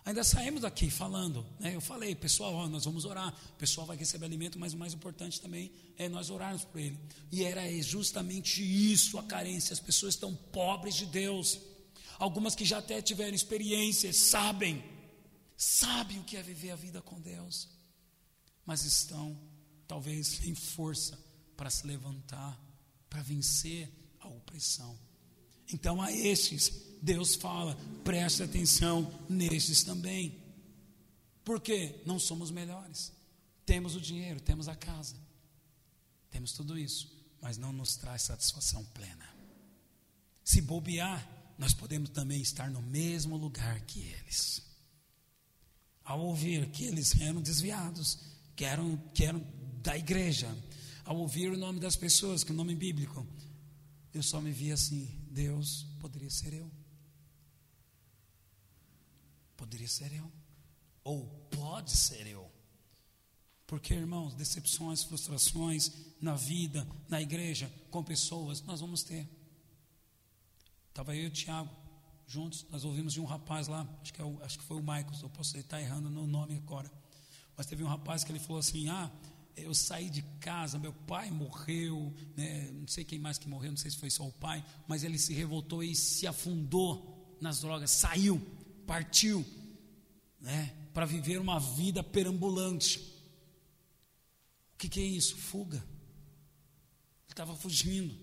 Ainda 0.03 0.25
saímos 0.25 0.63
daqui 0.63 0.89
falando, 0.89 1.45
né? 1.61 1.77
eu 1.77 1.83
falei, 1.83 2.15
pessoal, 2.15 2.55
ó, 2.55 2.67
nós 2.67 2.87
vamos 2.87 3.05
orar, 3.05 3.29
o 3.29 3.57
pessoal 3.59 3.87
vai 3.87 3.95
receber 3.95 4.25
alimento, 4.25 4.59
mas 4.59 4.73
o 4.73 4.79
mais 4.79 4.95
importante 4.95 5.39
também 5.39 5.71
é 5.99 6.09
nós 6.09 6.31
orarmos 6.31 6.65
por 6.65 6.81
ele. 6.81 6.99
E 7.31 7.45
era 7.45 7.71
justamente 7.83 8.63
isso 8.63 9.19
a 9.19 9.23
carência, 9.23 9.75
as 9.75 9.81
pessoas 9.81 10.15
estão 10.15 10.35
pobres 10.35 10.95
de 10.95 11.05
Deus. 11.05 11.61
Algumas 12.19 12.55
que 12.55 12.65
já 12.65 12.79
até 12.79 13.03
tiveram 13.03 13.35
experiência, 13.35 14.11
sabem, 14.15 14.83
sabem 15.59 16.21
o 16.21 16.25
que 16.25 16.39
é 16.39 16.43
viver 16.43 16.71
a 16.71 16.77
vida 16.77 17.03
com 17.03 17.21
Deus, 17.21 17.69
mas 18.65 18.87
estão 18.87 19.39
talvez 19.87 20.27
sem 20.27 20.55
força 20.55 21.23
para 21.55 21.69
se 21.69 21.87
levantar, 21.87 22.59
para 23.11 23.21
vencer 23.21 23.93
opressão. 24.47 24.97
Então 25.73 26.01
a 26.01 26.13
estes 26.13 26.87
Deus 27.03 27.35
fala, 27.35 27.77
preste 28.05 28.43
atenção 28.43 29.13
nestes 29.29 29.83
também. 29.83 30.37
Porque 31.45 32.01
não 32.07 32.19
somos 32.19 32.51
melhores. 32.51 33.13
Temos 33.65 33.97
o 33.97 34.01
dinheiro, 34.01 34.41
temos 34.41 34.69
a 34.69 34.77
casa, 34.77 35.17
temos 36.31 36.53
tudo 36.53 36.79
isso, 36.79 37.13
mas 37.41 37.59
não 37.59 37.73
nos 37.73 37.97
traz 37.97 38.23
satisfação 38.23 38.85
plena. 38.87 39.29
Se 40.45 40.61
bobear, 40.61 41.29
nós 41.59 41.75
podemos 41.75 42.11
também 42.11 42.41
estar 42.41 42.71
no 42.71 42.81
mesmo 42.81 43.37
lugar 43.37 43.81
que 43.81 44.01
eles. 44.01 44.63
ao 46.05 46.21
ouvir 46.21 46.71
que 46.71 46.85
eles 46.85 47.21
eram 47.21 47.43
desviados, 47.43 48.21
que 48.55 48.65
eram, 48.65 48.97
que 49.13 49.25
eram 49.25 49.43
da 49.83 49.99
igreja, 49.99 50.49
ao 51.05 51.17
ouvir 51.17 51.51
o 51.51 51.57
nome 51.57 51.81
das 51.81 51.97
pessoas, 51.97 52.45
que 52.45 52.53
é 52.53 52.55
o 52.55 52.57
nome 52.57 52.77
bíblico, 52.77 53.27
eu 54.17 54.23
só 54.23 54.41
me 54.41 54.51
via 54.51 54.75
assim: 54.75 55.07
Deus 55.31 55.87
poderia 56.01 56.31
ser 56.31 56.53
eu. 56.55 56.71
Poderia 59.57 59.89
ser 59.89 60.13
eu. 60.13 60.31
Ou 61.05 61.27
pode 61.51 61.97
ser 61.97 62.27
eu. 62.27 62.51
Porque, 63.67 63.95
irmãos, 63.95 64.35
decepções, 64.35 65.03
frustrações 65.03 65.93
na 66.21 66.35
vida, 66.35 66.87
na 67.09 67.21
igreja, 67.21 67.73
com 67.91 68.03
pessoas, 68.03 68.63
nós 68.63 68.81
vamos 68.81 69.03
ter. 69.03 69.29
Estava 70.89 71.15
eu 71.15 71.25
e 71.25 71.27
o 71.27 71.31
Tiago 71.31 71.71
juntos, 72.27 72.67
nós 72.71 72.85
ouvimos 72.85 73.13
de 73.13 73.21
um 73.21 73.25
rapaz 73.25 73.69
lá, 73.69 73.87
acho 74.03 74.13
que, 74.13 74.21
é 74.21 74.25
o, 74.25 74.43
acho 74.43 74.59
que 74.59 74.65
foi 74.65 74.77
o 74.77 74.81
Michael, 74.81 75.13
eu 75.23 75.31
posso 75.31 75.57
estar 75.57 75.81
errando 75.81 76.11
no 76.11 76.27
nome 76.27 76.57
agora. 76.57 76.91
Mas 77.57 77.67
teve 77.67 77.85
um 77.85 77.87
rapaz 77.87 78.25
que 78.25 78.33
ele 78.33 78.41
falou 78.41 78.59
assim: 78.59 78.89
Ah, 78.89 79.11
eu 79.57 79.75
saí 79.75 80.11
de 80.11 80.23
casa, 80.39 80.79
meu 80.79 80.93
pai 80.93 81.31
morreu, 81.31 82.13
né, 82.37 82.71
não 82.73 82.87
sei 82.87 83.05
quem 83.05 83.19
mais 83.19 83.39
que 83.39 83.49
morreu, 83.49 83.71
não 83.71 83.77
sei 83.77 83.91
se 83.91 83.97
foi 83.97 84.11
só 84.11 84.27
o 84.27 84.33
pai, 84.33 84.65
mas 84.87 85.03
ele 85.03 85.19
se 85.19 85.33
revoltou 85.33 85.83
e 85.83 85.95
se 85.95 86.27
afundou 86.27 87.37
nas 87.41 87.61
drogas, 87.61 87.91
saiu, 87.91 88.41
partiu, 88.87 89.45
né, 90.41 90.75
para 90.93 91.07
viver 91.07 91.39
uma 91.39 91.59
vida 91.59 92.03
perambulante. 92.03 92.99
O 94.75 94.79
que, 94.79 94.89
que 94.89 95.01
é 95.01 95.05
isso? 95.05 95.37
Fuga. 95.37 95.79
Ele 95.79 97.31
estava 97.31 97.57
fugindo. 97.57 98.15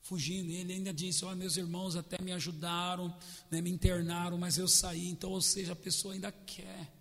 Fugindo, 0.00 0.50
e 0.50 0.54
ele 0.54 0.72
ainda 0.72 0.94
disse: 0.94 1.24
Olha, 1.24 1.34
meus 1.34 1.56
irmãos 1.56 1.96
até 1.96 2.22
me 2.22 2.30
ajudaram, 2.30 3.12
né, 3.50 3.60
me 3.60 3.70
internaram, 3.70 4.38
mas 4.38 4.56
eu 4.56 4.68
saí. 4.68 5.08
Então, 5.08 5.30
ou 5.30 5.42
seja, 5.42 5.72
a 5.72 5.76
pessoa 5.76 6.14
ainda 6.14 6.30
quer, 6.30 6.92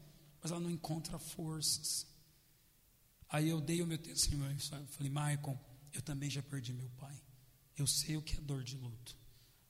mas 0.41 0.49
ela 0.49 0.59
não 0.59 0.71
encontra 0.71 1.19
forças. 1.19 2.07
Aí 3.35 3.49
eu 3.49 3.59
dei 3.59 3.81
o 3.81 3.85
meu 3.85 3.97
testemunho, 3.97 4.57
falei, 4.91 5.09
Michael, 5.09 5.59
eu 5.91 6.01
também 6.01 6.29
já 6.29 6.41
perdi 6.41 6.71
meu 6.71 6.89
pai. 6.91 7.13
Eu 7.77 7.85
sei 7.85 8.15
o 8.15 8.21
que 8.21 8.37
é 8.37 8.39
dor 8.39 8.63
de 8.63 8.77
luto. 8.77 9.13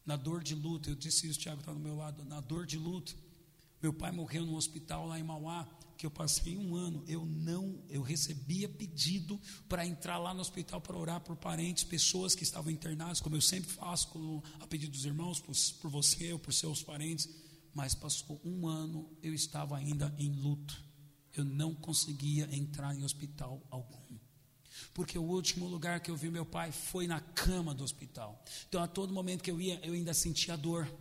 Na 0.05 0.16
dor 0.16 0.43
de 0.43 0.53
luto, 0.53 0.88
eu 0.88 0.95
disse 0.95 1.28
isso, 1.28 1.39
o 1.39 1.41
Tiago 1.41 1.61
está 1.61 1.74
do 1.74 1.80
meu 1.80 1.95
lado, 1.95 2.24
na 2.26 2.39
dor 2.39 2.68
de 2.68 2.78
luto, 2.78 3.18
meu 3.82 3.91
pai 3.91 4.11
morreu 4.11 4.45
no 4.45 4.55
hospital 4.55 5.07
lá 5.07 5.20
em 5.20 5.24
Mauá, 5.24 5.68
que 5.97 6.05
eu 6.05 6.11
passei 6.11 6.55
um 6.55 6.76
ano, 6.76 7.03
eu 7.07 7.26
não, 7.26 7.84
eu 7.89 8.03
recebia 8.03 8.70
pedido 8.70 9.41
para 9.68 9.84
entrar 9.84 10.20
lá 10.20 10.32
no 10.32 10.41
hospital 10.41 10.80
para 10.80 10.95
orar 10.95 11.22
por 11.22 11.36
parentes, 11.36 11.84
pessoas 11.84 12.36
que 12.36 12.43
estavam 12.43 12.72
internadas, 12.72 13.20
como 13.20 13.36
eu 13.36 13.41
sempre 13.41 13.72
faço 13.72 14.43
a 14.59 14.68
pedido 14.68 14.91
dos 14.91 15.05
irmãos, 15.05 15.39
por, 15.39 15.55
por 15.82 15.89
você 15.89 16.32
ou 16.32 16.38
por 16.38 16.53
seus 16.53 16.84
parentes, 16.84 17.28
mas 17.74 17.95
passou 17.95 18.39
um 18.45 18.68
ano, 18.68 19.09
eu 19.24 19.34
estava 19.34 19.76
ainda 19.76 20.13
em 20.20 20.30
luto 20.30 20.86
eu 21.39 21.45
não 21.45 21.73
conseguia 21.73 22.47
entrar 22.55 22.95
em 22.95 23.03
hospital 23.03 23.61
algum. 23.69 24.17
Porque 24.93 25.17
o 25.17 25.23
último 25.23 25.67
lugar 25.67 25.99
que 25.99 26.11
eu 26.11 26.15
vi 26.15 26.29
meu 26.29 26.45
pai 26.45 26.71
foi 26.71 27.07
na 27.07 27.19
cama 27.19 27.73
do 27.73 27.83
hospital. 27.83 28.43
Então, 28.67 28.81
a 28.81 28.88
todo 28.88 29.13
momento 29.13 29.43
que 29.43 29.51
eu 29.51 29.59
ia, 29.59 29.79
eu 29.86 29.93
ainda 29.93 30.13
sentia 30.13 30.57
dor, 30.57 30.91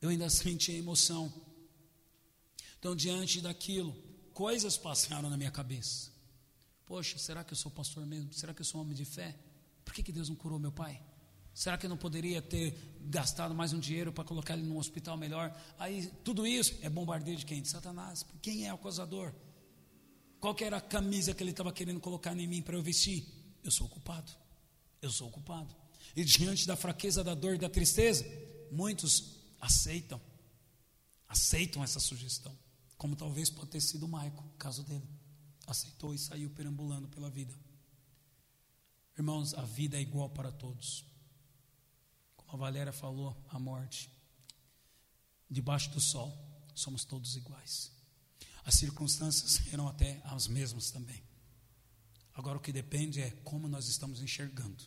eu 0.00 0.08
ainda 0.08 0.28
sentia 0.30 0.76
emoção. 0.76 1.32
Então, 2.78 2.96
diante 2.96 3.40
daquilo, 3.40 3.94
coisas 4.32 4.76
passaram 4.76 5.30
na 5.30 5.36
minha 5.36 5.50
cabeça. 5.50 6.10
Poxa, 6.84 7.18
será 7.18 7.44
que 7.44 7.52
eu 7.52 7.56
sou 7.56 7.70
pastor 7.70 8.04
mesmo? 8.04 8.32
Será 8.32 8.52
que 8.52 8.60
eu 8.60 8.66
sou 8.66 8.80
homem 8.80 8.94
de 8.94 9.04
fé? 9.04 9.36
Por 9.84 9.94
que, 9.94 10.02
que 10.02 10.12
Deus 10.12 10.28
não 10.28 10.36
curou 10.36 10.58
meu 10.58 10.72
pai? 10.72 11.00
Será 11.54 11.76
que 11.76 11.84
eu 11.84 11.90
não 11.90 11.98
poderia 11.98 12.40
ter 12.40 12.74
gastado 13.02 13.54
mais 13.54 13.72
um 13.72 13.78
dinheiro 13.78 14.12
para 14.12 14.24
colocar 14.24 14.54
ele 14.54 14.62
num 14.62 14.78
hospital 14.78 15.16
melhor? 15.16 15.54
Aí 15.78 16.06
tudo 16.24 16.46
isso 16.46 16.78
é 16.80 16.88
bombardeio 16.88 17.36
de 17.36 17.44
quem? 17.44 17.60
De 17.60 17.68
Satanás. 17.68 18.24
Quem 18.40 18.66
é 18.66 18.72
o 18.72 18.78
causador? 18.78 19.34
Qual 20.40 20.54
que 20.54 20.64
era 20.64 20.78
a 20.78 20.80
camisa 20.80 21.34
que 21.34 21.42
ele 21.42 21.50
estava 21.50 21.72
querendo 21.72 22.00
colocar 22.00 22.36
em 22.36 22.46
mim 22.46 22.62
para 22.62 22.74
eu 22.74 22.82
vestir? 22.82 23.26
Eu 23.62 23.70
sou 23.70 23.86
o 23.86 23.90
culpado. 23.90 24.32
Eu 25.00 25.10
sou 25.10 25.28
o 25.28 25.30
culpado. 25.30 25.74
E 26.16 26.24
diante 26.24 26.66
da 26.66 26.74
fraqueza, 26.74 27.22
da 27.22 27.34
dor 27.34 27.54
e 27.54 27.58
da 27.58 27.68
tristeza, 27.68 28.24
muitos 28.70 29.36
aceitam. 29.60 30.20
Aceitam 31.28 31.84
essa 31.84 32.00
sugestão. 32.00 32.56
Como 32.96 33.14
talvez 33.14 33.50
pode 33.50 33.70
ter 33.70 33.80
sido 33.80 34.06
o 34.06 34.08
Maico, 34.08 34.42
o 34.42 34.58
caso 34.58 34.82
dele. 34.84 35.06
Aceitou 35.66 36.14
e 36.14 36.18
saiu 36.18 36.50
perambulando 36.50 37.08
pela 37.08 37.30
vida. 37.30 37.54
Irmãos, 39.16 39.52
a 39.54 39.62
vida 39.62 39.98
é 39.98 40.00
igual 40.00 40.30
para 40.30 40.50
todos 40.50 41.11
a 42.52 42.56
Valéria 42.56 42.92
falou, 42.92 43.34
a 43.48 43.58
morte. 43.58 44.10
Debaixo 45.50 45.90
do 45.90 46.00
sol, 46.00 46.30
somos 46.74 47.02
todos 47.02 47.34
iguais. 47.34 47.90
As 48.62 48.74
circunstâncias 48.74 49.60
eram 49.72 49.88
até 49.88 50.20
as 50.24 50.46
mesmas 50.46 50.90
também. 50.90 51.22
Agora 52.34 52.58
o 52.58 52.60
que 52.60 52.70
depende 52.70 53.22
é 53.22 53.30
como 53.42 53.66
nós 53.68 53.88
estamos 53.88 54.20
enxergando. 54.20 54.84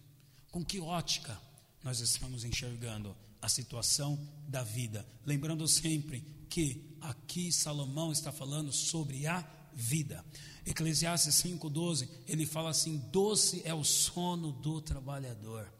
Com 0.51 0.63
que 0.63 0.80
ótica 0.80 1.39
nós 1.84 1.99
estamos 1.99 2.43
enxergando 2.43 3.18
a 3.41 3.49
situação 3.49 4.16
da 4.47 4.63
vida. 4.63 5.05
Lembrando 5.26 5.68
sempre 5.68 6.22
que 6.49 6.95
aqui 7.01 7.51
Salomão 7.51 8.11
está 8.11 8.32
falando 8.32 8.72
sobre 8.72 9.26
a 9.26 9.41
vida. 9.74 10.24
Eclesiastes 10.66 11.36
5,12, 11.43 12.07
ele 12.28 12.45
fala 12.45 12.70
assim: 12.70 12.97
doce 13.11 13.61
é 13.66 13.74
o 13.74 13.84
sono 13.84 14.51
do 14.51 14.80
trabalhador 14.82 15.75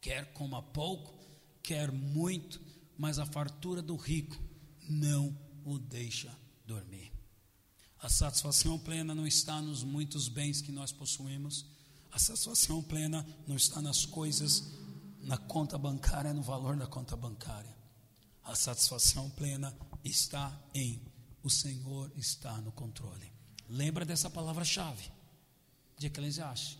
quer 0.00 0.32
coma 0.32 0.62
pouco, 0.62 1.14
quer 1.62 1.90
muito, 1.92 2.60
mas 2.96 3.18
a 3.18 3.26
fartura 3.26 3.82
do 3.82 3.96
rico 3.96 4.36
não 4.88 5.36
o 5.64 5.78
deixa 5.78 6.34
dormir. 6.64 7.12
A 7.98 8.08
satisfação 8.08 8.78
plena 8.78 9.14
não 9.14 9.26
está 9.26 9.60
nos 9.60 9.84
muitos 9.84 10.28
bens 10.28 10.62
que 10.62 10.72
nós 10.72 10.90
possuímos, 10.90 11.66
a 12.10 12.18
satisfação 12.18 12.82
plena 12.82 13.26
não 13.46 13.56
está 13.56 13.80
nas 13.80 14.04
coisas, 14.04 14.72
na 15.22 15.36
conta 15.36 15.76
bancária, 15.76 16.32
no 16.32 16.42
valor 16.42 16.76
da 16.76 16.86
conta 16.86 17.14
bancária. 17.14 17.76
A 18.42 18.54
satisfação 18.54 19.28
plena 19.30 19.76
está 20.02 20.58
em 20.74 21.00
o 21.42 21.50
Senhor 21.50 22.12
está 22.16 22.60
no 22.60 22.72
controle. 22.72 23.32
Lembra 23.68 24.04
dessa 24.04 24.28
palavra-chave 24.28 25.10
de 25.96 26.06
Eclesiastes. 26.06 26.78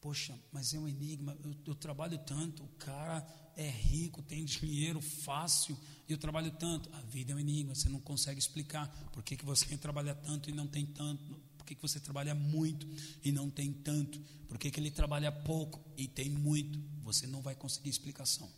Poxa, 0.00 0.38
mas 0.52 0.72
é 0.72 0.78
um 0.78 0.88
enigma. 0.88 1.36
Eu, 1.42 1.54
eu, 1.66 1.74
trabalho 1.74 2.18
tanto, 2.18 2.62
o 2.62 2.68
cara 2.78 3.26
é 3.56 3.68
rico, 3.68 4.22
tem 4.22 4.44
dinheiro 4.44 5.00
fácil, 5.00 5.76
e 6.08 6.12
eu 6.12 6.18
trabalho 6.18 6.52
tanto. 6.52 6.88
A 6.94 7.00
vida 7.02 7.32
é 7.32 7.34
um 7.34 7.38
enigma, 7.38 7.74
você 7.74 7.88
não 7.88 8.00
consegue 8.00 8.38
explicar 8.38 8.88
por 9.12 9.22
que, 9.22 9.36
que 9.36 9.44
você 9.44 9.66
trabalha 9.78 10.14
tanto 10.14 10.48
e 10.48 10.52
não 10.52 10.68
tem 10.68 10.86
tanto, 10.86 11.34
por 11.56 11.66
que, 11.66 11.74
que 11.74 11.82
você 11.82 11.98
trabalha 11.98 12.34
muito 12.34 12.86
e 13.24 13.32
não 13.32 13.50
tem 13.50 13.72
tanto, 13.72 14.20
por 14.46 14.56
que, 14.56 14.70
que 14.70 14.78
ele 14.78 14.90
trabalha 14.90 15.32
pouco 15.32 15.84
e 15.96 16.06
tem 16.06 16.30
muito. 16.30 16.80
Você 17.02 17.26
não 17.26 17.42
vai 17.42 17.56
conseguir 17.56 17.90
explicação. 17.90 18.48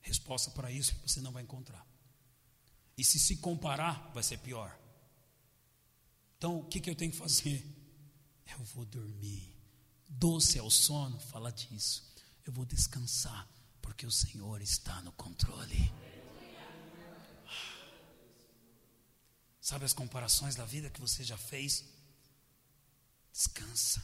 Resposta 0.00 0.50
para 0.52 0.72
isso 0.72 0.94
você 1.06 1.20
não 1.20 1.32
vai 1.32 1.42
encontrar. 1.42 1.86
E 2.96 3.04
se 3.04 3.18
se 3.18 3.36
comparar, 3.36 4.10
vai 4.14 4.22
ser 4.22 4.38
pior. 4.38 4.76
Então, 6.38 6.60
o 6.60 6.64
que, 6.64 6.80
que 6.80 6.88
eu 6.88 6.94
tenho 6.94 7.12
que 7.12 7.18
fazer? 7.18 7.64
Eu 8.50 8.64
vou 8.64 8.84
dormir 8.86 9.57
doce 10.08 10.58
é 10.58 10.62
o 10.62 10.70
sono, 10.70 11.18
fala 11.18 11.52
disso. 11.52 12.02
Eu 12.44 12.52
vou 12.52 12.64
descansar, 12.64 13.48
porque 13.82 14.06
o 14.06 14.10
Senhor 14.10 14.60
está 14.62 15.00
no 15.02 15.12
controle. 15.12 15.92
Sabe 19.60 19.84
as 19.84 19.92
comparações 19.92 20.54
da 20.54 20.64
vida 20.64 20.88
que 20.88 21.00
você 21.00 21.22
já 21.22 21.36
fez? 21.36 21.84
Descansa. 23.30 24.02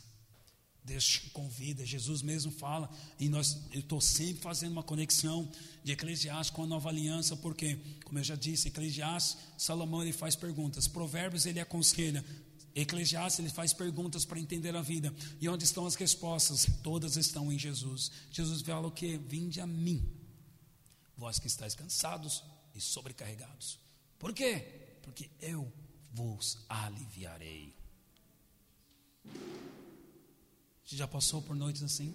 Deus 0.84 1.02
te 1.06 1.30
convida, 1.30 1.86
Jesus 1.86 2.20
mesmo 2.20 2.52
fala, 2.52 2.90
e 3.18 3.26
nós, 3.26 3.58
eu 3.72 3.80
estou 3.80 4.02
sempre 4.02 4.42
fazendo 4.42 4.72
uma 4.72 4.82
conexão 4.82 5.50
de 5.82 5.92
Eclesiastes 5.92 6.54
com 6.54 6.64
a 6.64 6.66
nova 6.66 6.90
aliança, 6.90 7.34
porque, 7.34 7.76
como 8.04 8.18
eu 8.18 8.24
já 8.24 8.36
disse, 8.36 8.68
Eclesiastes, 8.68 9.38
Salomão 9.56 10.02
ele 10.02 10.12
faz 10.12 10.36
perguntas, 10.36 10.86
Provérbios 10.86 11.46
ele 11.46 11.58
aconselha, 11.58 12.22
Eclesiastes 12.74 13.38
ele 13.38 13.50
faz 13.50 13.72
perguntas 13.72 14.24
para 14.24 14.40
entender 14.40 14.74
a 14.74 14.82
vida. 14.82 15.14
E 15.40 15.48
onde 15.48 15.64
estão 15.64 15.86
as 15.86 15.94
respostas? 15.94 16.66
Todas 16.82 17.16
estão 17.16 17.52
em 17.52 17.58
Jesus. 17.58 18.10
Jesus 18.30 18.62
fala 18.62 18.88
o 18.88 18.90
que? 18.90 19.16
Vinde 19.16 19.60
a 19.60 19.66
mim, 19.66 20.04
vós 21.16 21.38
que 21.38 21.46
estáis 21.46 21.74
cansados 21.74 22.42
e 22.74 22.80
sobrecarregados. 22.80 23.78
Por 24.18 24.32
quê? 24.32 24.98
Porque 25.02 25.30
eu 25.40 25.72
vos 26.12 26.58
aliviarei. 26.68 27.74
Você 30.84 30.96
já 30.96 31.06
passou 31.06 31.40
por 31.40 31.54
noites 31.54 31.82
assim? 31.82 32.14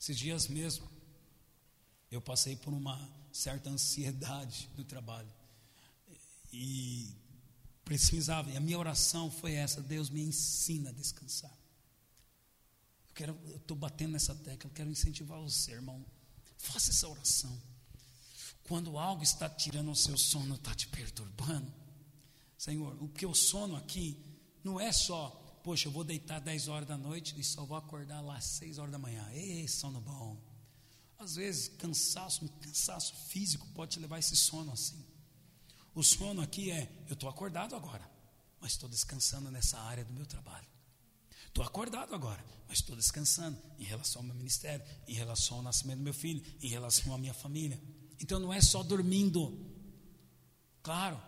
Esses 0.00 0.18
dias 0.18 0.48
mesmo, 0.48 0.88
eu 2.10 2.20
passei 2.20 2.56
por 2.56 2.72
uma 2.72 3.08
certa 3.30 3.70
ansiedade 3.70 4.68
do 4.74 4.84
trabalho. 4.84 5.30
E 6.52 7.14
precisava, 7.84 8.50
e 8.50 8.56
a 8.56 8.60
minha 8.60 8.78
oração 8.78 9.30
foi 9.30 9.54
essa: 9.54 9.80
Deus 9.80 10.10
me 10.10 10.22
ensina 10.22 10.90
a 10.90 10.92
descansar. 10.92 11.52
Eu 13.08 13.14
quero, 13.14 13.38
eu 13.46 13.56
estou 13.56 13.76
batendo 13.76 14.12
nessa 14.12 14.34
tecla, 14.34 14.70
eu 14.70 14.74
quero 14.74 14.90
incentivar 14.90 15.40
você, 15.40 15.72
irmão. 15.72 16.04
Faça 16.56 16.90
essa 16.90 17.08
oração. 17.08 17.60
Quando 18.64 18.96
algo 18.96 19.22
está 19.22 19.48
tirando 19.48 19.90
o 19.90 19.96
seu 19.96 20.16
sono, 20.16 20.54
está 20.54 20.74
te 20.74 20.86
perturbando. 20.88 21.72
Senhor, 22.56 22.96
o 23.02 23.08
que 23.08 23.24
eu 23.24 23.34
sono 23.34 23.76
aqui 23.76 24.16
não 24.62 24.80
é 24.80 24.92
só, 24.92 25.28
poxa, 25.64 25.88
eu 25.88 25.92
vou 25.92 26.04
deitar 26.04 26.40
10 26.40 26.68
horas 26.68 26.88
da 26.88 26.96
noite 26.96 27.38
e 27.38 27.42
só 27.42 27.64
vou 27.64 27.76
acordar 27.76 28.20
lá 28.20 28.36
às 28.36 28.44
6 28.44 28.78
horas 28.78 28.92
da 28.92 28.98
manhã. 28.98 29.28
Ei, 29.32 29.66
sono 29.66 30.00
bom. 30.00 30.40
Às 31.18 31.34
vezes, 31.34 31.68
cansaço, 31.68 32.44
um 32.44 32.48
cansaço 32.48 33.14
físico 33.28 33.66
pode 33.74 33.92
te 33.92 34.00
levar 34.00 34.18
esse 34.18 34.36
sono 34.36 34.72
assim. 34.72 35.04
O 35.94 36.02
sono 36.02 36.40
aqui 36.40 36.70
é, 36.70 36.90
eu 37.08 37.14
estou 37.14 37.28
acordado 37.28 37.76
agora, 37.76 38.08
mas 38.60 38.72
estou 38.72 38.88
descansando 38.88 39.50
nessa 39.50 39.78
área 39.78 40.04
do 40.04 40.12
meu 40.12 40.24
trabalho. 40.24 40.66
Estou 41.46 41.62
acordado 41.62 42.14
agora, 42.14 42.42
mas 42.66 42.78
estou 42.78 42.96
descansando 42.96 43.58
em 43.78 43.84
relação 43.84 44.22
ao 44.22 44.26
meu 44.26 44.34
ministério, 44.34 44.82
em 45.06 45.12
relação 45.12 45.58
ao 45.58 45.62
nascimento 45.62 45.98
do 45.98 46.04
meu 46.04 46.14
filho, 46.14 46.42
em 46.62 46.68
relação 46.68 47.12
à 47.12 47.18
minha 47.18 47.34
família. 47.34 47.78
Então 48.18 48.40
não 48.40 48.50
é 48.50 48.60
só 48.62 48.82
dormindo. 48.82 49.70
Claro, 50.82 51.20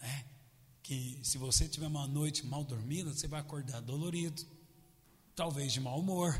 é 0.00 0.24
que 0.82 1.18
se 1.22 1.38
você 1.38 1.66
tiver 1.66 1.86
uma 1.86 2.06
noite 2.06 2.44
mal 2.44 2.62
dormida, 2.62 3.14
você 3.14 3.26
vai 3.26 3.40
acordar 3.40 3.80
dolorido, 3.80 4.46
talvez 5.34 5.72
de 5.72 5.80
mau 5.80 5.98
humor. 5.98 6.38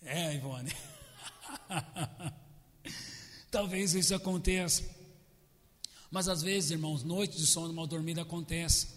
É, 0.00 0.34
Ivone. 0.34 0.72
talvez 3.50 3.92
isso 3.94 4.14
aconteça. 4.14 4.95
Mas 6.10 6.28
às 6.28 6.42
vezes, 6.42 6.70
irmãos, 6.70 7.02
noites 7.02 7.38
de 7.38 7.46
sono 7.46 7.72
mal 7.72 7.86
dormida 7.86 8.22
acontecem. 8.22 8.90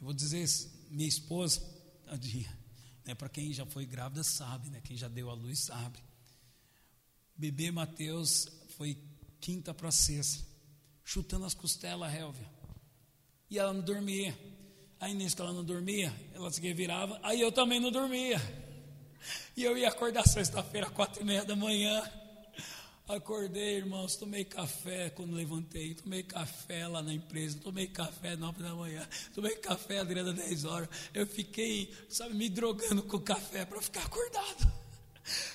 Eu 0.00 0.06
vou 0.06 0.14
dizer, 0.14 0.48
minha 0.90 1.08
esposa, 1.08 1.60
tadinha, 2.04 2.58
né, 3.04 3.14
para 3.14 3.28
quem 3.28 3.52
já 3.52 3.66
foi 3.66 3.86
grávida 3.86 4.24
sabe, 4.24 4.70
né, 4.70 4.80
quem 4.82 4.96
já 4.96 5.08
deu 5.08 5.30
a 5.30 5.34
luz 5.34 5.60
sabe. 5.60 5.98
Bebê 7.36 7.70
Mateus 7.70 8.48
foi 8.76 8.98
quinta 9.40 9.72
para 9.72 9.90
sexta, 9.90 10.44
chutando 11.04 11.44
as 11.44 11.54
costelas, 11.54 12.12
Helvia. 12.14 12.48
E 13.48 13.58
ela 13.58 13.72
não 13.72 13.80
dormia. 13.80 14.38
Aí 15.00 15.14
nisso 15.14 15.34
que 15.34 15.42
ela 15.42 15.52
não 15.52 15.64
dormia, 15.64 16.14
ela 16.34 16.52
se 16.52 16.60
virava, 16.74 17.18
aí 17.22 17.40
eu 17.40 17.50
também 17.50 17.80
não 17.80 17.90
dormia. 17.90 18.38
E 19.56 19.64
eu 19.64 19.76
ia 19.76 19.88
acordar 19.88 20.26
sexta-feira, 20.26 20.90
quatro 20.90 21.22
e 21.22 21.24
meia 21.24 21.44
da 21.44 21.56
manhã. 21.56 22.02
Acordei, 23.10 23.78
irmãos, 23.78 24.14
tomei 24.14 24.44
café 24.44 25.10
quando 25.10 25.34
levantei, 25.34 25.94
tomei 25.94 26.22
café 26.22 26.86
lá 26.86 27.02
na 27.02 27.12
empresa, 27.12 27.58
tomei 27.60 27.88
café 27.88 28.36
nove 28.36 28.62
da 28.62 28.72
manhã, 28.72 29.04
tomei 29.34 29.56
café 29.56 29.98
Adriana 29.98 30.32
dez 30.32 30.64
horas. 30.64 30.88
Eu 31.12 31.26
fiquei, 31.26 31.92
sabe, 32.08 32.34
me 32.34 32.48
drogando 32.48 33.02
com 33.02 33.18
café 33.18 33.64
para 33.64 33.82
ficar 33.82 34.04
acordado. 34.04 34.72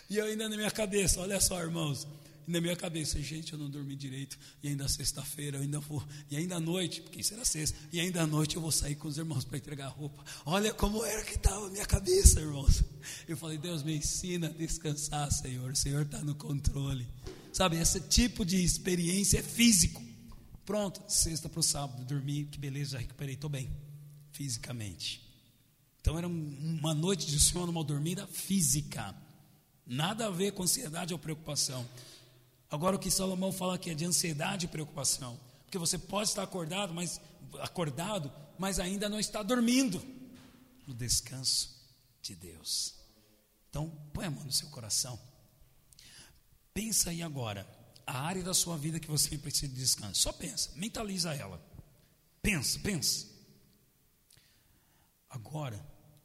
E 0.10 0.18
eu 0.18 0.26
ainda 0.26 0.48
na 0.48 0.56
minha 0.56 0.70
cabeça, 0.70 1.20
olha 1.20 1.42
só, 1.42 1.60
irmãos, 1.60 2.08
na 2.48 2.62
minha 2.62 2.76
cabeça, 2.76 3.20
gente, 3.20 3.54
eu 3.54 3.60
não 3.60 3.70
dormi 3.70 3.96
direito, 3.96 4.38
e 4.62 4.68
ainda 4.68 4.88
sexta-feira 4.88 5.58
eu 5.58 5.64
ainda 5.64 5.80
vou, 5.80 6.02
e 6.30 6.38
ainda 6.38 6.58
à 6.58 6.60
noite, 6.60 7.02
porque 7.02 7.22
isso 7.22 7.34
era 7.34 7.44
sexta, 7.44 7.76
e 7.92 8.00
ainda 8.00 8.22
à 8.22 8.28
noite 8.28 8.56
eu 8.56 8.62
vou 8.62 8.72
sair 8.72 8.96
com 8.96 9.08
os 9.08 9.18
irmãos 9.18 9.44
para 9.44 9.58
entregar 9.58 9.88
roupa. 9.88 10.24
Olha 10.46 10.72
como 10.72 11.04
era 11.04 11.24
que 11.24 11.36
estava 11.36 11.66
a 11.66 11.70
minha 11.72 11.86
cabeça, 11.86 12.40
irmãos. 12.40 12.84
Eu 13.28 13.36
falei, 13.36 13.58
Deus 13.58 13.82
me 13.82 13.98
ensina 13.98 14.48
a 14.48 14.52
descansar, 14.52 15.32
Senhor, 15.32 15.72
o 15.72 15.76
Senhor 15.76 16.04
está 16.04 16.20
no 16.20 16.36
controle. 16.36 17.08
Sabe, 17.56 17.78
esse 17.78 18.02
tipo 18.02 18.44
de 18.44 18.62
experiência 18.62 19.40
é 19.40 19.42
físico. 19.42 20.04
Pronto, 20.66 21.02
sexta 21.08 21.48
para 21.48 21.62
o 21.62 21.64
sábado, 21.64 22.04
dormi, 22.04 22.44
que 22.44 22.60
beleza, 22.60 22.92
já 22.92 22.98
recuperei, 22.98 23.36
estou 23.36 23.50
bem, 23.50 23.74
fisicamente. 24.34 25.26
Então 26.02 26.18
era 26.18 26.28
uma 26.28 26.94
noite 26.94 27.28
de 27.28 27.40
sono 27.40 27.72
mal 27.72 27.86
dormida 27.86 28.28
física. 28.28 29.16
Nada 29.86 30.28
a 30.28 30.30
ver 30.30 30.52
com 30.52 30.64
ansiedade 30.64 31.14
ou 31.14 31.18
preocupação. 31.18 31.88
Agora 32.70 32.98
o 32.98 33.00
que 33.00 33.10
Salomão 33.10 33.54
fala 33.54 33.76
aqui 33.76 33.90
é 33.90 33.94
de 33.94 34.04
ansiedade 34.04 34.66
e 34.66 34.68
preocupação. 34.68 35.40
Porque 35.64 35.78
você 35.78 35.98
pode 35.98 36.28
estar 36.28 36.44
acordado, 36.44 36.94
mas 36.94 37.22
acordado, 37.62 38.30
mas 38.60 38.82
ainda 38.82 39.08
não 39.08 39.18
está 39.18 39.42
dormindo 39.42 40.06
no 40.86 40.94
descanso 40.94 41.74
de 42.22 42.36
Deus. 42.36 42.96
Então, 43.70 43.90
põe 44.12 44.26
a 44.26 44.30
mão 44.30 44.44
no 44.44 44.52
seu 44.52 44.68
coração. 44.68 45.18
Pensa 46.76 47.10
aí 47.10 47.24
agora, 47.24 47.66
a 48.06 48.20
área 48.20 48.44
da 48.44 48.54
sua 48.54 48.78
vida 48.78 49.00
que 49.00 49.08
você 49.08 49.38
precisa 49.38 49.70
de 49.70 49.80
descanso. 49.80 50.22
Só 50.22 50.34
pensa, 50.34 50.72
mentaliza 50.76 51.34
ela. 51.34 51.58
Pensa, 52.42 52.78
pensa. 52.80 53.28
Agora, 55.30 55.80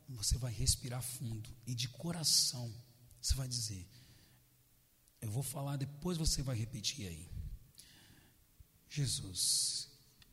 você 0.09 0.37
vai 0.37 0.53
respirar 0.53 1.03
fundo 1.03 1.49
e 1.65 1.73
de 1.73 1.89
coração 1.89 2.69
você 3.23 3.33
vai 3.35 3.47
dizer: 3.47 3.89
Eu 5.21 5.31
vou 5.31 5.45
falar, 5.45 5.77
depois 5.77 6.19
você 6.19 6.43
vai 6.43 6.57
repetir 6.57 7.07
aí. 7.07 7.31
Jesus, 8.89 9.89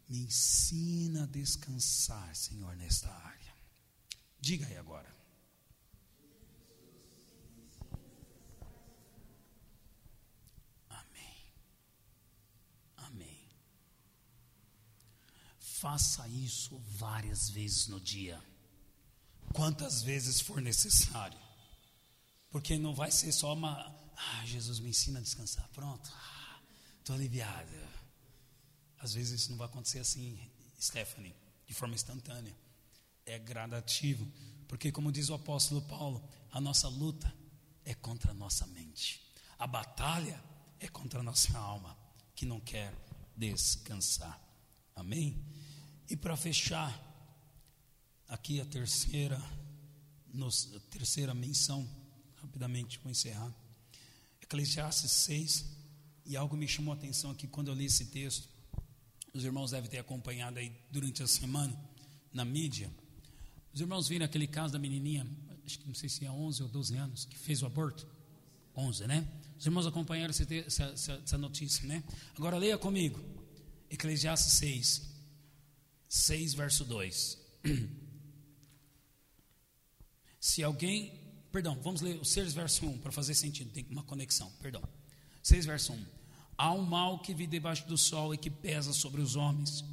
me 0.10 0.24
ensina 0.24 1.26
a 1.26 1.28
descansar, 1.28 2.36
Senhor, 2.36 2.76
nesta 2.76 3.08
área. 3.08 3.54
Diga 4.40 4.66
aí 4.66 4.78
agora. 4.78 5.16
Faça 15.80 16.28
isso 16.30 16.82
várias 16.98 17.52
vezes 17.52 17.88
no 17.88 18.02
dia, 18.02 18.44
quantas 19.54 20.02
vezes 20.02 20.40
for 20.42 20.60
necessário, 20.60 21.38
porque 22.50 22.80
não 22.80 22.96
vai 22.96 23.12
ser 23.12 23.32
só 23.32 23.54
uma. 23.54 23.96
Ah, 24.16 24.44
Jesus 24.44 24.80
me 24.80 24.90
ensina 24.90 25.20
a 25.20 25.22
descansar, 25.22 25.70
pronto, 25.70 26.12
estou 26.98 27.14
ah, 27.16 27.20
aliviado. 27.20 27.72
Às 28.98 29.14
vezes 29.14 29.42
isso 29.42 29.52
não 29.52 29.58
vai 29.60 29.68
acontecer 29.68 30.00
assim, 30.00 30.40
Stephanie, 30.82 31.36
de 31.68 31.76
forma 31.76 31.94
instantânea, 31.94 32.58
é 33.24 33.38
gradativo, 33.38 34.28
porque, 34.68 34.92
como 34.92 35.12
diz 35.12 35.30
o 35.30 35.36
apóstolo 35.36 35.84
Paulo, 35.84 36.28
a 36.52 36.60
nossa 36.60 36.88
luta 36.88 37.32
é 37.86 37.94
contra 37.94 38.32
a 38.32 38.34
nossa 38.34 38.66
mente, 38.66 39.22
a 39.60 39.68
batalha 39.68 40.44
é 40.80 40.88
contra 40.88 41.20
a 41.20 41.24
nossa 41.24 41.56
alma, 41.56 41.96
que 42.34 42.48
não 42.48 42.60
quer 42.60 42.92
descansar. 43.36 44.42
Amém? 44.96 45.40
E 46.10 46.16
para 46.16 46.38
fechar, 46.38 46.90
aqui 48.30 48.62
a 48.62 48.66
terceira, 48.66 49.38
a 49.38 50.80
terceira 50.90 51.34
menção, 51.34 51.88
rapidamente 52.38 53.00
vou 53.00 53.12
encerrar. 53.12 53.54
Eclesiastes 54.42 55.12
6, 55.12 55.66
e 56.26 56.38
algo 56.38 56.56
me 56.56 56.68
chamou 56.68 56.94
a 56.94 56.96
atenção 56.96 57.32
aqui 57.32 57.48
quando 57.48 57.70
eu 57.70 57.74
li 57.74 57.86
esse 57.86 58.06
texto. 58.06 58.48
Os 59.34 59.44
irmãos 59.44 59.72
devem 59.72 59.90
ter 59.90 59.98
acompanhado 59.98 60.60
aí 60.60 60.72
durante 60.90 61.22
a 61.22 61.28
semana, 61.28 61.78
na 62.32 62.46
mídia. 62.46 62.90
Os 63.74 63.82
irmãos 63.82 64.08
viram 64.08 64.26
aquele 64.26 64.48
caso 64.48 64.74
da 64.74 64.80
menininha, 64.80 65.28
acho 65.66 65.80
que 65.80 65.88
não 65.88 65.94
sei 65.94 66.08
se 66.08 66.26
é 66.26 66.32
11 66.32 66.64
ou 66.64 66.70
12 66.70 66.96
anos, 66.96 67.26
que 67.26 67.38
fez 67.38 67.62
o 67.62 67.66
aborto. 67.66 68.08
11, 68.76 69.08
né? 69.08 69.28
Os 69.60 69.66
irmãos 69.66 69.88
acompanharam 69.88 70.30
essa, 70.30 70.46
essa, 70.54 71.22
essa 71.24 71.38
notícia, 71.38 71.86
né? 71.88 72.04
Agora 72.36 72.58
leia 72.58 72.78
comigo. 72.78 73.20
Eclesiastes 73.90 74.54
6, 74.54 75.07
6, 76.08 76.54
verso 76.54 76.86
2. 76.86 77.38
Se 80.40 80.64
alguém, 80.64 81.20
perdão, 81.52 81.78
vamos 81.82 82.02
ler 82.02 82.20
o 82.20 82.26
6, 82.26 82.54
verso 82.54 82.86
1, 82.86 83.00
para 83.00 83.12
fazer 83.12 83.34
sentido, 83.34 83.72
tem 83.72 83.86
uma 83.90 84.04
conexão, 84.04 84.52
perdão. 84.62 84.82
6, 85.44 85.66
verso 85.66 85.94
1. 85.94 86.06
Há 86.58 86.74
um 86.74 86.84
mal 86.84 87.20
que 87.20 87.34
vive 87.34 87.52
debaixo 87.52 87.88
do 87.88 87.98
sol 87.98 88.34
e 88.34 88.38
que 88.38 88.50
pesa 88.50 88.94
sobre 88.94 89.22
os 89.22 89.36
homens. 89.36 89.84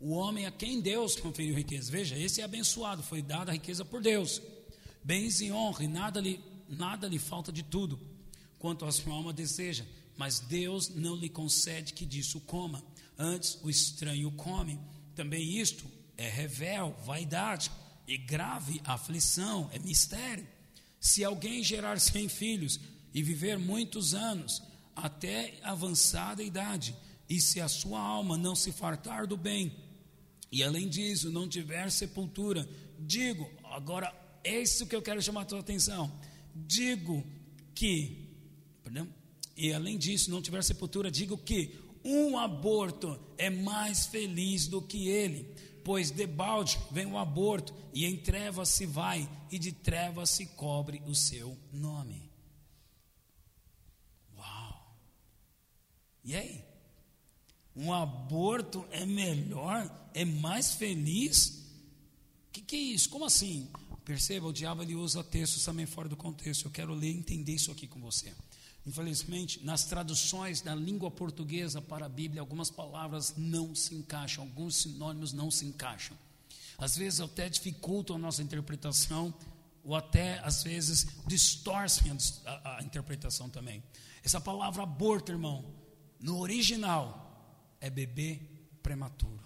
O 0.00 0.10
homem 0.10 0.46
a 0.46 0.50
quem 0.50 0.80
Deus 0.80 1.14
conferiu 1.14 1.54
riqueza, 1.54 1.90
veja, 1.90 2.18
esse 2.18 2.40
é 2.40 2.44
abençoado, 2.44 3.02
foi 3.02 3.22
dada 3.22 3.52
a 3.52 3.54
riqueza 3.54 3.84
por 3.84 4.02
Deus. 4.02 4.42
Bens 5.04 5.40
e 5.40 5.52
honra, 5.52 5.84
e 5.84 5.88
nada 5.88 6.20
lhe, 6.20 6.40
nada 6.68 7.06
lhe 7.06 7.18
falta 7.18 7.52
de 7.52 7.62
tudo, 7.62 8.00
quanto 8.58 8.84
a 8.84 8.90
sua 8.90 9.12
alma 9.12 9.32
deseja. 9.32 9.84
Mas 10.16 10.40
Deus 10.40 10.88
não 10.88 11.14
lhe 11.14 11.28
concede 11.28 11.92
que 11.92 12.04
disso 12.04 12.40
coma, 12.40 12.82
antes 13.16 13.58
o 13.62 13.70
estranho 13.70 14.30
come 14.32 14.80
também 15.14 15.58
isto 15.58 15.84
é 16.16 16.28
revel, 16.28 16.96
vaidade 17.04 17.70
e 18.06 18.16
grave 18.16 18.80
aflição, 18.84 19.70
é 19.72 19.78
mistério. 19.78 20.46
Se 21.00 21.24
alguém 21.24 21.62
gerar 21.62 21.98
cem 22.00 22.28
filhos 22.28 22.78
e 23.12 23.22
viver 23.22 23.58
muitos 23.58 24.14
anos, 24.14 24.62
até 24.94 25.58
avançada 25.62 26.42
idade, 26.42 26.94
e 27.28 27.40
se 27.40 27.60
a 27.60 27.68
sua 27.68 28.00
alma 28.00 28.36
não 28.36 28.54
se 28.54 28.72
fartar 28.72 29.26
do 29.26 29.36
bem, 29.36 29.74
e 30.50 30.62
além 30.62 30.88
disso 30.88 31.30
não 31.30 31.48
tiver 31.48 31.90
sepultura, 31.90 32.68
digo, 32.98 33.50
agora, 33.64 34.12
é 34.44 34.60
isso 34.60 34.86
que 34.86 34.94
eu 34.94 35.02
quero 35.02 35.22
chamar 35.22 35.42
a 35.42 35.46
tua 35.46 35.60
atenção. 35.60 36.12
Digo 36.54 37.24
que, 37.74 38.28
perdão, 38.82 39.08
e 39.56 39.72
além 39.72 39.96
disso 39.96 40.30
não 40.30 40.42
tiver 40.42 40.62
sepultura, 40.62 41.10
digo 41.10 41.38
que 41.38 41.78
um 42.04 42.36
aborto 42.38 43.18
é 43.38 43.48
mais 43.48 44.06
feliz 44.06 44.66
do 44.66 44.82
que 44.82 45.08
ele, 45.08 45.54
pois 45.84 46.10
debalde 46.10 46.78
vem 46.90 47.06
o 47.06 47.18
aborto, 47.18 47.74
e 47.92 48.04
em 48.04 48.16
trevas 48.16 48.68
se 48.70 48.86
vai, 48.86 49.28
e 49.50 49.58
de 49.58 49.72
trevas 49.72 50.30
se 50.30 50.46
cobre 50.46 51.02
o 51.06 51.14
seu 51.14 51.56
nome. 51.72 52.30
Uau! 54.36 54.96
E 56.24 56.34
aí? 56.34 56.64
Um 57.74 57.92
aborto 57.92 58.86
é 58.90 59.06
melhor, 59.06 60.10
é 60.12 60.24
mais 60.24 60.74
feliz? 60.74 61.62
O 62.48 62.52
que, 62.52 62.60
que 62.60 62.76
é 62.76 62.78
isso? 62.78 63.08
Como 63.08 63.24
assim? 63.24 63.70
Perceba, 64.04 64.46
o 64.46 64.52
diabo 64.52 64.82
ele 64.82 64.94
usa 64.94 65.22
textos 65.22 65.64
também 65.64 65.86
fora 65.86 66.08
do 66.08 66.16
contexto. 66.16 66.66
Eu 66.66 66.70
quero 66.70 66.92
ler 66.92 67.10
e 67.10 67.16
entender 67.16 67.52
isso 67.52 67.70
aqui 67.70 67.86
com 67.86 68.00
você. 68.00 68.34
Infelizmente, 68.84 69.64
nas 69.64 69.84
traduções 69.84 70.60
da 70.60 70.74
língua 70.74 71.10
portuguesa 71.10 71.80
para 71.80 72.06
a 72.06 72.08
Bíblia, 72.08 72.40
algumas 72.40 72.68
palavras 72.68 73.34
não 73.36 73.74
se 73.74 73.94
encaixam, 73.94 74.42
alguns 74.44 74.76
sinônimos 74.76 75.32
não 75.32 75.50
se 75.50 75.64
encaixam. 75.64 76.18
Às 76.76 76.96
vezes 76.96 77.20
até 77.20 77.48
dificultam 77.48 78.16
a 78.16 78.18
nossa 78.18 78.42
interpretação, 78.42 79.32
ou 79.84 79.94
até 79.94 80.38
às 80.40 80.62
vezes 80.62 81.06
distorcem 81.26 82.10
a, 82.10 82.50
a, 82.50 82.78
a 82.78 82.82
interpretação 82.82 83.48
também. 83.48 83.82
Essa 84.24 84.40
palavra 84.40 84.82
aborto, 84.82 85.30
irmão, 85.30 85.64
no 86.20 86.38
original 86.38 87.76
é 87.80 87.88
bebê 87.88 88.40
prematuro. 88.82 89.42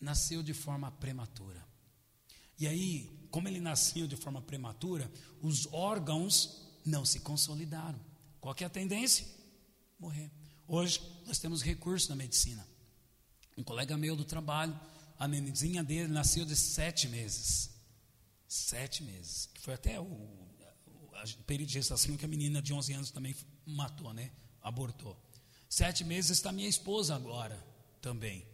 Nasceu 0.00 0.42
de 0.42 0.54
forma 0.54 0.90
prematura. 0.90 1.64
E 2.58 2.66
aí, 2.66 3.26
como 3.30 3.48
ele 3.48 3.60
nasceu 3.60 4.06
de 4.06 4.16
forma 4.16 4.42
prematura, 4.42 5.10
os 5.40 5.66
órgãos 5.72 6.69
não 6.84 7.04
se 7.04 7.20
consolidaram. 7.20 7.98
Qual 8.40 8.54
é 8.58 8.64
a 8.64 8.70
tendência? 8.70 9.26
Morrer. 9.98 10.30
Hoje 10.66 11.00
nós 11.26 11.38
temos 11.38 11.62
recursos 11.62 12.08
na 12.08 12.16
medicina. 12.16 12.66
Um 13.56 13.62
colega 13.62 13.96
meu 13.96 14.16
do 14.16 14.24
trabalho, 14.24 14.78
a 15.18 15.28
nenenzinha 15.28 15.84
dele 15.84 16.08
nasceu 16.08 16.44
de 16.44 16.56
sete 16.56 17.08
meses. 17.08 17.70
Sete 18.48 19.02
meses. 19.02 19.48
Que 19.52 19.60
foi 19.60 19.74
até 19.74 20.00
o, 20.00 20.04
o 20.04 21.44
período 21.46 21.68
de 21.68 21.74
gestação 21.74 22.16
que 22.16 22.24
a 22.24 22.28
menina 22.28 22.62
de 22.62 22.72
11 22.72 22.92
anos 22.94 23.10
também 23.10 23.34
matou, 23.66 24.12
né? 24.14 24.30
Abortou. 24.62 25.16
Sete 25.68 26.04
meses 26.04 26.30
está 26.30 26.50
minha 26.50 26.68
esposa 26.68 27.14
agora 27.14 27.62
também. 28.00 28.46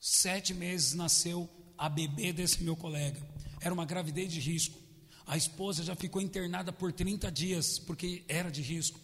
Sete 0.00 0.54
meses 0.54 0.94
nasceu 0.94 1.48
a 1.76 1.88
bebê 1.88 2.32
desse 2.32 2.62
meu 2.62 2.76
colega. 2.76 3.20
Era 3.60 3.74
uma 3.74 3.84
gravidez 3.84 4.32
de 4.32 4.40
risco. 4.40 4.85
A 5.26 5.36
esposa 5.36 5.82
já 5.82 5.96
ficou 5.96 6.22
internada 6.22 6.72
por 6.72 6.92
30 6.92 7.30
dias, 7.32 7.80
porque 7.80 8.24
era 8.28 8.48
de 8.48 8.62
risco. 8.62 9.00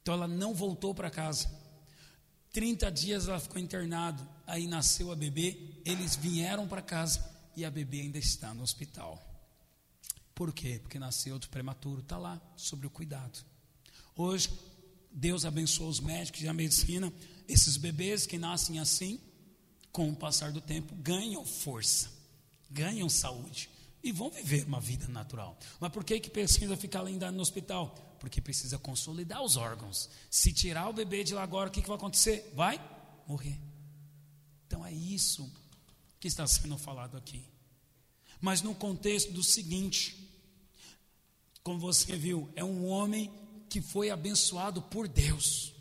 Então 0.00 0.14
ela 0.14 0.28
não 0.28 0.54
voltou 0.54 0.94
para 0.94 1.10
casa. 1.10 1.50
30 2.52 2.90
dias 2.92 3.26
ela 3.26 3.40
ficou 3.40 3.60
internada. 3.60 4.26
Aí 4.46 4.68
nasceu 4.68 5.10
a 5.10 5.16
bebê, 5.16 5.58
eles 5.84 6.14
vieram 6.14 6.68
para 6.68 6.80
casa 6.80 7.28
e 7.56 7.64
a 7.64 7.70
bebê 7.70 8.02
ainda 8.02 8.16
está 8.16 8.54
no 8.54 8.62
hospital. 8.62 9.20
Por 10.36 10.52
quê? 10.52 10.78
Porque 10.80 11.00
nasceu 11.00 11.36
de 11.36 11.48
prematuro, 11.48 12.00
está 12.00 12.16
lá, 12.16 12.40
sobre 12.56 12.86
o 12.86 12.90
cuidado. 12.90 13.44
Hoje, 14.14 14.50
Deus 15.10 15.44
abençoa 15.44 15.88
os 15.88 15.98
médicos 15.98 16.42
e 16.42 16.48
a 16.48 16.52
medicina. 16.52 17.12
Esses 17.48 17.76
bebês 17.76 18.24
que 18.24 18.38
nascem 18.38 18.78
assim, 18.78 19.20
com 19.90 20.10
o 20.10 20.16
passar 20.16 20.52
do 20.52 20.60
tempo, 20.60 20.94
ganham 20.94 21.44
força, 21.44 22.08
ganham 22.70 23.08
saúde 23.08 23.68
e 24.08 24.12
vão 24.12 24.30
viver 24.30 24.64
uma 24.66 24.80
vida 24.80 25.08
natural. 25.08 25.58
Mas 25.80 25.92
por 25.92 26.04
que, 26.04 26.20
que 26.20 26.30
precisa 26.30 26.76
ficar 26.76 27.04
ainda 27.04 27.30
no 27.30 27.42
hospital? 27.42 28.16
Porque 28.20 28.40
precisa 28.40 28.78
consolidar 28.78 29.42
os 29.42 29.56
órgãos. 29.56 30.08
Se 30.30 30.52
tirar 30.52 30.88
o 30.88 30.92
bebê 30.92 31.24
de 31.24 31.34
lá 31.34 31.42
agora, 31.42 31.68
o 31.68 31.72
que, 31.72 31.82
que 31.82 31.88
vai 31.88 31.96
acontecer? 31.96 32.52
Vai 32.54 32.80
morrer. 33.26 33.58
Então 34.66 34.84
é 34.84 34.92
isso 34.92 35.52
que 36.20 36.28
está 36.28 36.46
sendo 36.46 36.78
falado 36.78 37.16
aqui. 37.16 37.44
Mas 38.40 38.62
no 38.62 38.74
contexto 38.74 39.32
do 39.32 39.42
seguinte, 39.42 40.16
como 41.62 41.78
você 41.78 42.16
viu, 42.16 42.50
é 42.54 42.62
um 42.62 42.86
homem 42.86 43.32
que 43.68 43.80
foi 43.80 44.10
abençoado 44.10 44.80
por 44.82 45.08
Deus. 45.08 45.72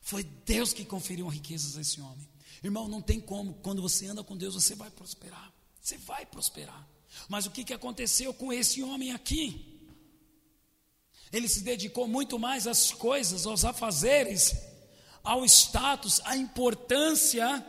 Foi 0.00 0.24
Deus 0.24 0.72
que 0.72 0.84
conferiu 0.84 1.28
riquezas 1.28 1.76
a 1.76 1.82
esse 1.82 2.00
homem. 2.00 2.26
Irmão, 2.62 2.88
não 2.88 3.02
tem 3.02 3.20
como, 3.20 3.54
quando 3.54 3.82
você 3.82 4.06
anda 4.06 4.24
com 4.24 4.36
Deus, 4.36 4.54
você 4.54 4.74
vai 4.74 4.90
prosperar. 4.90 5.52
Você 5.88 5.96
vai 5.96 6.26
prosperar. 6.26 6.86
Mas 7.30 7.46
o 7.46 7.50
que, 7.50 7.64
que 7.64 7.72
aconteceu 7.72 8.34
com 8.34 8.52
esse 8.52 8.82
homem 8.82 9.12
aqui? 9.12 9.80
Ele 11.32 11.48
se 11.48 11.62
dedicou 11.62 12.06
muito 12.06 12.38
mais 12.38 12.66
às 12.66 12.92
coisas, 12.92 13.46
aos 13.46 13.64
afazeres, 13.64 14.54
ao 15.24 15.46
status, 15.46 16.20
à 16.26 16.36
importância 16.36 17.66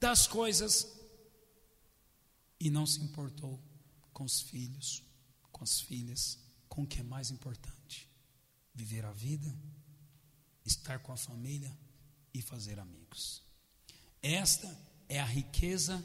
das 0.00 0.26
coisas 0.26 0.88
e 2.58 2.68
não 2.70 2.84
se 2.84 3.00
importou 3.00 3.62
com 4.12 4.24
os 4.24 4.40
filhos, 4.40 5.04
com 5.52 5.62
as 5.62 5.80
filhas, 5.80 6.40
com 6.68 6.82
o 6.82 6.86
que 6.88 6.98
é 6.98 7.04
mais 7.04 7.30
importante: 7.30 8.10
viver 8.74 9.04
a 9.04 9.12
vida, 9.12 9.56
estar 10.66 10.98
com 10.98 11.12
a 11.12 11.16
família 11.16 11.72
e 12.34 12.42
fazer 12.42 12.80
amigos. 12.80 13.44
Esta 14.20 14.76
é 15.08 15.20
a 15.20 15.24
riqueza 15.24 16.04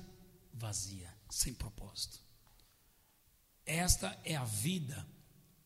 vazia, 0.58 1.14
sem 1.30 1.54
propósito. 1.54 2.20
Esta 3.66 4.18
é 4.24 4.36
a 4.36 4.46
vida 4.46 5.08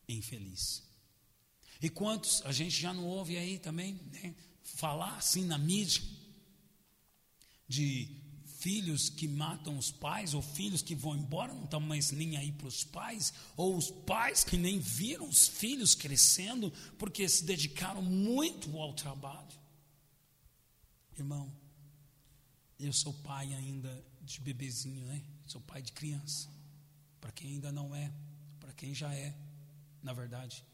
infeliz. 0.08 0.82
E 1.80 1.88
quantos 1.88 2.42
a 2.44 2.52
gente 2.52 2.80
já 2.80 2.92
não 2.92 3.04
ouve 3.04 3.36
aí 3.36 3.58
também 3.58 3.94
né, 4.12 4.34
falar 4.62 5.16
assim 5.16 5.44
na 5.44 5.58
mídia 5.58 6.02
de 7.66 8.22
filhos 8.58 9.08
que 9.08 9.26
matam 9.26 9.76
os 9.76 9.90
pais, 9.90 10.34
ou 10.34 10.42
filhos 10.42 10.82
que 10.82 10.94
vão 10.94 11.16
embora, 11.16 11.52
não 11.52 11.64
estão 11.64 11.80
mais 11.80 12.12
nem 12.12 12.36
aí 12.36 12.52
para 12.52 12.68
os 12.68 12.84
pais, 12.84 13.32
ou 13.56 13.76
os 13.76 13.90
pais 13.90 14.44
que 14.44 14.56
nem 14.56 14.78
viram 14.78 15.28
os 15.28 15.48
filhos 15.48 15.96
crescendo 15.96 16.72
porque 16.96 17.28
se 17.28 17.44
dedicaram 17.44 18.00
muito 18.00 18.78
ao 18.78 18.94
trabalho. 18.94 19.60
Irmão, 21.18 21.52
eu 22.78 22.92
sou 22.92 23.12
pai 23.12 23.52
ainda 23.52 24.04
de 24.22 24.40
bebezinho, 24.40 25.04
né? 25.06 25.22
Sou 25.46 25.60
pai 25.60 25.82
de 25.82 25.92
criança. 25.92 26.48
Para 27.20 27.32
quem 27.32 27.52
ainda 27.54 27.70
não 27.70 27.94
é, 27.94 28.12
para 28.60 28.72
quem 28.72 28.94
já 28.94 29.12
é, 29.14 29.34
na 30.02 30.12
verdade, 30.12 30.64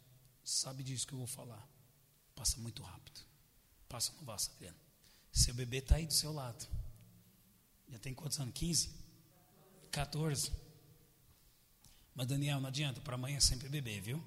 sabe 0.45 0.83
disso 0.83 1.07
que 1.07 1.13
eu 1.13 1.19
vou 1.19 1.27
falar. 1.27 1.67
Passa 2.35 2.59
muito 2.59 2.83
rápido. 2.83 3.21
Passa 3.89 4.13
no 4.13 4.25
vaso, 4.25 4.51
Adriano. 4.55 4.79
Seu 5.33 5.55
bebê 5.55 5.79
está 5.79 5.97
aí 5.97 6.07
do 6.07 6.13
seu 6.13 6.33
lado. 6.33 6.67
Já 7.89 7.99
tem 7.99 8.15
quantos 8.15 8.39
anos? 8.39 8.55
15? 8.55 8.91
14. 9.91 10.53
Mas 12.15 12.27
Daniel, 12.27 12.61
não 12.61 12.69
adianta, 12.69 13.01
para 13.01 13.17
mãe 13.17 13.35
é 13.35 13.41
sempre 13.41 13.69
bebê, 13.69 14.01
viu? 14.01 14.23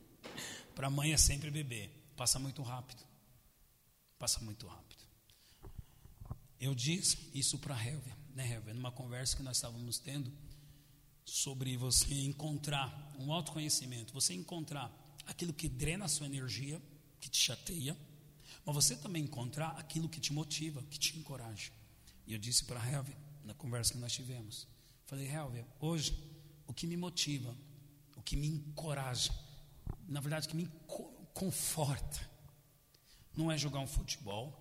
Para 0.74 0.90
mãe 0.90 1.12
é 1.12 1.16
sempre 1.16 1.50
bebê. 1.50 1.88
Passa 2.16 2.38
muito 2.38 2.62
rápido. 2.62 3.04
Passa 4.18 4.40
muito 4.40 4.66
rápido. 4.66 5.04
Eu 6.58 6.74
disse 6.74 7.30
isso 7.32 7.58
para 7.58 7.76
Helvia 7.76 8.23
né, 8.34 8.52
Helver, 8.52 8.74
numa 8.74 8.90
conversa 8.90 9.36
que 9.36 9.42
nós 9.42 9.56
estávamos 9.56 9.98
tendo 9.98 10.32
sobre 11.24 11.76
você 11.76 12.12
encontrar 12.22 13.14
um 13.18 13.32
autoconhecimento, 13.32 14.12
você 14.12 14.34
encontrar 14.34 14.92
aquilo 15.24 15.52
que 15.52 15.68
drena 15.68 16.04
a 16.04 16.08
sua 16.08 16.26
energia, 16.26 16.82
que 17.20 17.30
te 17.30 17.38
chateia, 17.38 17.96
mas 18.66 18.74
você 18.74 18.96
também 18.96 19.22
encontrar 19.22 19.68
aquilo 19.78 20.08
que 20.08 20.20
te 20.20 20.32
motiva, 20.32 20.82
que 20.90 20.98
te 20.98 21.18
encoraja. 21.18 21.72
E 22.26 22.32
eu 22.32 22.38
disse 22.38 22.64
para 22.64 22.80
a 22.80 22.92
Helver, 22.92 23.16
na 23.44 23.54
conversa 23.54 23.92
que 23.92 23.98
nós 23.98 24.12
tivemos, 24.12 24.66
falei, 25.06 25.30
Helver, 25.30 25.64
hoje 25.78 26.16
o 26.66 26.74
que 26.74 26.86
me 26.86 26.96
motiva, 26.96 27.56
o 28.16 28.22
que 28.22 28.36
me 28.36 28.48
encoraja, 28.48 29.32
na 30.08 30.20
verdade, 30.20 30.46
o 30.46 30.50
que 30.50 30.56
me 30.56 30.68
conforta, 31.32 32.30
não 33.36 33.50
é 33.50 33.56
jogar 33.56 33.80
um 33.80 33.86
futebol, 33.86 34.60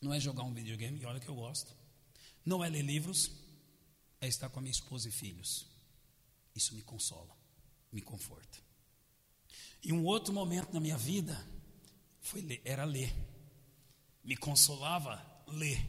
não 0.00 0.12
é 0.12 0.20
jogar 0.20 0.44
um 0.44 0.52
videogame, 0.52 1.00
e 1.00 1.06
olha 1.06 1.20
que 1.20 1.28
eu 1.28 1.34
gosto, 1.34 1.74
não 2.44 2.62
é 2.62 2.68
ler 2.68 2.82
livros, 2.82 3.30
é 4.20 4.28
estar 4.28 4.48
com 4.48 4.58
a 4.58 4.62
minha 4.62 4.72
esposa 4.72 5.08
e 5.08 5.12
filhos. 5.12 5.66
Isso 6.54 6.74
me 6.74 6.82
consola, 6.82 7.36
me 7.90 8.00
conforta. 8.00 8.58
E 9.82 9.92
um 9.92 10.04
outro 10.04 10.32
momento 10.32 10.72
na 10.72 10.80
minha 10.80 10.96
vida 10.96 11.38
foi 12.20 12.40
ler, 12.40 12.60
era 12.64 12.84
ler. 12.84 13.14
Me 14.22 14.36
consolava 14.36 15.22
ler. 15.46 15.84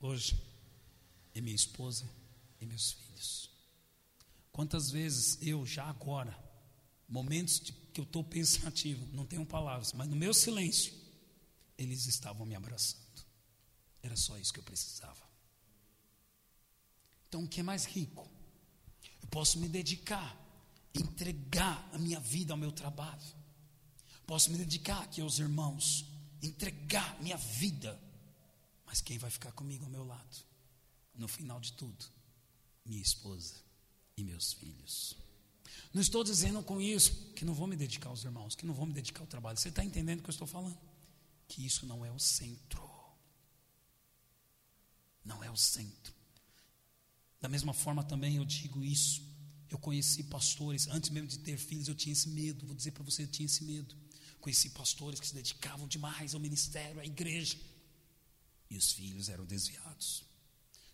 Hoje 0.00 0.36
é 1.34 1.40
minha 1.40 1.54
esposa 1.54 2.08
e 2.60 2.66
meus 2.66 2.92
filhos. 2.92 3.50
Quantas 4.50 4.90
vezes 4.90 5.38
eu 5.40 5.64
já 5.64 5.84
agora, 5.84 6.36
momentos 7.08 7.60
de, 7.60 7.72
que 7.72 8.00
eu 8.00 8.04
estou 8.04 8.22
pensativo, 8.24 9.06
não 9.12 9.26
tenho 9.26 9.46
palavras, 9.46 9.92
mas 9.92 10.08
no 10.08 10.16
meu 10.16 10.34
silêncio, 10.34 10.92
eles 11.78 12.06
estavam 12.06 12.44
me 12.44 12.54
abraçando. 12.54 13.09
Era 14.02 14.16
só 14.16 14.36
isso 14.38 14.52
que 14.52 14.60
eu 14.60 14.64
precisava. 14.64 15.28
Então, 17.28 17.44
o 17.44 17.48
que 17.48 17.60
é 17.60 17.62
mais 17.62 17.84
rico? 17.84 18.28
Eu 19.22 19.28
posso 19.28 19.58
me 19.58 19.68
dedicar, 19.68 20.36
entregar 20.94 21.88
a 21.92 21.98
minha 21.98 22.18
vida 22.18 22.52
ao 22.52 22.56
meu 22.56 22.72
trabalho. 22.72 23.22
Posso 24.26 24.50
me 24.50 24.58
dedicar 24.58 25.02
aqui 25.02 25.20
aos 25.20 25.38
irmãos, 25.38 26.04
entregar 26.42 27.20
minha 27.22 27.36
vida. 27.36 28.00
Mas 28.84 29.00
quem 29.00 29.18
vai 29.18 29.30
ficar 29.30 29.52
comigo 29.52 29.84
ao 29.84 29.90
meu 29.90 30.04
lado? 30.04 30.36
No 31.14 31.28
final 31.28 31.60
de 31.60 31.72
tudo, 31.74 32.04
minha 32.84 33.02
esposa 33.02 33.54
e 34.16 34.24
meus 34.24 34.52
filhos. 34.52 35.16
Não 35.92 36.00
estou 36.00 36.24
dizendo 36.24 36.62
com 36.62 36.80
isso 36.80 37.32
que 37.34 37.44
não 37.44 37.54
vou 37.54 37.66
me 37.66 37.76
dedicar 37.76 38.08
aos 38.08 38.24
irmãos, 38.24 38.54
que 38.54 38.66
não 38.66 38.74
vou 38.74 38.86
me 38.86 38.92
dedicar 38.92 39.20
ao 39.20 39.26
trabalho. 39.26 39.58
Você 39.58 39.68
está 39.68 39.84
entendendo 39.84 40.20
o 40.20 40.22
que 40.22 40.30
eu 40.30 40.32
estou 40.32 40.46
falando? 40.46 40.78
Que 41.46 41.64
isso 41.64 41.86
não 41.86 42.04
é 42.04 42.10
o 42.10 42.18
centro. 42.18 42.89
É 45.50 45.52
o 45.52 45.56
centro. 45.56 46.14
Da 47.40 47.48
mesma 47.48 47.74
forma 47.74 48.04
também 48.04 48.36
eu 48.36 48.44
digo 48.44 48.84
isso. 48.84 49.20
Eu 49.68 49.78
conheci 49.78 50.22
pastores, 50.22 50.86
antes 50.86 51.10
mesmo 51.10 51.28
de 51.28 51.40
ter 51.40 51.58
filhos, 51.58 51.88
eu 51.88 51.94
tinha 51.94 52.12
esse 52.12 52.28
medo. 52.28 52.66
Vou 52.66 52.74
dizer 52.74 52.92
para 52.92 53.02
você, 53.02 53.24
eu 53.24 53.28
tinha 53.28 53.46
esse 53.46 53.64
medo. 53.64 53.96
Conheci 54.40 54.70
pastores 54.70 55.18
que 55.18 55.26
se 55.26 55.34
dedicavam 55.34 55.88
demais 55.88 56.34
ao 56.34 56.40
ministério, 56.40 57.00
à 57.00 57.04
igreja. 57.04 57.58
E 58.70 58.76
os 58.76 58.92
filhos 58.92 59.28
eram 59.28 59.44
desviados. 59.44 60.22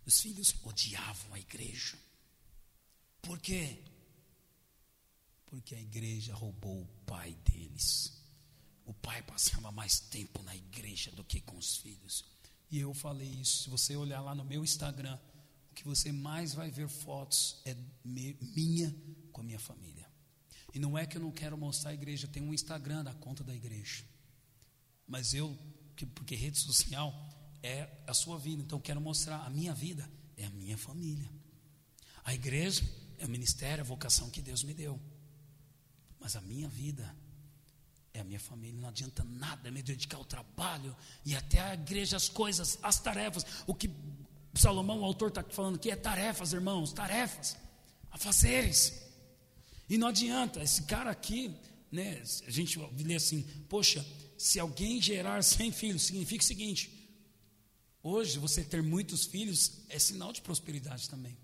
Os 0.07 0.21
filhos 0.21 0.55
odiavam 0.63 1.35
a 1.35 1.39
igreja. 1.39 1.99
Por 3.21 3.39
quê? 3.39 3.83
Porque 5.45 5.75
a 5.75 5.81
igreja 5.81 6.35
roubou 6.35 6.81
o 6.81 7.05
pai 7.05 7.35
deles. 7.45 8.13
O 8.87 8.95
pai 8.95 9.23
passava 9.23 9.71
mais 9.71 10.01
tempo 10.01 10.43
na 10.43 10.57
igreja 10.57 11.11
do 11.13 11.25
que 11.25 11.43
com 11.43 11.59
os 11.59 11.77
filhos. 11.77 12.25
E 12.71 12.79
eu 12.79 12.93
falei 12.95 13.29
isso. 13.29 13.65
Se 13.65 13.71
você 13.71 13.97
olhar 13.97 14.21
lá 14.21 14.35
no 14.35 14.45
meu 14.45 14.65
Instagram, 14.65 15.19
o 15.71 15.75
que 15.75 15.85
você 15.85 16.11
mais 16.11 16.55
vai 16.55 16.71
ver 16.71 16.89
fotos 16.89 17.61
é 17.65 17.77
minha 18.05 18.95
com 19.33 19.41
a 19.41 19.45
minha 19.45 19.59
família. 19.59 20.07
E 20.75 20.79
não 20.79 20.97
é 20.97 21.07
que 21.07 21.17
eu 21.17 21.23
não 21.23 21.33
quero 21.33 21.57
mostrar 21.57 21.91
a 21.91 21.95
igreja, 21.95 22.27
tem 22.27 22.43
um 22.43 22.53
Instagram 22.53 23.03
da 23.05 23.15
conta 23.15 23.43
da 23.43 23.55
igreja. 23.55 24.05
Mas 25.07 25.33
eu, 25.33 25.57
porque 26.15 26.35
rede 26.35 26.59
social 26.59 27.15
é 27.63 27.89
a 28.07 28.13
sua 28.13 28.39
vida, 28.39 28.63
então 28.63 28.81
quero 28.81 29.01
mostrar 29.01 29.45
a 29.45 29.51
minha 29.51 29.75
vida 29.75 30.09
é 30.37 30.45
a 30.45 30.51
minha 30.51 30.77
família. 30.77 31.31
A 32.25 32.35
igreja 32.35 32.83
é 33.19 33.27
o 33.27 33.29
ministério, 33.29 33.83
a 33.83 33.87
vocação 33.87 34.31
que 34.31 34.43
Deus 34.43 34.63
me 34.63 34.75
deu. 34.75 35.01
Mas 36.21 36.37
a 36.37 36.41
minha 36.41 36.69
vida 36.69 37.17
é 38.17 38.21
a 38.21 38.25
minha 38.25 38.41
família. 38.41 38.81
Não 38.81 38.89
adianta 38.89 39.25
nada 39.25 39.71
me 39.71 39.83
dedicar 39.83 40.17
ao 40.17 40.25
trabalho 40.25 40.97
e 41.25 41.35
até 41.35 41.61
a 41.61 41.75
igreja, 41.75 42.17
as 42.17 42.29
coisas, 42.29 42.79
as 42.83 42.99
tarefas. 42.99 43.45
O 43.67 43.75
que 43.75 43.91
Salomão, 44.55 45.01
o 45.01 45.05
autor, 45.05 45.29
está 45.29 45.43
falando 45.43 45.77
aqui 45.77 45.91
é 45.91 45.97
tarefas, 45.97 46.53
irmãos, 46.53 46.93
tarefas, 46.93 47.57
a 48.11 48.19
fazeres. 48.19 49.03
E 49.89 49.99
não 49.99 50.09
adianta, 50.09 50.63
esse 50.63 50.83
cara 50.83 51.11
aqui, 51.11 51.55
né, 51.93 52.23
a 52.47 52.51
gente 52.51 52.79
lê 52.79 53.15
assim, 53.15 53.43
poxa, 53.69 54.05
se 54.37 54.59
alguém 54.59 55.01
gerar 55.01 55.43
100 55.43 55.73
filhos, 55.73 56.03
significa 56.03 56.43
o 56.43 56.47
seguinte: 56.47 56.91
hoje 58.03 58.39
você 58.39 58.65
ter 58.65 58.83
muitos 58.83 59.27
filhos 59.27 59.83
é 59.89 59.99
sinal 59.99 60.33
de 60.33 60.41
prosperidade 60.41 61.09
também. 61.09 61.37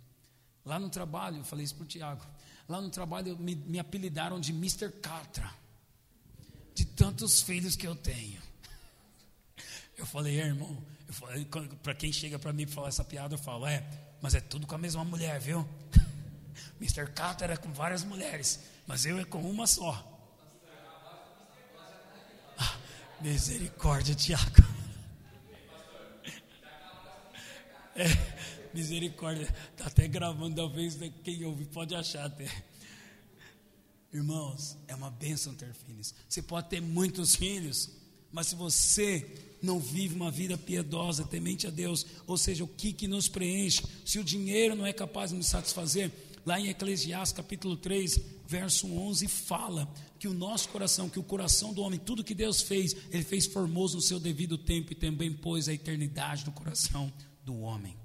Lá 0.64 0.78
no 0.78 0.88
trabalho, 0.88 1.38
eu 1.38 1.44
falei 1.44 1.64
isso 1.64 1.74
para 1.74 1.84
o 1.84 1.86
Tiago, 1.86 2.24
lá 2.68 2.80
no 2.80 2.88
trabalho 2.88 3.36
me, 3.38 3.54
me 3.54 3.78
apelidaram 3.78 4.40
de 4.40 4.52
Mr. 4.52 4.90
Catra, 4.90 5.52
de 6.74 6.84
tantos 6.84 7.42
filhos 7.42 7.76
que 7.76 7.86
eu 7.86 7.94
tenho. 7.94 8.40
Eu 9.96 10.06
falei, 10.06 10.40
é, 10.40 10.46
irmão, 10.46 10.82
para 11.82 11.94
quem 11.94 12.12
chega 12.12 12.38
para 12.38 12.52
mim 12.52 12.66
falar 12.66 12.88
essa 12.88 13.04
piada, 13.04 13.34
eu 13.34 13.38
falo, 13.38 13.66
é, 13.66 13.84
mas 14.20 14.34
é 14.34 14.40
tudo 14.40 14.66
com 14.66 14.74
a 14.74 14.78
mesma 14.78 15.04
mulher, 15.04 15.38
viu? 15.40 15.68
Mr. 16.80 17.10
Catra 17.12 17.46
era 17.48 17.56
com 17.56 17.72
várias 17.72 18.02
mulheres, 18.02 18.60
mas 18.86 19.04
eu 19.04 19.18
é 19.18 19.24
com 19.24 19.40
uma 19.42 19.66
só. 19.66 20.08
Ah, 22.58 22.76
misericórdia, 23.20 24.14
Tiago. 24.14 24.62
É, 27.94 28.06
misericórdia. 28.72 29.54
Está 29.72 29.86
até 29.86 30.08
gravando, 30.08 30.56
talvez 30.56 30.96
né, 30.96 31.12
quem 31.22 31.44
ouve 31.44 31.66
pode 31.66 31.94
achar 31.94 32.24
até. 32.24 32.48
Irmãos, 34.12 34.76
é 34.86 34.94
uma 34.94 35.10
bênção 35.10 35.54
ter 35.54 35.72
filhos. 35.72 36.14
Você 36.28 36.42
pode 36.42 36.68
ter 36.68 36.82
muitos 36.82 37.34
filhos, 37.34 37.90
mas 38.30 38.48
se 38.48 38.54
você 38.54 39.56
não 39.62 39.78
vive 39.78 40.14
uma 40.14 40.30
vida 40.30 40.58
piedosa, 40.58 41.24
temente 41.24 41.66
a 41.66 41.70
Deus, 41.70 42.04
ou 42.26 42.36
seja, 42.36 42.62
o 42.62 42.68
que, 42.68 42.92
que 42.92 43.08
nos 43.08 43.28
preenche, 43.28 43.82
se 44.04 44.18
o 44.18 44.24
dinheiro 44.24 44.74
não 44.74 44.84
é 44.84 44.92
capaz 44.92 45.30
de 45.30 45.36
nos 45.36 45.46
satisfazer, 45.46 46.10
lá 46.44 46.60
em 46.60 46.68
Eclesiastes 46.68 47.34
capítulo 47.34 47.76
3, 47.76 48.20
verso 48.46 48.86
11, 48.86 49.28
fala 49.28 49.90
que 50.18 50.28
o 50.28 50.34
nosso 50.34 50.68
coração, 50.68 51.08
que 51.08 51.18
o 51.18 51.22
coração 51.22 51.72
do 51.72 51.80
homem, 51.80 51.98
tudo 51.98 52.24
que 52.24 52.34
Deus 52.34 52.60
fez, 52.60 52.94
Ele 53.10 53.24
fez 53.24 53.46
formoso 53.46 53.96
no 53.96 54.02
seu 54.02 54.20
devido 54.20 54.58
tempo 54.58 54.92
e 54.92 54.96
também 54.96 55.32
pôs 55.32 55.68
a 55.68 55.72
eternidade 55.72 56.44
no 56.44 56.52
coração 56.52 57.10
do 57.44 57.58
homem. 57.60 57.96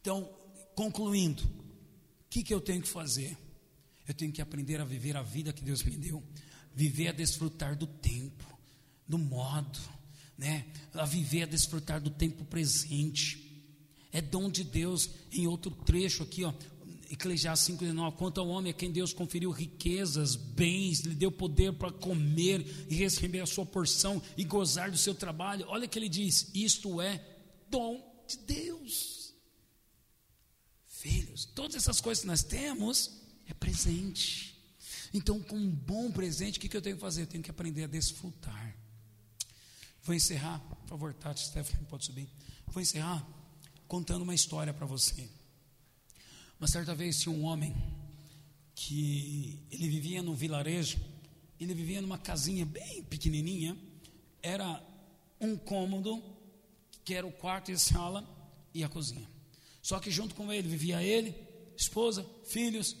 Então, 0.00 0.30
concluindo, 0.76 1.42
o 1.42 2.28
que, 2.30 2.44
que 2.44 2.54
eu 2.54 2.60
tenho 2.60 2.82
que 2.82 2.88
fazer? 2.88 3.36
Eu 4.06 4.14
tenho 4.14 4.32
que 4.32 4.40
aprender 4.40 4.80
a 4.80 4.84
viver 4.84 5.16
a 5.16 5.22
vida 5.22 5.52
que 5.52 5.62
Deus 5.62 5.82
me 5.82 5.96
deu, 5.96 6.22
viver 6.74 7.08
a 7.08 7.12
desfrutar 7.12 7.76
do 7.76 7.86
tempo, 7.86 8.44
do 9.06 9.18
modo, 9.18 9.78
né? 10.38 10.66
A 10.94 11.04
viver 11.04 11.42
a 11.42 11.46
desfrutar 11.46 12.00
do 12.00 12.10
tempo 12.10 12.44
presente. 12.44 13.44
É 14.12 14.20
dom 14.20 14.48
de 14.48 14.62
Deus. 14.62 15.10
Em 15.32 15.46
outro 15.46 15.70
trecho 15.70 16.22
aqui, 16.22 16.44
ó, 16.44 16.52
Eclesiastes 17.10 17.76
5,19: 17.76 18.16
Quanto 18.16 18.40
ao 18.40 18.48
homem 18.48 18.70
a 18.70 18.74
quem 18.74 18.90
Deus 18.90 19.12
conferiu 19.12 19.50
riquezas, 19.50 20.36
bens, 20.36 21.00
lhe 21.00 21.14
deu 21.14 21.32
poder 21.32 21.72
para 21.72 21.90
comer 21.92 22.86
e 22.88 22.94
receber 22.94 23.40
a 23.40 23.46
sua 23.46 23.66
porção 23.66 24.22
e 24.36 24.44
gozar 24.44 24.90
do 24.90 24.98
seu 24.98 25.14
trabalho. 25.14 25.66
Olha 25.68 25.88
que 25.88 25.98
ele 25.98 26.08
diz: 26.08 26.50
Isto 26.54 27.00
é 27.00 27.24
dom 27.68 28.24
de 28.28 28.38
Deus. 28.38 29.34
Filhos, 30.86 31.44
todas 31.44 31.76
essas 31.76 32.00
coisas 32.00 32.22
que 32.22 32.28
nós 32.28 32.42
temos 32.42 33.25
é 33.48 33.54
presente. 33.54 34.56
Então, 35.12 35.40
com 35.40 35.56
um 35.56 35.70
bom 35.70 36.10
presente, 36.10 36.58
o 36.58 36.60
que, 36.60 36.68
que 36.68 36.76
eu 36.76 36.82
tenho 36.82 36.96
que 36.96 37.00
fazer? 37.00 37.22
Eu 37.22 37.26
tenho 37.26 37.42
que 37.42 37.50
aprender 37.50 37.84
a 37.84 37.86
desfrutar. 37.86 38.76
Vou 40.02 40.14
encerrar, 40.14 40.58
por 40.58 40.88
favor, 40.88 41.14
Tati, 41.14 41.40
Stephanie, 41.40 41.86
pode 41.86 42.04
subir. 42.04 42.28
Vou 42.66 42.82
encerrar 42.82 43.26
contando 43.88 44.22
uma 44.22 44.34
história 44.34 44.72
para 44.72 44.86
você. 44.86 45.28
Uma 46.60 46.68
certa 46.68 46.94
vez 46.94 47.20
tinha 47.20 47.34
um 47.34 47.44
homem 47.44 47.74
que 48.74 49.60
ele 49.70 49.88
vivia 49.88 50.22
num 50.22 50.34
vilarejo, 50.34 50.98
ele 51.58 51.74
vivia 51.74 52.00
numa 52.00 52.18
casinha 52.18 52.64
bem 52.66 53.02
pequenininha, 53.04 53.76
era 54.42 54.82
um 55.40 55.56
cômodo 55.56 56.22
que 57.04 57.14
era 57.14 57.26
o 57.26 57.32
quarto 57.32 57.70
e 57.70 57.74
a 57.74 57.78
sala 57.78 58.26
e 58.74 58.84
a 58.84 58.88
cozinha. 58.88 59.28
Só 59.82 59.98
que 59.98 60.10
junto 60.10 60.34
com 60.34 60.52
ele 60.52 60.68
vivia 60.68 61.02
ele, 61.02 61.34
esposa, 61.76 62.26
filhos. 62.44 62.96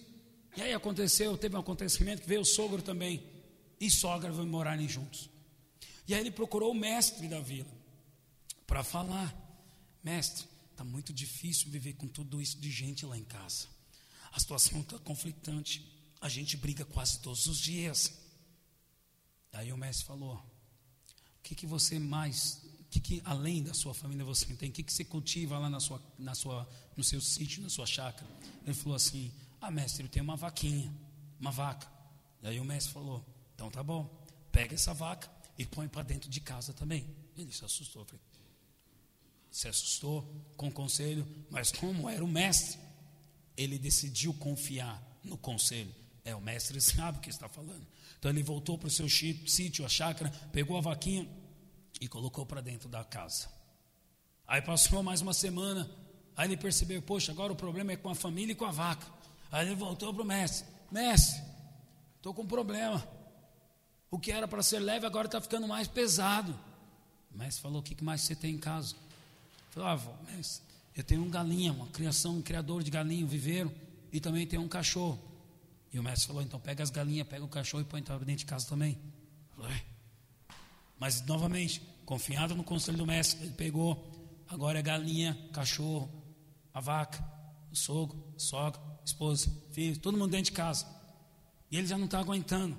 E 0.56 0.62
aí 0.62 0.72
aconteceu, 0.72 1.36
teve 1.36 1.56
um 1.56 1.60
acontecimento 1.60 2.22
que 2.22 2.28
veio 2.28 2.40
o 2.40 2.44
sogro 2.44 2.80
também 2.80 3.22
e 3.78 3.90
sogra 3.90 4.32
vão 4.32 4.46
morarem 4.46 4.88
juntos. 4.88 5.28
E 6.08 6.14
aí 6.14 6.20
ele 6.20 6.30
procurou 6.30 6.70
o 6.70 6.74
mestre 6.74 7.28
da 7.28 7.40
vila 7.40 7.70
para 8.66 8.82
falar: 8.82 9.34
Mestre, 10.02 10.46
está 10.70 10.84
muito 10.84 11.12
difícil 11.12 11.70
viver 11.70 11.94
com 11.94 12.08
tudo 12.08 12.40
isso 12.40 12.58
de 12.58 12.70
gente 12.70 13.04
lá 13.04 13.18
em 13.18 13.24
casa. 13.24 13.68
A 14.32 14.40
situação 14.40 14.80
está 14.80 14.98
conflitante. 14.98 15.84
A 16.20 16.28
gente 16.28 16.56
briga 16.56 16.84
quase 16.84 17.20
todos 17.20 17.46
os 17.46 17.58
dias. 17.58 18.12
Aí 19.52 19.72
o 19.72 19.76
mestre 19.76 20.06
falou: 20.06 20.36
O 20.36 21.42
que, 21.42 21.54
que 21.54 21.66
você 21.66 21.98
mais 21.98 22.62
que, 22.90 23.00
que 23.00 23.22
além 23.24 23.62
da 23.62 23.74
sua 23.74 23.94
família 23.94 24.24
você 24.24 24.46
tem? 24.54 24.70
O 24.70 24.72
que, 24.72 24.82
que 24.82 24.92
você 24.92 25.04
cultiva 25.04 25.58
lá 25.58 25.68
na 25.68 25.80
sua, 25.80 26.02
na 26.18 26.34
sua, 26.34 26.68
no 26.96 27.04
seu 27.04 27.20
sítio, 27.20 27.62
na 27.62 27.68
sua 27.68 27.86
chácara? 27.86 28.28
Ele 28.64 28.74
falou 28.74 28.96
assim: 28.96 29.32
Ah, 29.60 29.70
mestre, 29.70 30.04
eu 30.04 30.08
tenho 30.08 30.24
uma 30.24 30.36
vaquinha, 30.36 30.92
uma 31.40 31.50
vaca. 31.50 31.86
E 32.42 32.48
aí 32.48 32.60
o 32.60 32.64
mestre 32.64 32.92
falou: 32.92 33.24
Então 33.54 33.70
tá 33.70 33.82
bom, 33.82 34.08
pega 34.52 34.74
essa 34.74 34.94
vaca 34.94 35.30
e 35.58 35.64
põe 35.64 35.88
para 35.88 36.02
dentro 36.02 36.28
de 36.28 36.40
casa 36.40 36.72
também. 36.72 37.06
Ele 37.36 37.52
se 37.52 37.64
assustou. 37.64 38.04
Falei, 38.04 38.20
se 39.50 39.68
assustou 39.68 40.22
com 40.56 40.68
o 40.68 40.72
conselho, 40.72 41.26
mas 41.50 41.72
como 41.72 42.10
era 42.10 42.22
o 42.22 42.28
mestre, 42.28 42.78
ele 43.56 43.78
decidiu 43.78 44.34
confiar 44.34 45.02
no 45.24 45.38
conselho. 45.38 45.94
É, 46.24 46.34
o 46.34 46.40
mestre 46.40 46.78
sabe 46.82 47.18
o 47.18 47.20
que 47.20 47.30
está 47.30 47.48
falando. 47.48 47.86
Então 48.18 48.30
ele 48.30 48.42
voltou 48.42 48.76
para 48.76 48.88
o 48.88 48.90
seu 48.90 49.08
sítio, 49.08 49.84
a 49.84 49.88
chácara, 49.88 50.30
pegou 50.52 50.76
a 50.76 50.80
vaquinha 50.80 51.28
e 52.00 52.06
colocou 52.06 52.44
para 52.44 52.60
dentro 52.60 52.88
da 52.88 53.02
casa. 53.04 53.48
Aí 54.46 54.60
passou 54.60 55.02
mais 55.02 55.20
uma 55.20 55.32
semana, 55.34 55.90
aí 56.36 56.48
ele 56.48 56.56
percebeu, 56.56 57.00
poxa, 57.02 57.32
agora 57.32 57.52
o 57.52 57.56
problema 57.56 57.92
é 57.92 57.96
com 57.96 58.08
a 58.08 58.14
família 58.14 58.52
e 58.52 58.56
com 58.56 58.64
a 58.64 58.70
vaca. 58.70 59.06
Aí 59.50 59.66
ele 59.66 59.74
voltou 59.74 60.12
para 60.12 60.22
o 60.22 60.26
mestre, 60.26 60.66
mestre, 60.90 61.42
estou 62.16 62.34
com 62.34 62.42
um 62.42 62.46
problema. 62.46 63.06
O 64.10 64.18
que 64.18 64.30
era 64.30 64.46
para 64.46 64.62
ser 64.62 64.78
leve 64.78 65.06
agora 65.06 65.26
está 65.26 65.40
ficando 65.40 65.66
mais 65.66 65.88
pesado. 65.88 66.58
O 67.34 67.38
mestre 67.38 67.62
falou, 67.62 67.80
o 67.80 67.82
que 67.82 68.02
mais 68.02 68.22
você 68.22 68.34
tem 68.34 68.54
em 68.54 68.58
casa? 68.58 68.94
Falou, 69.70 69.88
ah, 69.88 70.32
mestre, 70.32 70.64
eu 70.94 71.04
tenho 71.04 71.22
um 71.22 71.30
galinha, 71.30 71.72
uma 71.72 71.86
criação, 71.88 72.36
um 72.36 72.42
criador 72.42 72.82
de 72.82 72.90
galinha, 72.90 73.24
um 73.24 73.28
viveiro, 73.28 73.70
e 74.12 74.20
também 74.20 74.46
tenho 74.46 74.62
um 74.62 74.68
cachorro. 74.68 75.20
E 75.92 75.98
o 75.98 76.02
mestre 76.02 76.26
falou, 76.26 76.42
então 76.42 76.58
pega 76.58 76.82
as 76.82 76.90
galinhas, 76.90 77.28
pega 77.28 77.44
o 77.44 77.48
cachorro 77.48 77.82
e 77.82 77.84
põe 77.84 78.02
dentro 78.02 78.36
de 78.36 78.46
casa 78.46 78.66
também. 78.66 78.98
Falou, 79.54 79.70
é. 79.70 79.82
Mas, 80.98 81.20
novamente, 81.26 81.82
confiado 82.06 82.54
no 82.54 82.64
conselho 82.64 82.96
do 82.96 83.06
mestre, 83.06 83.44
ele 83.44 83.52
pegou, 83.52 84.10
agora 84.48 84.78
é 84.78 84.82
galinha, 84.82 85.36
cachorro, 85.52 86.10
a 86.72 86.80
vaca, 86.80 87.22
o 87.70 87.76
sogro, 87.76 88.32
sogra, 88.38 88.80
esposa, 89.06 89.50
filho, 89.70 89.98
todo 89.98 90.18
mundo 90.18 90.32
dentro 90.32 90.46
de 90.46 90.52
casa. 90.52 90.86
E 91.70 91.76
ele 91.76 91.86
já 91.86 91.96
não 91.96 92.06
está 92.06 92.18
aguentando. 92.18 92.76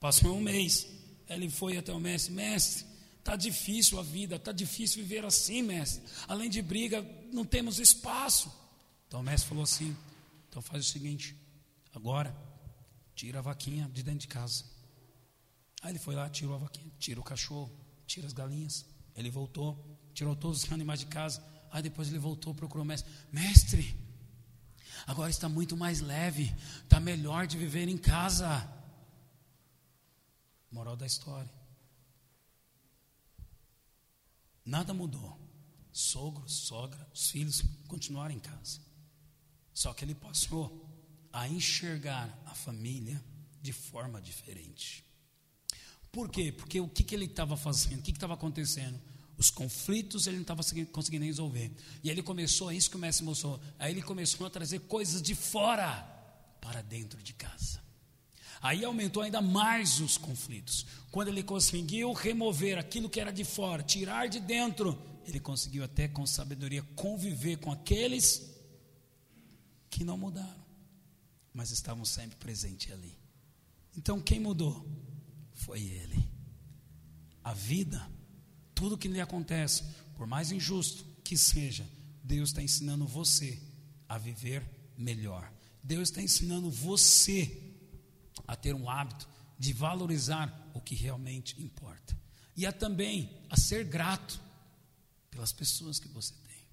Passou 0.00 0.36
um 0.36 0.40
mês. 0.40 0.88
Ele 1.28 1.50
foi 1.50 1.76
até 1.76 1.92
o 1.92 2.00
mestre: 2.00 2.32
Mestre, 2.32 2.86
está 3.18 3.36
difícil 3.36 3.98
a 3.98 4.02
vida, 4.02 4.36
está 4.36 4.52
difícil 4.52 5.02
viver 5.02 5.24
assim, 5.24 5.62
mestre. 5.62 6.02
Além 6.26 6.48
de 6.48 6.62
briga, 6.62 7.06
não 7.32 7.44
temos 7.44 7.78
espaço. 7.78 8.52
Então 9.06 9.20
o 9.20 9.22
mestre 9.22 9.48
falou 9.48 9.64
assim: 9.64 9.96
Então 10.48 10.62
faz 10.62 10.86
o 10.86 10.88
seguinte, 10.88 11.36
agora 11.94 12.34
tira 13.14 13.40
a 13.40 13.42
vaquinha 13.42 13.88
de 13.92 14.02
dentro 14.02 14.20
de 14.20 14.28
casa. 14.28 14.64
Aí 15.82 15.92
ele 15.92 15.98
foi 15.98 16.14
lá, 16.14 16.28
tirou 16.28 16.54
a 16.54 16.58
vaquinha, 16.58 16.90
tira 16.98 17.20
o 17.20 17.24
cachorro, 17.24 17.72
tira 18.06 18.26
as 18.26 18.32
galinhas. 18.32 18.86
Ele 19.16 19.30
voltou, 19.30 19.98
tirou 20.14 20.34
todos 20.34 20.64
os 20.64 20.72
animais 20.72 21.00
de 21.00 21.06
casa. 21.06 21.42
Aí 21.70 21.82
depois 21.82 22.08
ele 22.08 22.18
voltou, 22.18 22.54
procurou 22.54 22.84
o 22.84 22.86
mestre: 22.86 23.10
Mestre, 23.32 23.96
agora 25.06 25.30
está 25.30 25.48
muito 25.48 25.76
mais 25.76 26.00
leve, 26.00 26.54
está 26.82 27.00
melhor 27.00 27.46
de 27.46 27.56
viver 27.56 27.88
em 27.88 27.98
casa. 27.98 28.70
Moral 30.70 30.96
da 30.96 31.06
história: 31.06 31.52
nada 34.64 34.92
mudou. 34.92 35.38
Sogro, 35.92 36.48
sogra, 36.48 37.06
os 37.12 37.30
filhos 37.30 37.62
continuaram 37.86 38.34
em 38.34 38.40
casa. 38.40 38.80
Só 39.74 39.92
que 39.92 40.04
ele 40.04 40.14
passou 40.14 40.88
a 41.32 41.46
enxergar 41.46 42.28
a 42.46 42.54
família 42.54 43.22
de 43.60 43.72
forma 43.72 44.20
diferente. 44.20 45.04
Por 46.10 46.30
quê? 46.30 46.52
Porque 46.52 46.80
o 46.80 46.88
que, 46.88 47.04
que 47.04 47.14
ele 47.14 47.24
estava 47.24 47.56
fazendo? 47.56 48.00
O 48.00 48.02
que 48.02 48.10
estava 48.10 48.34
acontecendo? 48.34 49.00
Os 49.36 49.50
conflitos 49.50 50.26
ele 50.26 50.36
não 50.36 50.42
estava 50.42 50.62
conseguindo 50.92 51.24
resolver. 51.24 51.72
E 52.02 52.10
ele 52.10 52.22
começou, 52.22 52.70
é 52.70 52.76
isso 52.76 52.90
que 52.90 52.96
o 52.96 52.98
mestre 52.98 53.24
mostrou. 53.24 53.60
Aí 53.78 53.92
ele 53.92 54.02
começou 54.02 54.46
a 54.46 54.50
trazer 54.50 54.80
coisas 54.80 55.22
de 55.22 55.34
fora 55.34 56.02
para 56.60 56.82
dentro 56.82 57.22
de 57.22 57.32
casa. 57.32 57.80
Aí 58.60 58.84
aumentou 58.84 59.22
ainda 59.22 59.42
mais 59.42 60.00
os 60.00 60.16
conflitos. 60.16 60.86
Quando 61.10 61.28
ele 61.28 61.42
conseguiu 61.42 62.12
remover 62.12 62.78
aquilo 62.78 63.10
que 63.10 63.20
era 63.20 63.32
de 63.32 63.42
fora, 63.42 63.82
tirar 63.82 64.28
de 64.28 64.38
dentro, 64.38 65.00
ele 65.26 65.40
conseguiu 65.40 65.82
até 65.82 66.06
com 66.06 66.24
sabedoria 66.24 66.82
conviver 66.94 67.56
com 67.56 67.72
aqueles 67.72 68.50
que 69.90 70.04
não 70.04 70.16
mudaram, 70.16 70.64
mas 71.52 71.70
estavam 71.70 72.04
sempre 72.04 72.36
presentes 72.36 72.92
ali. 72.92 73.18
Então 73.96 74.20
quem 74.20 74.38
mudou? 74.38 74.86
foi 75.62 75.80
ele. 75.80 76.28
A 77.44 77.52
vida, 77.52 78.08
tudo 78.74 78.98
que 78.98 79.08
lhe 79.08 79.20
acontece, 79.20 79.84
por 80.16 80.26
mais 80.26 80.52
injusto 80.52 81.04
que 81.24 81.36
seja, 81.36 81.88
Deus 82.22 82.50
está 82.50 82.62
ensinando 82.62 83.06
você 83.06 83.60
a 84.08 84.18
viver 84.18 84.62
melhor. 84.96 85.50
Deus 85.82 86.10
está 86.10 86.22
ensinando 86.22 86.70
você 86.70 87.74
a 88.46 88.54
ter 88.54 88.74
um 88.74 88.88
hábito 88.88 89.28
de 89.58 89.72
valorizar 89.72 90.70
o 90.74 90.80
que 90.80 90.94
realmente 90.94 91.60
importa. 91.60 92.16
E 92.56 92.66
a 92.66 92.72
também 92.72 93.30
a 93.48 93.56
ser 93.56 93.84
grato 93.84 94.40
pelas 95.30 95.52
pessoas 95.52 95.98
que 95.98 96.08
você 96.08 96.34
tem. 96.34 96.66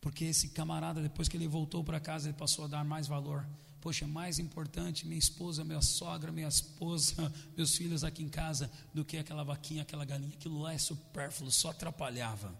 Porque 0.00 0.24
esse 0.24 0.48
camarada, 0.50 1.02
depois 1.02 1.28
que 1.28 1.36
ele 1.36 1.46
voltou 1.46 1.84
para 1.84 2.00
casa, 2.00 2.28
ele 2.28 2.36
passou 2.36 2.64
a 2.64 2.68
dar 2.68 2.84
mais 2.84 3.06
valor 3.06 3.46
Poxa, 3.84 4.06
é 4.06 4.08
mais 4.08 4.38
importante 4.38 5.06
minha 5.06 5.18
esposa, 5.18 5.62
minha 5.62 5.82
sogra, 5.82 6.32
minha 6.32 6.48
esposa, 6.48 7.30
meus 7.54 7.76
filhos 7.76 8.02
aqui 8.02 8.22
em 8.22 8.30
casa 8.30 8.70
do 8.94 9.04
que 9.04 9.18
aquela 9.18 9.44
vaquinha, 9.44 9.82
aquela 9.82 10.06
galinha. 10.06 10.32
Aquilo 10.32 10.58
lá 10.58 10.72
é 10.72 10.78
supérfluo, 10.78 11.50
só 11.50 11.68
atrapalhava. 11.68 12.58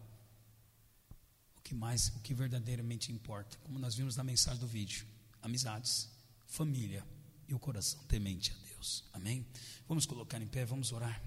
O 1.57 1.63
que 1.63 1.75
mais, 1.75 2.09
o 2.09 2.21
que 2.21 2.35
verdadeiramente 2.35 3.11
importa, 3.11 3.57
como 3.65 3.79
nós 3.79 3.95
vimos 3.95 4.17
na 4.17 4.23
mensagem 4.23 4.61
do 4.61 4.67
vídeo: 4.67 5.07
amizades, 5.41 6.11
família 6.47 7.03
e 7.49 7.55
o 7.55 7.59
coração 7.59 7.99
temente 8.07 8.53
a 8.53 8.69
Deus. 8.69 9.03
Amém? 9.11 9.47
Vamos 9.89 10.05
colocar 10.05 10.43
em 10.43 10.47
pé, 10.47 10.67
vamos 10.67 10.93
orar. 10.93 11.23